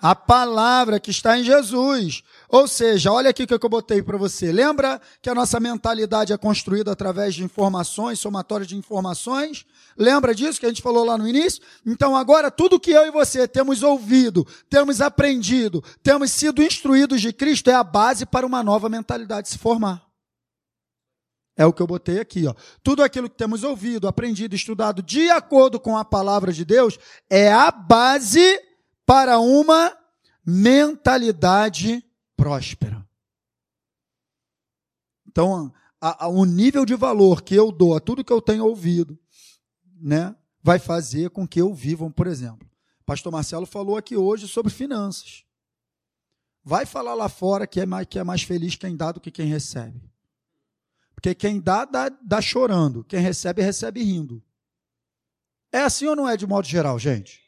a 0.00 0.14
palavra 0.14 1.00
que 1.00 1.10
está 1.10 1.36
em 1.36 1.42
Jesus. 1.42 2.22
Ou 2.52 2.66
seja, 2.66 3.12
olha 3.12 3.30
aqui 3.30 3.44
o 3.44 3.46
que 3.46 3.54
eu 3.54 3.70
botei 3.70 4.02
para 4.02 4.18
você. 4.18 4.50
Lembra 4.50 5.00
que 5.22 5.30
a 5.30 5.34
nossa 5.34 5.60
mentalidade 5.60 6.32
é 6.32 6.36
construída 6.36 6.90
através 6.90 7.32
de 7.32 7.44
informações, 7.44 8.18
somatório 8.18 8.66
de 8.66 8.76
informações? 8.76 9.64
Lembra 9.96 10.34
disso 10.34 10.58
que 10.58 10.66
a 10.66 10.68
gente 10.68 10.82
falou 10.82 11.04
lá 11.04 11.16
no 11.16 11.28
início? 11.28 11.62
Então, 11.86 12.16
agora, 12.16 12.50
tudo 12.50 12.80
que 12.80 12.90
eu 12.90 13.06
e 13.06 13.10
você 13.12 13.46
temos 13.46 13.84
ouvido, 13.84 14.44
temos 14.68 15.00
aprendido, 15.00 15.80
temos 16.02 16.32
sido 16.32 16.60
instruídos 16.60 17.20
de 17.20 17.32
Cristo 17.32 17.70
é 17.70 17.74
a 17.74 17.84
base 17.84 18.26
para 18.26 18.44
uma 18.44 18.64
nova 18.64 18.88
mentalidade 18.88 19.48
se 19.48 19.56
formar. 19.56 20.02
É 21.56 21.64
o 21.64 21.72
que 21.72 21.80
eu 21.80 21.86
botei 21.86 22.18
aqui, 22.18 22.48
ó. 22.48 22.54
Tudo 22.82 23.04
aquilo 23.04 23.30
que 23.30 23.36
temos 23.36 23.62
ouvido, 23.62 24.08
aprendido, 24.08 24.56
estudado 24.56 25.02
de 25.02 25.30
acordo 25.30 25.78
com 25.78 25.96
a 25.96 26.04
palavra 26.04 26.52
de 26.52 26.64
Deus 26.64 26.98
é 27.28 27.52
a 27.52 27.70
base 27.70 28.60
para 29.06 29.38
uma 29.38 29.96
mentalidade 30.44 32.04
próspera. 32.40 33.06
Então, 35.26 35.70
a, 36.00 36.24
a, 36.24 36.28
o 36.28 36.46
nível 36.46 36.86
de 36.86 36.94
valor 36.94 37.42
que 37.42 37.54
eu 37.54 37.70
dou 37.70 37.94
a 37.94 38.00
tudo 38.00 38.24
que 38.24 38.32
eu 38.32 38.40
tenho 38.40 38.64
ouvido, 38.64 39.18
né, 40.00 40.34
vai 40.62 40.78
fazer 40.78 41.28
com 41.28 41.46
que 41.46 41.60
eu 41.60 41.74
viva, 41.74 42.08
por 42.10 42.26
exemplo. 42.26 42.66
Pastor 43.04 43.30
Marcelo 43.30 43.66
falou 43.66 43.94
aqui 43.94 44.16
hoje 44.16 44.48
sobre 44.48 44.72
finanças. 44.72 45.44
Vai 46.64 46.86
falar 46.86 47.12
lá 47.12 47.28
fora 47.28 47.66
que 47.66 47.78
é 47.78 47.84
mais, 47.84 48.06
que 48.06 48.18
é 48.18 48.24
mais 48.24 48.42
feliz 48.42 48.74
quem 48.74 48.96
dá 48.96 49.12
do 49.12 49.20
que 49.20 49.30
quem 49.30 49.46
recebe. 49.46 50.10
Porque 51.14 51.34
quem 51.34 51.60
dá, 51.60 51.84
dá, 51.84 52.08
dá 52.08 52.40
chorando. 52.40 53.04
Quem 53.04 53.20
recebe, 53.20 53.60
recebe 53.60 54.02
rindo. 54.02 54.42
É 55.70 55.82
assim 55.82 56.06
ou 56.06 56.16
não 56.16 56.26
é 56.26 56.38
de 56.38 56.46
modo 56.46 56.66
geral, 56.66 56.98
gente? 56.98 57.42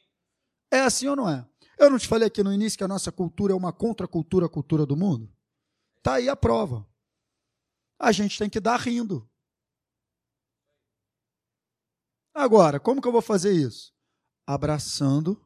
É 0.70 0.80
assim 0.80 1.06
ou 1.08 1.16
não 1.16 1.30
é? 1.30 1.46
Eu 1.82 1.90
não 1.90 1.98
te 1.98 2.06
falei 2.06 2.28
aqui 2.28 2.44
no 2.44 2.52
início 2.52 2.78
que 2.78 2.84
a 2.84 2.88
nossa 2.88 3.10
cultura 3.10 3.52
é 3.52 3.56
uma 3.56 3.72
contracultura 3.72 4.46
à 4.46 4.48
cultura 4.48 4.86
do 4.86 4.96
mundo? 4.96 5.28
Está 5.96 6.14
aí 6.14 6.28
a 6.28 6.36
prova. 6.36 6.88
A 7.98 8.12
gente 8.12 8.38
tem 8.38 8.48
que 8.48 8.60
dar 8.60 8.78
rindo. 8.78 9.28
Agora, 12.32 12.78
como 12.78 13.02
que 13.02 13.08
eu 13.08 13.12
vou 13.12 13.20
fazer 13.20 13.52
isso? 13.52 13.92
Abraçando 14.46 15.44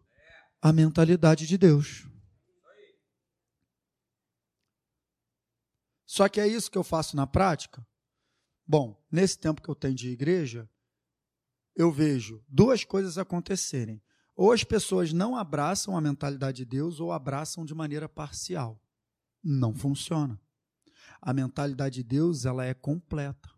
a 0.60 0.74
mentalidade 0.74 1.46
de 1.46 1.56
Deus. 1.56 2.06
Só 6.04 6.28
que 6.28 6.38
é 6.38 6.46
isso 6.46 6.70
que 6.70 6.76
eu 6.76 6.84
faço 6.84 7.16
na 7.16 7.26
prática? 7.26 7.82
Bom, 8.66 9.02
nesse 9.10 9.38
tempo 9.38 9.62
que 9.62 9.70
eu 9.70 9.74
tenho 9.74 9.94
de 9.94 10.10
igreja, 10.10 10.70
eu 11.74 11.90
vejo 11.90 12.44
duas 12.46 12.84
coisas 12.84 13.16
acontecerem. 13.16 14.04
Ou 14.36 14.52
as 14.52 14.62
pessoas 14.62 15.14
não 15.14 15.34
abraçam 15.34 15.96
a 15.96 16.00
mentalidade 16.00 16.58
de 16.58 16.64
Deus 16.66 17.00
ou 17.00 17.10
abraçam 17.10 17.64
de 17.64 17.74
maneira 17.74 18.06
parcial. 18.06 18.78
Não 19.42 19.74
funciona. 19.74 20.38
A 21.22 21.32
mentalidade 21.32 21.96
de 21.96 22.02
Deus, 22.02 22.44
ela 22.44 22.64
é 22.64 22.74
completa. 22.74 23.48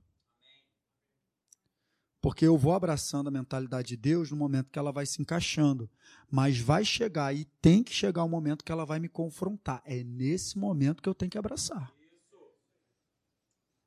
Porque 2.21 2.47
eu 2.47 2.57
vou 2.57 2.73
abraçando 2.73 3.27
a 3.27 3.31
mentalidade 3.31 3.89
de 3.89 3.97
Deus 3.97 4.31
no 4.31 4.37
momento 4.37 4.71
que 4.71 4.79
ela 4.79 4.93
vai 4.93 5.05
se 5.05 5.21
encaixando. 5.21 5.91
Mas 6.31 6.59
vai 6.59 6.85
chegar 6.85 7.35
e 7.35 7.45
tem 7.61 7.83
que 7.83 7.93
chegar 7.93 8.23
o 8.23 8.27
um 8.27 8.31
momento 8.31 8.65
que 8.65 8.71
ela 8.71 8.85
vai 8.85 9.01
me 9.01 9.09
confrontar. 9.09 9.83
É 9.85 10.05
nesse 10.05 10.57
momento 10.57 11.03
que 11.03 11.09
eu 11.09 11.15
tenho 11.15 11.31
que 11.31 11.39
abraçar. 11.39 11.93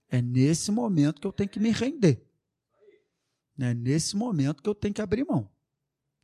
É 0.09 0.21
nesse 0.21 0.71
momento 0.71 1.21
que 1.21 1.27
eu 1.27 1.31
tenho 1.31 1.49
que 1.49 1.59
me 1.59 1.71
render. 1.71 2.21
É 3.57 3.73
nesse 3.73 4.17
momento 4.17 4.61
que 4.61 4.67
eu 4.67 4.75
tenho 4.75 4.93
que 4.93 5.01
abrir 5.01 5.23
mão 5.23 5.49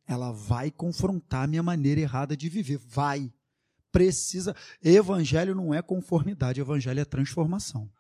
ela 0.08 0.32
vai 0.32 0.72
confrontar 0.72 1.44
a 1.44 1.48
minha 1.48 1.62
maneira 1.62 2.00
errada 2.00 2.36
de 2.36 2.48
viver. 2.48 2.78
Vai. 2.78 3.32
Precisa. 3.92 4.56
Evangelho 4.82 5.54
não 5.54 5.74
é 5.74 5.82
conformidade, 5.82 6.62
evangelho 6.62 7.00
é 7.00 7.06
transformação. 7.06 7.92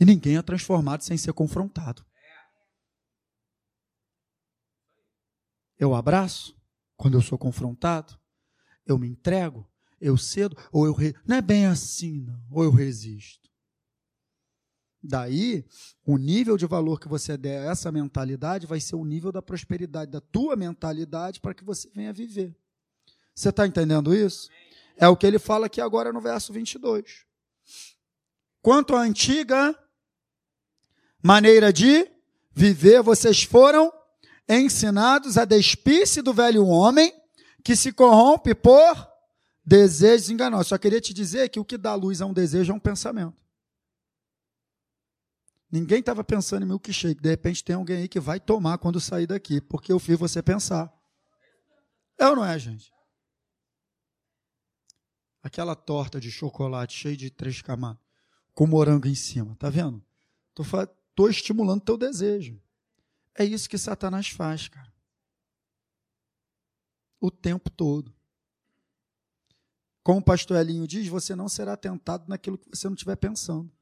E 0.00 0.04
ninguém 0.04 0.36
é 0.36 0.42
transformado 0.42 1.02
sem 1.02 1.16
ser 1.16 1.32
confrontado. 1.32 2.04
Eu 5.78 5.94
abraço 5.94 6.56
quando 6.96 7.14
eu 7.14 7.22
sou 7.22 7.36
confrontado, 7.36 8.18
eu 8.86 8.98
me 8.98 9.08
entrego, 9.08 9.68
eu 10.00 10.16
cedo, 10.16 10.56
ou 10.72 10.86
eu. 10.86 10.92
Re... 10.92 11.14
Não 11.24 11.36
é 11.36 11.40
bem 11.40 11.66
assim, 11.66 12.20
não. 12.20 12.40
Ou 12.50 12.64
eu 12.64 12.70
resisto. 12.70 13.51
Daí, 15.02 15.64
o 16.06 16.16
nível 16.16 16.56
de 16.56 16.64
valor 16.64 17.00
que 17.00 17.08
você 17.08 17.36
der 17.36 17.66
a 17.66 17.72
essa 17.72 17.90
mentalidade 17.90 18.66
vai 18.66 18.80
ser 18.80 18.94
o 18.94 19.04
nível 19.04 19.32
da 19.32 19.42
prosperidade 19.42 20.12
da 20.12 20.20
tua 20.20 20.54
mentalidade 20.54 21.40
para 21.40 21.52
que 21.52 21.64
você 21.64 21.90
venha 21.92 22.12
viver. 22.12 22.54
Você 23.34 23.48
está 23.48 23.66
entendendo 23.66 24.14
isso? 24.14 24.48
É 24.96 25.08
o 25.08 25.16
que 25.16 25.26
ele 25.26 25.38
fala 25.38 25.66
aqui 25.66 25.80
agora 25.80 26.12
no 26.12 26.20
verso 26.20 26.52
22. 26.52 27.24
quanto 28.60 28.94
à 28.94 29.00
antiga 29.00 29.76
maneira 31.20 31.72
de 31.72 32.08
viver, 32.52 33.02
vocês 33.02 33.42
foram 33.42 33.92
ensinados 34.48 35.36
a 35.36 35.44
despir-se 35.44 36.22
do 36.22 36.32
velho 36.32 36.64
homem 36.66 37.12
que 37.64 37.74
se 37.74 37.92
corrompe 37.92 38.54
por 38.54 39.08
desejos 39.64 40.30
enganosos. 40.30 40.68
Só 40.68 40.78
queria 40.78 41.00
te 41.00 41.12
dizer 41.12 41.48
que 41.48 41.58
o 41.58 41.64
que 41.64 41.76
dá 41.76 41.94
luz 41.94 42.20
a 42.20 42.26
um 42.26 42.32
desejo 42.32 42.72
é 42.72 42.74
um 42.74 42.80
pensamento. 42.80 43.41
Ninguém 45.72 46.00
estava 46.00 46.22
pensando 46.22 46.64
em 46.64 46.68
milkshake. 46.68 47.22
De 47.22 47.30
repente 47.30 47.64
tem 47.64 47.74
alguém 47.74 48.02
aí 48.02 48.08
que 48.08 48.20
vai 48.20 48.38
tomar 48.38 48.76
quando 48.76 49.00
sair 49.00 49.26
daqui, 49.26 49.58
porque 49.58 49.90
eu 49.90 49.98
fiz 49.98 50.18
você 50.18 50.42
pensar. 50.42 50.92
É 52.18 52.28
ou 52.28 52.36
não 52.36 52.44
é, 52.44 52.58
gente? 52.58 52.92
Aquela 55.42 55.74
torta 55.74 56.20
de 56.20 56.30
chocolate 56.30 56.94
cheia 56.94 57.16
de 57.16 57.30
três 57.30 57.62
camadas, 57.62 58.00
com 58.52 58.66
morango 58.66 59.08
em 59.08 59.14
cima, 59.14 59.56
tá 59.56 59.70
vendo? 59.70 60.04
Tô, 60.54 60.62
tô 61.14 61.26
estimulando 61.26 61.80
teu 61.80 61.96
desejo. 61.96 62.62
É 63.34 63.42
isso 63.42 63.68
que 63.68 63.78
Satanás 63.78 64.28
faz, 64.28 64.68
cara. 64.68 64.92
O 67.18 67.30
tempo 67.30 67.70
todo. 67.70 68.14
Como 70.02 70.20
o 70.20 70.24
pastor 70.24 70.58
Elinho 70.58 70.86
diz, 70.86 71.08
você 71.08 71.34
não 71.34 71.48
será 71.48 71.78
tentado 71.78 72.28
naquilo 72.28 72.58
que 72.58 72.68
você 72.68 72.88
não 72.88 72.94
estiver 72.94 73.16
pensando. 73.16 73.72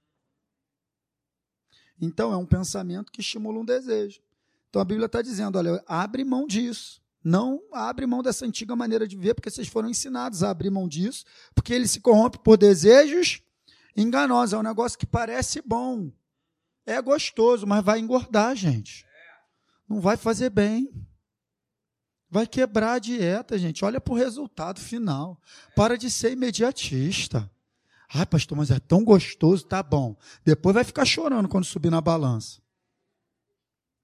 Então, 2.01 2.32
é 2.32 2.36
um 2.36 2.46
pensamento 2.46 3.12
que 3.12 3.20
estimula 3.20 3.59
um 3.59 3.64
desejo. 3.64 4.20
Então, 4.68 4.80
a 4.80 4.84
Bíblia 4.84 5.07
está 5.07 5.20
dizendo: 5.20 5.59
olha, 5.59 5.82
abre 5.86 6.24
mão 6.24 6.46
disso. 6.46 7.01
Não 7.22 7.61
abre 7.70 8.07
mão 8.07 8.22
dessa 8.22 8.46
antiga 8.46 8.74
maneira 8.74 9.07
de 9.07 9.14
viver, 9.14 9.34
porque 9.34 9.51
vocês 9.51 9.68
foram 9.68 9.90
ensinados 9.90 10.42
a 10.42 10.51
abrir 10.51 10.70
mão 10.70 10.88
disso, 10.88 11.24
porque 11.55 11.74
ele 11.74 11.86
se 11.86 12.01
corrompe 12.01 12.38
por 12.38 12.57
desejos 12.57 13.42
enganosos. 13.94 14.55
É 14.55 14.59
um 14.59 14.62
negócio 14.62 14.98
que 14.98 15.05
parece 15.05 15.61
bom, 15.61 16.11
é 16.86 17.01
gostoso, 17.03 17.66
mas 17.66 17.84
vai 17.84 17.98
engordar, 17.98 18.57
gente. 18.57 19.07
Não 19.86 20.01
vai 20.01 20.16
fazer 20.16 20.51
bem. 20.51 20.90
Vai 22.30 22.46
quebrar 22.46 22.94
a 22.94 22.98
dieta, 22.98 23.59
gente. 23.59 23.84
Olha 23.84 24.01
para 24.01 24.14
o 24.14 24.16
resultado 24.16 24.80
final. 24.80 25.38
Para 25.74 25.98
de 25.98 26.09
ser 26.09 26.32
imediatista. 26.32 27.51
Ai, 28.12 28.26
pastor, 28.26 28.58
mas 28.58 28.70
é 28.72 28.80
tão 28.80 29.04
gostoso, 29.04 29.64
tá 29.64 29.82
bom. 29.82 30.16
Depois 30.44 30.74
vai 30.74 30.82
ficar 30.82 31.04
chorando 31.04 31.48
quando 31.48 31.64
subir 31.64 31.90
na 31.90 32.00
balança. 32.00 32.61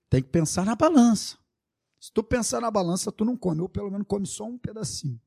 Tem 0.08 0.22
que 0.22 0.28
pensar 0.28 0.64
na 0.64 0.76
balança. 0.76 1.36
Se 2.00 2.12
tu 2.12 2.22
pensar 2.22 2.60
na 2.60 2.70
balança, 2.70 3.10
tu 3.10 3.24
não 3.24 3.36
come, 3.36 3.62
ou 3.62 3.68
pelo 3.68 3.90
menos 3.90 4.06
come 4.06 4.24
só 4.24 4.44
um 4.44 4.56
pedacinho. 4.56 5.20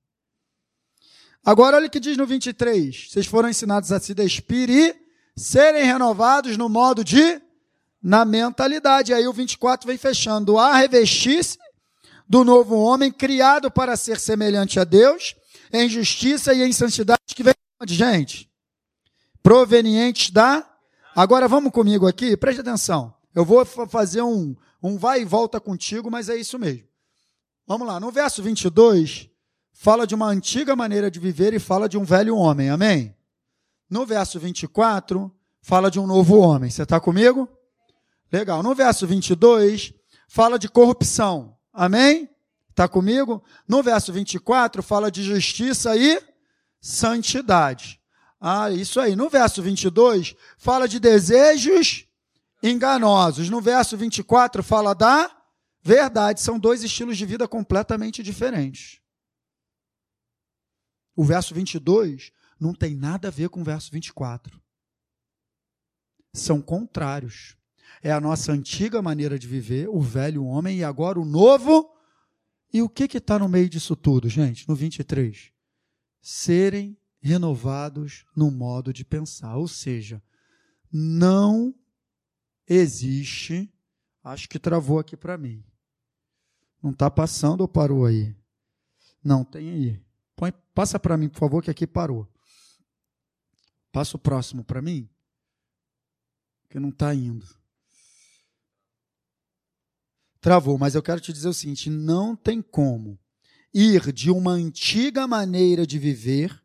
Agora, 1.44 1.76
olha 1.76 1.88
o 1.88 1.90
que 1.90 2.00
diz 2.00 2.16
no 2.16 2.26
23. 2.26 3.10
Vocês 3.10 3.26
foram 3.26 3.50
ensinados 3.50 3.92
a 3.92 4.00
se 4.00 4.14
despir 4.14 4.70
e 4.70 4.96
serem 5.36 5.84
renovados 5.84 6.56
no 6.56 6.70
modo 6.70 7.04
de, 7.04 7.42
na 8.02 8.24
mentalidade. 8.24 9.14
Aí 9.14 9.28
o 9.28 9.34
24 9.34 9.88
vem 9.88 9.98
fechando. 9.98 10.58
A 10.58 10.78
revestir-se 10.78 11.58
do 12.28 12.46
novo 12.46 12.78
homem, 12.78 13.12
criado 13.12 13.70
para 13.70 13.98
ser 13.98 14.20
semelhante 14.22 14.80
a 14.80 14.86
Deus, 14.86 15.36
em 15.74 15.90
justiça 15.90 16.54
e 16.54 16.62
em 16.62 16.72
santidade, 16.72 17.20
que 17.28 17.44
vem 17.44 17.54
de 17.86 17.96
gente 17.96 18.49
provenientes 19.50 20.30
da. 20.30 20.64
Agora 21.16 21.48
vamos 21.48 21.72
comigo 21.72 22.08
aqui, 22.08 22.38
preste 22.38 22.62
atenção. 22.62 23.12
Eu 23.34 23.44
vou 23.44 23.66
fazer 23.66 24.22
um, 24.22 24.56
um 24.82 24.96
vai 24.96 25.24
e 25.24 25.26
volta 25.26 25.60
contigo, 25.60 26.12
mas 26.12 26.30
é 26.30 26.36
isso 26.36 26.60
mesmo. 26.60 26.88
Vamos 27.66 27.88
lá, 27.88 28.00
no 28.00 28.12
verso 28.12 28.44
22, 28.44 29.28
fala 29.74 30.06
de 30.06 30.14
uma 30.14 30.28
antiga 30.28 30.76
maneira 30.76 31.10
de 31.10 31.20
viver 31.20 31.52
e 31.56 31.58
fala 31.58 31.90
de 31.90 31.98
um 31.98 32.04
velho 32.04 32.36
homem, 32.36 32.70
amém? 32.70 33.16
No 33.90 34.06
verso 34.06 34.40
24, 34.40 35.36
fala 35.64 35.90
de 35.90 36.00
um 36.00 36.06
novo 36.06 36.38
homem. 36.38 36.70
Você 36.70 36.84
está 36.84 37.00
comigo? 37.00 37.50
Legal. 38.32 38.62
No 38.62 38.76
verso 38.76 39.08
22, 39.08 39.96
fala 40.28 40.60
de 40.60 40.70
corrupção, 40.70 41.58
amém? 41.74 42.30
Está 42.70 42.88
comigo? 42.88 43.44
No 43.68 43.82
verso 43.82 44.14
24, 44.14 44.84
fala 44.84 45.10
de 45.10 45.24
justiça 45.24 45.98
e 45.98 46.22
santidade. 46.80 47.99
Ah, 48.40 48.72
isso 48.72 49.00
aí. 49.00 49.16
No 49.16 49.30
verso 49.30 49.62
22, 49.62 50.36
fala 50.58 50.88
de 50.88 51.00
desejos 51.00 52.08
enganosos. 52.64 53.50
No 53.50 53.62
verso 53.62 53.98
24, 53.98 54.64
fala 54.64 54.94
da 54.94 55.30
verdade. 55.82 56.42
São 56.42 56.58
dois 56.58 56.84
estilos 56.84 57.18
de 57.18 57.26
vida 57.26 57.48
completamente 57.48 58.24
diferentes. 58.24 59.02
O 61.16 61.24
verso 61.24 61.54
22 61.54 62.32
não 62.60 62.74
tem 62.74 62.96
nada 62.96 63.28
a 63.28 63.32
ver 63.32 63.50
com 63.50 63.62
o 63.62 63.64
verso 63.64 63.92
24. 63.92 64.62
São 66.34 66.62
contrários. 66.62 67.58
É 68.02 68.12
a 68.12 68.22
nossa 68.22 68.52
antiga 68.52 69.02
maneira 69.02 69.38
de 69.38 69.48
viver, 69.48 69.90
o 69.90 70.00
velho 70.00 70.46
homem, 70.46 70.78
e 70.78 70.84
agora 70.84 71.20
o 71.20 71.26
novo. 71.26 71.94
E 72.72 72.82
o 72.82 72.88
que 72.88 73.18
está 73.18 73.40
no 73.40 73.50
meio 73.50 73.68
disso 73.68 73.96
tudo, 73.96 74.30
gente? 74.30 74.68
No 74.70 74.76
23. 74.76 75.52
Serem 76.22 76.99
renovados 77.22 78.26
no 78.36 78.50
modo 78.50 78.94
de 78.94 79.04
pensar. 79.04 79.56
Ou 79.58 79.68
seja, 79.68 80.22
não 80.92 81.74
existe. 82.68 83.72
Acho 84.24 84.48
que 84.48 84.60
travou 84.60 85.00
aqui 85.00 85.16
para 85.18 85.38
mim. 85.38 85.64
Não 86.82 86.92
está 86.92 87.10
passando 87.10 87.62
ou 87.62 87.68
parou 87.68 88.06
aí? 88.06 88.36
Não, 89.24 89.44
tem 89.44 89.70
aí. 89.70 90.02
Põe, 90.36 90.54
passa 90.74 90.98
para 90.98 91.18
mim, 91.18 91.28
por 91.28 91.40
favor, 91.40 91.62
que 91.62 91.70
aqui 91.70 91.86
parou. 91.86 92.28
Passa 93.92 94.16
o 94.16 94.20
próximo 94.20 94.64
para 94.64 94.82
mim. 94.82 95.10
Que 96.70 96.80
não 96.80 96.90
está 96.90 97.14
indo. 97.14 97.46
Travou, 100.40 100.78
mas 100.78 100.96
eu 100.96 101.04
quero 101.04 101.20
te 101.20 101.34
dizer 101.34 101.50
o 101.50 101.54
seguinte: 101.54 101.90
não 101.90 102.36
tem 102.36 102.62
como 102.62 103.20
ir 103.74 104.14
de 104.14 104.32
uma 104.32 104.52
antiga 104.52 105.28
maneira 105.28 105.86
de 105.86 106.00
viver 106.00 106.59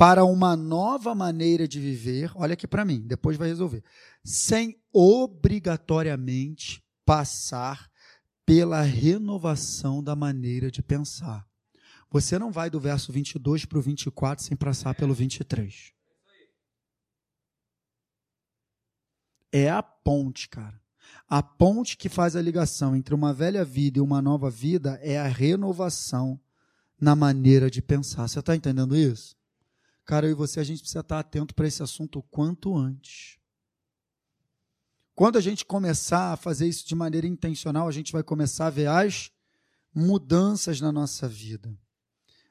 para 0.00 0.24
uma 0.24 0.56
nova 0.56 1.14
maneira 1.14 1.68
de 1.68 1.78
viver, 1.78 2.32
olha 2.34 2.54
aqui 2.54 2.66
para 2.66 2.86
mim, 2.86 3.02
depois 3.02 3.36
vai 3.36 3.48
resolver, 3.48 3.84
sem 4.24 4.80
obrigatoriamente 4.90 6.82
passar 7.04 7.90
pela 8.46 8.80
renovação 8.80 10.02
da 10.02 10.16
maneira 10.16 10.70
de 10.70 10.82
pensar. 10.82 11.46
Você 12.10 12.38
não 12.38 12.50
vai 12.50 12.70
do 12.70 12.80
verso 12.80 13.12
22 13.12 13.66
para 13.66 13.78
o 13.78 13.82
24 13.82 14.42
sem 14.42 14.56
passar 14.56 14.94
pelo 14.94 15.12
23. 15.12 15.92
É 19.52 19.68
a 19.68 19.82
ponte, 19.82 20.48
cara. 20.48 20.80
A 21.28 21.42
ponte 21.42 21.98
que 21.98 22.08
faz 22.08 22.34
a 22.36 22.40
ligação 22.40 22.96
entre 22.96 23.14
uma 23.14 23.34
velha 23.34 23.66
vida 23.66 23.98
e 23.98 24.00
uma 24.00 24.22
nova 24.22 24.48
vida 24.48 24.98
é 25.02 25.18
a 25.18 25.28
renovação 25.28 26.40
na 26.98 27.14
maneira 27.14 27.70
de 27.70 27.82
pensar. 27.82 28.26
Você 28.26 28.38
está 28.38 28.56
entendendo 28.56 28.96
isso? 28.96 29.38
Cara, 30.04 30.26
eu 30.26 30.32
e 30.32 30.34
você, 30.34 30.60
a 30.60 30.64
gente 30.64 30.80
precisa 30.80 31.00
estar 31.00 31.18
atento 31.18 31.54
para 31.54 31.66
esse 31.66 31.82
assunto 31.82 32.18
o 32.18 32.22
quanto 32.22 32.76
antes. 32.76 33.38
Quando 35.14 35.36
a 35.36 35.40
gente 35.40 35.64
começar 35.64 36.32
a 36.32 36.36
fazer 36.36 36.66
isso 36.66 36.86
de 36.86 36.94
maneira 36.94 37.26
intencional, 37.26 37.86
a 37.86 37.92
gente 37.92 38.12
vai 38.12 38.22
começar 38.22 38.66
a 38.66 38.70
ver 38.70 38.86
as 38.86 39.30
mudanças 39.94 40.80
na 40.80 40.90
nossa 40.90 41.28
vida. 41.28 41.76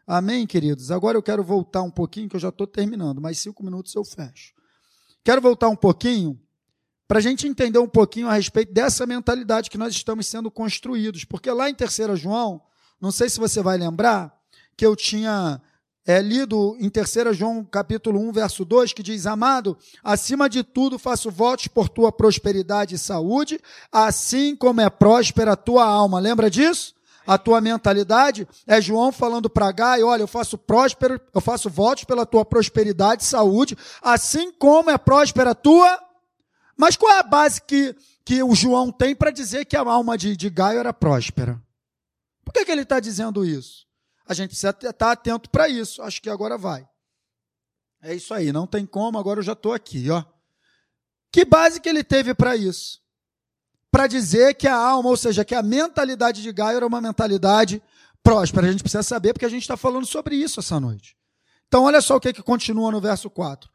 Amém, 0.05 0.45
queridos? 0.45 0.91
Agora 0.91 1.17
eu 1.17 1.23
quero 1.23 1.43
voltar 1.43 1.81
um 1.81 1.91
pouquinho, 1.91 2.29
que 2.29 2.35
eu 2.35 2.39
já 2.39 2.49
estou 2.49 2.67
terminando, 2.67 3.21
mais 3.21 3.39
cinco 3.39 3.63
minutos 3.63 3.93
eu 3.95 4.03
fecho. 4.03 4.53
Quero 5.23 5.41
voltar 5.41 5.69
um 5.69 5.75
pouquinho 5.75 6.39
para 7.07 7.17
a 7.17 7.21
gente 7.21 7.47
entender 7.47 7.79
um 7.79 7.87
pouquinho 7.87 8.27
a 8.27 8.33
respeito 8.33 8.71
dessa 8.71 9.05
mentalidade 9.05 9.69
que 9.69 9.77
nós 9.77 9.93
estamos 9.93 10.27
sendo 10.27 10.51
construídos. 10.51 11.25
Porque 11.25 11.51
lá 11.51 11.69
em 11.69 11.73
3 11.73 12.19
João, 12.19 12.61
não 13.01 13.11
sei 13.11 13.29
se 13.29 13.39
você 13.39 13.63
vai 13.63 13.77
lembrar, 13.77 14.35
que 14.77 14.85
eu 14.85 14.95
tinha 14.95 15.61
é 16.09 16.23
lido 16.23 16.75
em 16.79 16.89
3 16.89 17.37
João 17.37 17.63
capítulo 17.63 18.19
1, 18.19 18.31
verso 18.31 18.65
2, 18.65 18.93
que 18.93 19.03
diz, 19.03 19.27
Amado, 19.27 19.77
acima 20.03 20.49
de 20.49 20.63
tudo 20.63 20.97
faço 20.97 21.29
votos 21.29 21.67
por 21.67 21.87
tua 21.87 22.11
prosperidade 22.11 22.95
e 22.95 22.97
saúde, 22.97 23.59
assim 23.91 24.55
como 24.55 24.81
é 24.81 24.89
próspera 24.89 25.51
a 25.51 25.55
tua 25.55 25.85
alma. 25.85 26.19
Lembra 26.19 26.49
disso? 26.49 26.95
A 27.27 27.37
tua 27.37 27.61
mentalidade 27.61 28.47
é 28.65 28.81
João 28.81 29.11
falando 29.11 29.51
para 29.51 29.71
Gai, 29.71 30.01
olha, 30.01 30.23
eu 30.23 30.27
faço 30.27 30.57
próspero, 30.57 31.21
eu 31.31 31.39
faço 31.39 31.69
votos 31.69 32.05
pela 32.05 32.25
tua 32.25 32.43
prosperidade 32.43 33.21
e 33.21 33.27
saúde, 33.27 33.77
assim 34.01 34.51
como 34.51 34.89
é 34.89 34.97
próspera 34.97 35.51
a 35.51 35.55
tua. 35.55 35.99
Mas 36.75 36.97
qual 36.97 37.11
é 37.11 37.19
a 37.19 37.23
base 37.23 37.61
que, 37.61 37.95
que 38.25 38.41
o 38.41 38.55
João 38.55 38.91
tem 38.91 39.13
para 39.13 39.29
dizer 39.29 39.63
que 39.65 39.77
a 39.77 39.81
alma 39.81 40.17
de, 40.17 40.35
de 40.35 40.49
Gaio 40.49 40.79
era 40.79 40.91
próspera? 40.91 41.61
Por 42.43 42.51
que, 42.51 42.65
que 42.65 42.71
ele 42.71 42.81
está 42.81 42.99
dizendo 42.99 43.45
isso? 43.45 43.87
A 44.29 44.33
gente 44.35 44.49
precisa 44.49 44.69
estar 44.69 45.11
atento 45.11 45.49
para 45.49 45.67
isso. 45.67 46.03
Acho 46.03 46.21
que 46.21 46.29
agora 46.29 46.55
vai. 46.55 46.87
É 47.99 48.13
isso 48.13 48.31
aí, 48.33 48.53
não 48.53 48.67
tem 48.67 48.85
como, 48.85 49.17
agora 49.17 49.39
eu 49.39 49.43
já 49.43 49.53
estou 49.53 49.73
aqui, 49.73 50.09
ó. 50.09 50.23
Que 51.31 51.43
base 51.43 51.81
que 51.81 51.89
ele 51.89 52.03
teve 52.03 52.33
para 52.33 52.55
isso? 52.55 53.01
Para 53.91 54.05
dizer 54.07 54.53
que 54.53 54.67
a 54.67 54.75
alma, 54.75 55.09
ou 55.09 55.17
seja, 55.17 55.43
que 55.43 55.55
a 55.55 55.63
mentalidade 55.63 56.41
de 56.43 56.53
Gaio 56.53 56.77
era 56.77 56.87
uma 56.87 57.01
mentalidade 57.01 57.81
próspera. 58.23 58.67
A 58.67 58.71
gente 58.71 58.83
precisa 58.83 59.03
saber 59.03 59.33
porque 59.33 59.45
a 59.45 59.49
gente 59.49 59.63
está 59.63 59.75
falando 59.75 60.05
sobre 60.05 60.35
isso 60.35 60.59
essa 60.59 60.79
noite. 60.79 61.17
Então, 61.67 61.83
olha 61.83 61.99
só 61.99 62.15
o 62.15 62.19
que, 62.19 62.31
que 62.31 62.43
continua 62.43 62.91
no 62.91 63.01
verso 63.01 63.29
4. 63.29 63.69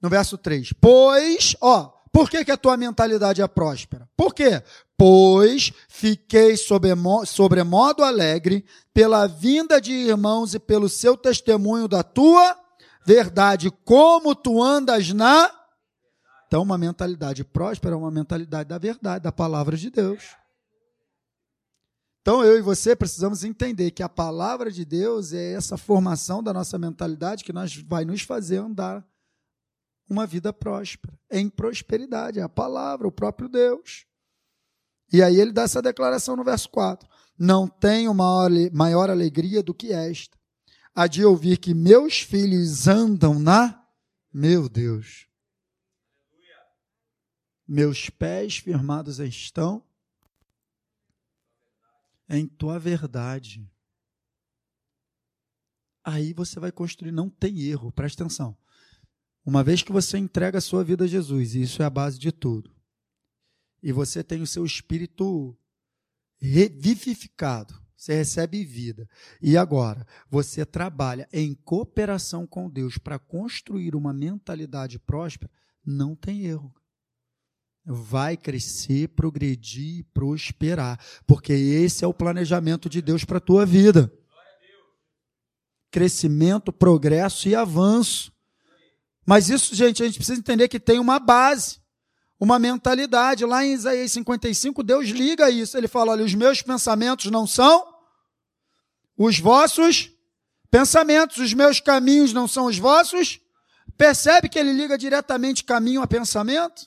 no 0.00 0.08
verso 0.08 0.38
3. 0.38 0.74
Pois, 0.74 1.56
ó, 1.60 1.92
por 2.12 2.30
que, 2.30 2.44
que 2.44 2.52
a 2.52 2.56
tua 2.56 2.76
mentalidade 2.76 3.42
é 3.42 3.48
próspera? 3.48 4.08
Por 4.16 4.34
quê? 4.34 4.62
Pois 4.98 5.72
fiquei 5.88 6.56
sobremodo 6.56 8.02
alegre 8.02 8.64
pela 8.92 9.28
vinda 9.28 9.80
de 9.80 9.92
irmãos 9.92 10.54
e 10.54 10.58
pelo 10.58 10.88
seu 10.88 11.16
testemunho 11.16 11.86
da 11.86 12.02
tua 12.02 12.58
verdade, 13.06 13.70
como 13.84 14.34
tu 14.34 14.60
andas 14.60 15.12
na. 15.12 15.54
Então, 16.48 16.62
uma 16.62 16.76
mentalidade 16.76 17.44
próspera 17.44 17.94
é 17.94 17.96
uma 17.96 18.10
mentalidade 18.10 18.68
da 18.68 18.76
verdade, 18.76 19.22
da 19.22 19.30
palavra 19.30 19.76
de 19.76 19.88
Deus. 19.88 20.36
Então, 22.20 22.44
eu 22.44 22.58
e 22.58 22.60
você 22.60 22.96
precisamos 22.96 23.44
entender 23.44 23.92
que 23.92 24.02
a 24.02 24.08
palavra 24.08 24.68
de 24.68 24.84
Deus 24.84 25.32
é 25.32 25.52
essa 25.52 25.76
formação 25.76 26.42
da 26.42 26.52
nossa 26.52 26.76
mentalidade 26.76 27.44
que 27.44 27.52
nós, 27.52 27.76
vai 27.76 28.04
nos 28.04 28.22
fazer 28.22 28.56
andar 28.56 29.06
uma 30.10 30.26
vida 30.26 30.52
próspera, 30.52 31.16
em 31.30 31.48
prosperidade. 31.48 32.40
É 32.40 32.42
a 32.42 32.48
palavra, 32.48 33.06
o 33.06 33.12
próprio 33.12 33.48
Deus. 33.48 34.07
E 35.12 35.22
aí 35.22 35.40
ele 35.40 35.52
dá 35.52 35.62
essa 35.62 35.80
declaração 35.80 36.36
no 36.36 36.44
verso 36.44 36.68
4: 36.70 37.08
Não 37.38 37.66
tenho 37.66 38.12
maior, 38.14 38.50
maior 38.72 39.10
alegria 39.10 39.62
do 39.62 39.74
que 39.74 39.92
esta, 39.92 40.36
a 40.94 41.06
de 41.06 41.24
ouvir 41.24 41.58
que 41.58 41.74
meus 41.74 42.20
filhos 42.20 42.86
andam 42.86 43.38
na. 43.38 43.84
Meu 44.32 44.68
Deus. 44.68 45.26
Meus 47.66 48.08
pés 48.08 48.58
firmados 48.58 49.18
estão 49.18 49.82
em 52.28 52.46
tua 52.46 52.78
verdade. 52.78 53.70
Aí 56.04 56.32
você 56.32 56.58
vai 56.58 56.72
construir, 56.72 57.12
não 57.12 57.28
tem 57.28 57.60
erro, 57.60 57.92
presta 57.92 58.22
atenção. 58.22 58.56
Uma 59.44 59.62
vez 59.62 59.82
que 59.82 59.92
você 59.92 60.18
entrega 60.18 60.58
a 60.58 60.62
sua 60.62 60.84
vida 60.84 61.04
a 61.04 61.06
Jesus, 61.06 61.54
e 61.54 61.62
isso 61.62 61.82
é 61.82 61.84
a 61.84 61.90
base 61.90 62.18
de 62.18 62.32
tudo, 62.32 62.74
e 63.82 63.92
você 63.92 64.22
tem 64.22 64.42
o 64.42 64.46
seu 64.46 64.64
espírito 64.64 65.56
revivificado, 66.40 67.74
você 67.96 68.14
recebe 68.14 68.64
vida. 68.64 69.08
E 69.42 69.56
agora, 69.56 70.06
você 70.30 70.64
trabalha 70.64 71.28
em 71.32 71.54
cooperação 71.54 72.46
com 72.46 72.70
Deus 72.70 72.96
para 72.96 73.18
construir 73.18 73.94
uma 73.94 74.12
mentalidade 74.12 74.98
próspera, 74.98 75.50
não 75.84 76.14
tem 76.14 76.44
erro. 76.44 76.72
Vai 77.84 78.36
crescer, 78.36 79.08
progredir, 79.08 80.04
prosperar, 80.12 81.00
porque 81.26 81.52
esse 81.52 82.04
é 82.04 82.06
o 82.06 82.14
planejamento 82.14 82.88
de 82.88 83.00
Deus 83.00 83.24
para 83.24 83.38
a 83.38 83.40
tua 83.40 83.64
vida. 83.64 84.12
Crescimento, 85.90 86.72
progresso 86.72 87.48
e 87.48 87.54
avanço. 87.54 88.30
Mas 89.24 89.48
isso, 89.48 89.74
gente, 89.74 90.02
a 90.02 90.06
gente 90.06 90.16
precisa 90.16 90.38
entender 90.38 90.68
que 90.68 90.78
tem 90.78 90.98
uma 90.98 91.18
base, 91.18 91.80
uma 92.38 92.58
mentalidade. 92.58 93.44
Lá 93.44 93.64
em 93.64 93.72
Isaías 93.72 94.12
55, 94.12 94.82
Deus 94.82 95.08
liga 95.08 95.50
isso. 95.50 95.76
Ele 95.76 95.88
fala: 95.88 96.12
olha, 96.12 96.24
os 96.24 96.34
meus 96.34 96.62
pensamentos 96.62 97.30
não 97.30 97.46
são 97.46 97.86
os 99.16 99.38
vossos 99.38 100.12
pensamentos, 100.70 101.38
os 101.38 101.54
meus 101.54 101.80
caminhos 101.80 102.32
não 102.32 102.46
são 102.46 102.66
os 102.66 102.78
vossos. 102.78 103.40
Percebe 103.96 104.48
que 104.48 104.58
ele 104.58 104.72
liga 104.72 104.96
diretamente 104.96 105.64
caminho 105.64 106.02
a 106.02 106.06
pensamento? 106.06 106.86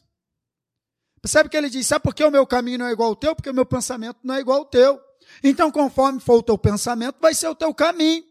Percebe 1.21 1.49
que 1.49 1.57
ele 1.57 1.69
diz: 1.69 1.85
sabe 1.85 2.03
por 2.03 2.15
que 2.15 2.23
o 2.23 2.31
meu 2.31 2.47
caminho 2.47 2.79
não 2.79 2.87
é 2.87 2.91
igual 2.91 3.09
ao 3.09 3.15
teu? 3.15 3.35
Porque 3.35 3.49
o 3.49 3.53
meu 3.53 3.65
pensamento 3.65 4.19
não 4.23 4.35
é 4.35 4.39
igual 4.39 4.59
ao 4.59 4.65
teu. 4.65 4.99
Então, 5.43 5.71
conforme 5.71 6.19
for 6.19 6.39
o 6.39 6.43
teu 6.43 6.57
pensamento, 6.57 7.17
vai 7.21 7.33
ser 7.33 7.47
o 7.47 7.55
teu 7.55 7.73
caminho. 7.73 8.23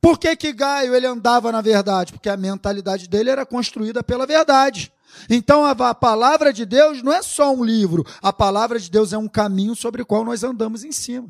Por 0.00 0.18
que, 0.18 0.34
que 0.36 0.52
Gaio 0.52 0.94
ele 0.94 1.06
andava 1.06 1.50
na 1.50 1.60
verdade? 1.60 2.12
Porque 2.12 2.28
a 2.28 2.36
mentalidade 2.36 3.08
dele 3.08 3.30
era 3.30 3.44
construída 3.44 4.02
pela 4.02 4.26
verdade. 4.26 4.92
Então 5.28 5.64
a, 5.64 5.94
palavra 5.94 6.52
de 6.52 6.64
Deus 6.64 7.02
não 7.02 7.12
é 7.12 7.22
só 7.22 7.52
um 7.52 7.64
livro, 7.64 8.04
a 8.22 8.32
palavra 8.32 8.78
de 8.78 8.90
Deus 8.90 9.12
é 9.12 9.18
um 9.18 9.28
caminho 9.28 9.74
sobre 9.74 10.02
o 10.02 10.06
qual 10.06 10.24
nós 10.24 10.44
andamos 10.44 10.84
em 10.84 10.92
cima. 10.92 11.28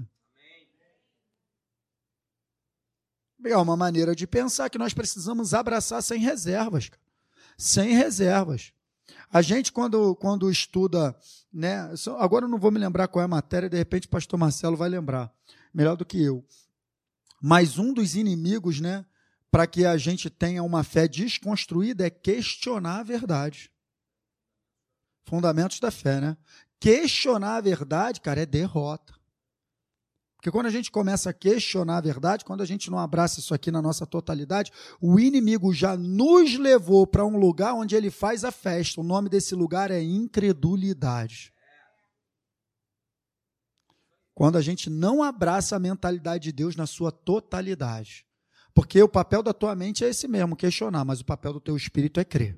É 3.44 3.56
uma 3.56 3.76
maneira 3.76 4.14
de 4.14 4.26
pensar 4.26 4.68
que 4.68 4.78
nós 4.78 4.92
precisamos 4.92 5.54
abraçar 5.54 6.02
sem 6.02 6.18
reservas. 6.18 6.90
Sem 7.56 7.92
reservas. 7.92 8.72
A 9.32 9.40
gente, 9.42 9.72
quando, 9.72 10.14
quando 10.16 10.50
estuda, 10.50 11.16
né? 11.52 11.90
Agora 12.18 12.46
eu 12.46 12.48
não 12.48 12.58
vou 12.58 12.70
me 12.70 12.78
lembrar 12.78 13.08
qual 13.08 13.22
é 13.22 13.24
a 13.24 13.28
matéria, 13.28 13.68
de 13.68 13.76
repente 13.76 14.06
o 14.06 14.10
pastor 14.10 14.38
Marcelo 14.38 14.76
vai 14.76 14.88
lembrar, 14.88 15.32
melhor 15.72 15.96
do 15.96 16.04
que 16.04 16.22
eu. 16.22 16.44
Mas 17.40 17.78
um 17.78 17.92
dos 17.92 18.16
inimigos, 18.16 18.80
né, 18.80 19.04
para 19.50 19.66
que 19.66 19.84
a 19.84 19.96
gente 19.96 20.28
tenha 20.28 20.62
uma 20.62 20.84
fé 20.84 21.08
desconstruída 21.08 22.06
é 22.06 22.10
questionar 22.10 23.00
a 23.00 23.02
verdade. 23.02 23.70
Fundamentos 25.24 25.80
da 25.80 25.90
fé, 25.90 26.20
né? 26.20 26.36
Questionar 26.80 27.56
a 27.56 27.60
verdade, 27.60 28.20
cara, 28.20 28.42
é 28.42 28.46
derrota. 28.46 29.14
Porque 30.36 30.52
quando 30.52 30.66
a 30.66 30.70
gente 30.70 30.90
começa 30.90 31.30
a 31.30 31.32
questionar 31.32 31.96
a 31.96 32.00
verdade, 32.00 32.44
quando 32.44 32.62
a 32.62 32.64
gente 32.64 32.90
não 32.90 32.98
abraça 32.98 33.40
isso 33.40 33.52
aqui 33.52 33.72
na 33.72 33.82
nossa 33.82 34.06
totalidade, 34.06 34.70
o 35.00 35.18
inimigo 35.18 35.72
já 35.74 35.96
nos 35.96 36.56
levou 36.56 37.06
para 37.06 37.26
um 37.26 37.36
lugar 37.36 37.74
onde 37.74 37.96
ele 37.96 38.08
faz 38.08 38.44
a 38.44 38.52
festa. 38.52 39.00
O 39.00 39.04
nome 39.04 39.28
desse 39.28 39.56
lugar 39.56 39.90
é 39.90 40.00
incredulidade. 40.00 41.52
Quando 44.38 44.54
a 44.54 44.62
gente 44.62 44.88
não 44.88 45.20
abraça 45.20 45.74
a 45.74 45.80
mentalidade 45.80 46.44
de 46.44 46.52
Deus 46.52 46.76
na 46.76 46.86
sua 46.86 47.10
totalidade. 47.10 48.24
Porque 48.72 49.02
o 49.02 49.08
papel 49.08 49.42
da 49.42 49.52
tua 49.52 49.74
mente 49.74 50.04
é 50.04 50.08
esse 50.10 50.28
mesmo, 50.28 50.54
questionar, 50.54 51.04
mas 51.04 51.20
o 51.20 51.24
papel 51.24 51.54
do 51.54 51.60
teu 51.60 51.76
espírito 51.76 52.20
é 52.20 52.24
crer. 52.24 52.56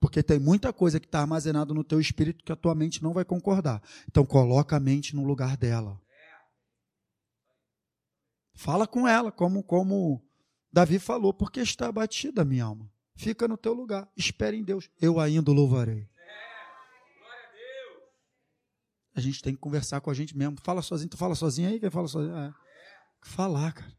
Porque 0.00 0.22
tem 0.22 0.38
muita 0.38 0.72
coisa 0.72 0.98
que 0.98 1.04
está 1.04 1.20
armazenada 1.20 1.74
no 1.74 1.84
teu 1.84 2.00
espírito 2.00 2.42
que 2.42 2.50
a 2.50 2.56
tua 2.56 2.74
mente 2.74 3.02
não 3.02 3.12
vai 3.12 3.26
concordar. 3.26 3.82
Então 4.08 4.24
coloca 4.24 4.74
a 4.74 4.80
mente 4.80 5.14
no 5.14 5.22
lugar 5.22 5.54
dela. 5.58 6.00
Fala 8.54 8.86
com 8.86 9.06
ela, 9.06 9.30
como, 9.30 9.62
como 9.62 10.26
Davi 10.72 10.98
falou, 10.98 11.34
porque 11.34 11.60
está 11.60 11.88
abatida 11.88 12.42
minha 12.42 12.64
alma. 12.64 12.90
Fica 13.14 13.46
no 13.46 13.58
teu 13.58 13.74
lugar, 13.74 14.10
espere 14.16 14.56
em 14.56 14.64
Deus. 14.64 14.88
Eu 14.98 15.20
ainda 15.20 15.52
louvarei. 15.52 16.08
A 19.18 19.20
gente 19.20 19.42
tem 19.42 19.52
que 19.52 19.58
conversar 19.58 20.00
com 20.00 20.12
a 20.12 20.14
gente 20.14 20.38
mesmo. 20.38 20.56
Fala 20.62 20.80
sozinho, 20.80 21.10
tu 21.10 21.16
fala 21.16 21.34
sozinho 21.34 21.68
aí? 21.68 21.80
Quem 21.80 21.90
fala 21.90 22.06
sozinho? 22.06 22.36
É. 22.36 22.54
Falar, 23.20 23.72
cara. 23.72 23.92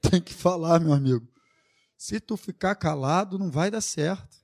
Tem 0.00 0.18
que 0.18 0.32
falar, 0.32 0.80
meu 0.80 0.94
amigo. 0.94 1.28
Se 1.94 2.18
tu 2.18 2.34
ficar 2.34 2.74
calado, 2.74 3.38
não 3.38 3.50
vai 3.50 3.70
dar 3.70 3.82
certo. 3.82 4.38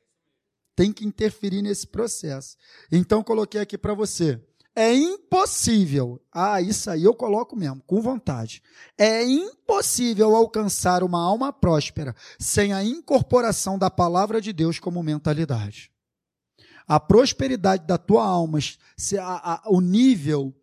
Tem 0.76 0.92
que 0.92 1.06
interferir 1.06 1.62
nesse 1.62 1.86
processo. 1.86 2.58
Então, 2.92 3.24
coloquei 3.24 3.58
aqui 3.58 3.78
para 3.78 3.94
você. 3.94 4.38
É 4.76 4.92
impossível. 4.92 6.22
Ah, 6.30 6.60
isso 6.60 6.90
aí 6.90 7.04
eu 7.04 7.14
coloco 7.14 7.56
mesmo, 7.56 7.80
com 7.86 8.02
vontade. 8.02 8.62
É 8.98 9.24
impossível 9.24 10.36
alcançar 10.36 11.02
uma 11.02 11.22
alma 11.22 11.54
próspera 11.54 12.14
sem 12.38 12.74
a 12.74 12.84
incorporação 12.84 13.78
da 13.78 13.88
palavra 13.88 14.42
de 14.42 14.52
Deus 14.52 14.78
como 14.78 15.02
mentalidade 15.02 15.93
a 16.86 17.00
prosperidade 17.00 17.86
da 17.86 17.96
tua 17.96 18.24
alma, 18.24 18.58
a, 19.20 19.54
a, 19.54 19.62
o 19.70 19.80
nível 19.80 20.54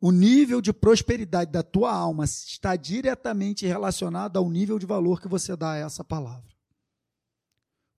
o 0.00 0.10
nível 0.10 0.60
de 0.60 0.72
prosperidade 0.72 1.52
da 1.52 1.62
tua 1.62 1.92
alma 1.92 2.24
está 2.24 2.74
diretamente 2.74 3.64
relacionado 3.64 4.36
ao 4.36 4.50
nível 4.50 4.80
de 4.80 4.86
valor 4.86 5.20
que 5.20 5.28
você 5.28 5.54
dá 5.56 5.72
a 5.72 5.76
essa 5.76 6.02
palavra. 6.02 6.52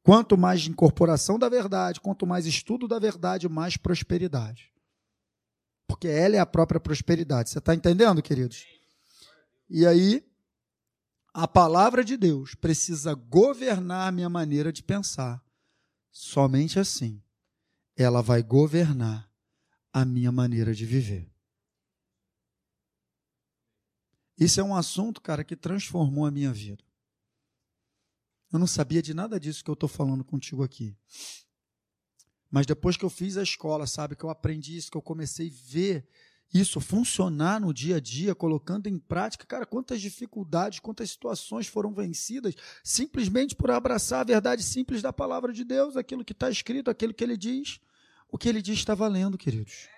Quanto 0.02 0.36
mais 0.36 0.66
incorporação 0.66 1.38
da 1.38 1.48
verdade, 1.48 1.98
quanto 1.98 2.26
mais 2.26 2.44
estudo 2.44 2.86
da 2.86 2.98
verdade, 2.98 3.48
mais 3.48 3.78
prosperidade. 3.78 4.70
Porque 5.86 6.08
ela 6.08 6.36
é 6.36 6.38
a 6.38 6.46
própria 6.46 6.78
prosperidade. 6.78 7.48
Você 7.48 7.58
está 7.58 7.74
entendendo, 7.74 8.22
queridos? 8.22 8.66
E 9.68 9.86
aí, 9.86 10.22
a 11.32 11.48
palavra 11.48 12.04
de 12.04 12.18
Deus 12.18 12.54
precisa 12.54 13.14
governar 13.14 14.12
minha 14.12 14.28
maneira 14.28 14.70
de 14.70 14.82
pensar. 14.82 15.42
Somente 16.10 16.78
assim 16.78 17.22
ela 18.02 18.22
vai 18.22 18.42
governar 18.42 19.28
a 19.92 20.04
minha 20.04 20.30
maneira 20.30 20.72
de 20.72 20.86
viver. 20.86 21.28
Isso 24.38 24.60
é 24.60 24.62
um 24.62 24.74
assunto, 24.74 25.20
cara, 25.20 25.42
que 25.42 25.56
transformou 25.56 26.24
a 26.24 26.30
minha 26.30 26.52
vida. 26.52 26.84
Eu 28.52 28.58
não 28.58 28.68
sabia 28.68 29.02
de 29.02 29.12
nada 29.12 29.38
disso 29.40 29.64
que 29.64 29.70
eu 29.70 29.74
estou 29.74 29.88
falando 29.88 30.24
contigo 30.24 30.62
aqui. 30.62 30.96
Mas 32.48 32.66
depois 32.66 32.96
que 32.96 33.04
eu 33.04 33.10
fiz 33.10 33.36
a 33.36 33.42
escola, 33.42 33.86
sabe, 33.86 34.14
que 34.14 34.24
eu 34.24 34.30
aprendi 34.30 34.76
isso, 34.76 34.90
que 34.90 34.96
eu 34.96 35.02
comecei 35.02 35.48
a 35.48 35.70
ver 35.70 36.08
isso 36.54 36.80
funcionar 36.80 37.60
no 37.60 37.74
dia 37.74 37.96
a 37.96 38.00
dia, 38.00 38.34
colocando 38.34 38.86
em 38.86 38.98
prática, 38.98 39.44
cara, 39.44 39.66
quantas 39.66 40.00
dificuldades, 40.00 40.78
quantas 40.80 41.10
situações 41.10 41.66
foram 41.66 41.92
vencidas 41.92 42.54
simplesmente 42.82 43.54
por 43.54 43.70
abraçar 43.70 44.20
a 44.20 44.24
verdade 44.24 44.62
simples 44.62 45.02
da 45.02 45.12
palavra 45.12 45.52
de 45.52 45.62
Deus, 45.62 45.96
aquilo 45.96 46.24
que 46.24 46.32
está 46.32 46.48
escrito, 46.48 46.90
aquilo 46.90 47.12
que 47.12 47.22
ele 47.22 47.36
diz. 47.36 47.80
O 48.28 48.36
que 48.38 48.48
ele 48.48 48.60
diz 48.62 48.78
está 48.78 48.94
valendo, 48.94 49.38
queridos. 49.38 49.88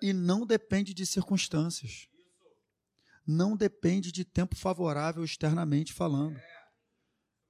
E 0.00 0.12
não 0.12 0.46
depende 0.46 0.92
de 0.92 1.06
circunstâncias. 1.06 2.08
não 3.26 3.56
depende 3.56 4.12
de 4.12 4.24
tempo 4.24 4.54
favorável 4.54 5.24
externamente 5.24 5.92
falando. 5.92 6.40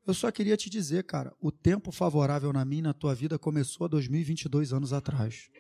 Eu 0.06 0.14
só 0.14 0.30
queria 0.30 0.56
te 0.56 0.70
dizer, 0.70 1.04
cara, 1.04 1.36
o 1.38 1.52
tempo 1.52 1.92
favorável 1.92 2.50
na 2.52 2.64
minha, 2.64 2.84
na 2.84 2.94
tua 2.94 3.14
vida 3.14 3.38
começou 3.38 3.84
há 3.84 3.88
2022 3.88 4.72
anos 4.72 4.92
atrás. 4.94 5.50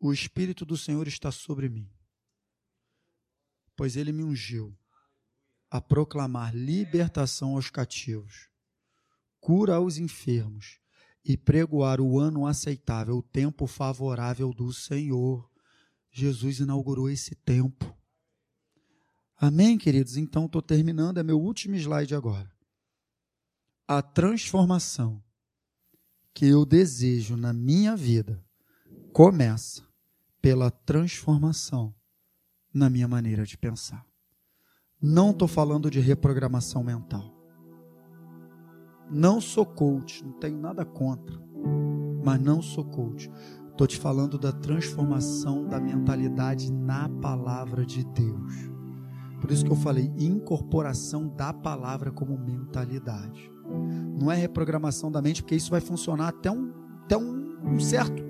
O 0.00 0.12
Espírito 0.12 0.64
do 0.64 0.76
Senhor 0.76 1.06
está 1.06 1.30
sobre 1.30 1.68
mim, 1.68 1.88
pois 3.76 3.94
ele 3.94 4.10
me 4.10 4.24
ungiu 4.24 4.76
a 5.72 5.80
proclamar 5.80 6.54
libertação 6.54 7.54
aos 7.54 7.70
cativos, 7.70 8.50
cura 9.40 9.76
aos 9.76 9.96
enfermos 9.96 10.78
e 11.24 11.34
pregoar 11.34 11.98
o 11.98 12.20
ano 12.20 12.46
aceitável, 12.46 13.16
o 13.16 13.22
tempo 13.22 13.66
favorável 13.66 14.52
do 14.52 14.70
Senhor. 14.70 15.50
Jesus 16.10 16.60
inaugurou 16.60 17.08
esse 17.08 17.34
tempo. 17.34 17.96
Amém, 19.34 19.78
queridos? 19.78 20.18
Então, 20.18 20.44
estou 20.44 20.60
terminando, 20.60 21.16
é 21.16 21.22
meu 21.22 21.40
último 21.40 21.74
slide 21.74 22.14
agora. 22.14 22.52
A 23.88 24.02
transformação 24.02 25.24
que 26.34 26.44
eu 26.44 26.66
desejo 26.66 27.34
na 27.34 27.54
minha 27.54 27.96
vida 27.96 28.44
começa 29.10 29.88
pela 30.38 30.70
transformação 30.70 31.94
na 32.74 32.90
minha 32.90 33.08
maneira 33.08 33.46
de 33.46 33.56
pensar. 33.56 34.11
Não 35.04 35.32
estou 35.32 35.48
falando 35.48 35.90
de 35.90 35.98
reprogramação 35.98 36.84
mental. 36.84 37.24
Não 39.10 39.40
sou 39.40 39.66
coach, 39.66 40.24
não 40.24 40.32
tenho 40.34 40.56
nada 40.56 40.84
contra, 40.84 41.36
mas 42.24 42.40
não 42.40 42.62
sou 42.62 42.84
coach. 42.84 43.28
Estou 43.72 43.84
te 43.88 43.98
falando 43.98 44.38
da 44.38 44.52
transformação 44.52 45.66
da 45.66 45.80
mentalidade 45.80 46.72
na 46.72 47.08
palavra 47.08 47.84
de 47.84 48.04
Deus. 48.04 48.70
Por 49.40 49.50
isso 49.50 49.64
que 49.64 49.72
eu 49.72 49.76
falei 49.76 50.12
incorporação 50.16 51.26
da 51.26 51.52
palavra 51.52 52.12
como 52.12 52.38
mentalidade. 52.38 53.50
Não 54.20 54.30
é 54.30 54.36
reprogramação 54.36 55.10
da 55.10 55.20
mente, 55.20 55.42
porque 55.42 55.56
isso 55.56 55.72
vai 55.72 55.80
funcionar 55.80 56.28
até 56.28 56.48
um, 56.48 56.72
até 57.02 57.16
um, 57.16 57.58
um 57.74 57.80
certo 57.80 58.22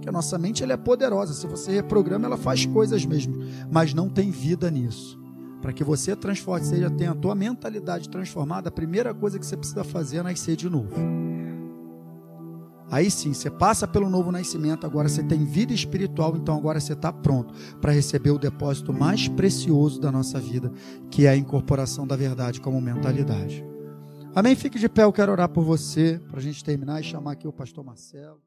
que 0.00 0.08
a 0.08 0.12
nossa 0.12 0.38
mente 0.38 0.62
ela 0.62 0.72
é 0.72 0.78
poderosa. 0.78 1.34
Se 1.34 1.46
você 1.46 1.72
reprograma, 1.72 2.24
ela 2.24 2.38
faz 2.38 2.64
coisas 2.64 3.04
mesmo, 3.04 3.36
mas 3.70 3.92
não 3.92 4.08
tem 4.08 4.30
vida 4.30 4.70
nisso. 4.70 5.22
Para 5.64 5.72
que 5.72 5.82
você 5.82 6.14
transforme, 6.14 6.66
seja 6.66 6.90
tenha 6.90 7.12
a 7.12 7.14
tua 7.14 7.34
mentalidade 7.34 8.06
transformada, 8.10 8.68
a 8.68 8.70
primeira 8.70 9.14
coisa 9.14 9.38
que 9.38 9.46
você 9.46 9.56
precisa 9.56 9.82
fazer 9.82 10.18
é 10.18 10.22
nascer 10.22 10.56
de 10.56 10.68
novo. 10.68 10.94
Aí 12.90 13.10
sim, 13.10 13.32
você 13.32 13.48
passa 13.50 13.88
pelo 13.88 14.10
novo 14.10 14.30
nascimento, 14.30 14.84
agora 14.84 15.08
você 15.08 15.22
tem 15.22 15.46
vida 15.46 15.72
espiritual, 15.72 16.36
então 16.36 16.54
agora 16.54 16.78
você 16.78 16.92
está 16.92 17.10
pronto 17.10 17.54
para 17.80 17.92
receber 17.92 18.30
o 18.30 18.38
depósito 18.38 18.92
mais 18.92 19.26
precioso 19.26 19.98
da 19.98 20.12
nossa 20.12 20.38
vida, 20.38 20.70
que 21.10 21.24
é 21.24 21.30
a 21.30 21.36
incorporação 21.36 22.06
da 22.06 22.14
verdade 22.14 22.60
como 22.60 22.78
mentalidade. 22.78 23.64
Amém? 24.34 24.54
Fique 24.54 24.78
de 24.78 24.86
pé, 24.86 25.04
eu 25.04 25.12
quero 25.14 25.32
orar 25.32 25.48
por 25.48 25.64
você, 25.64 26.20
para 26.28 26.40
a 26.40 26.42
gente 26.42 26.62
terminar 26.62 27.00
e 27.00 27.04
chamar 27.04 27.32
aqui 27.32 27.48
o 27.48 27.52
pastor 27.54 27.82
Marcelo. 27.82 28.38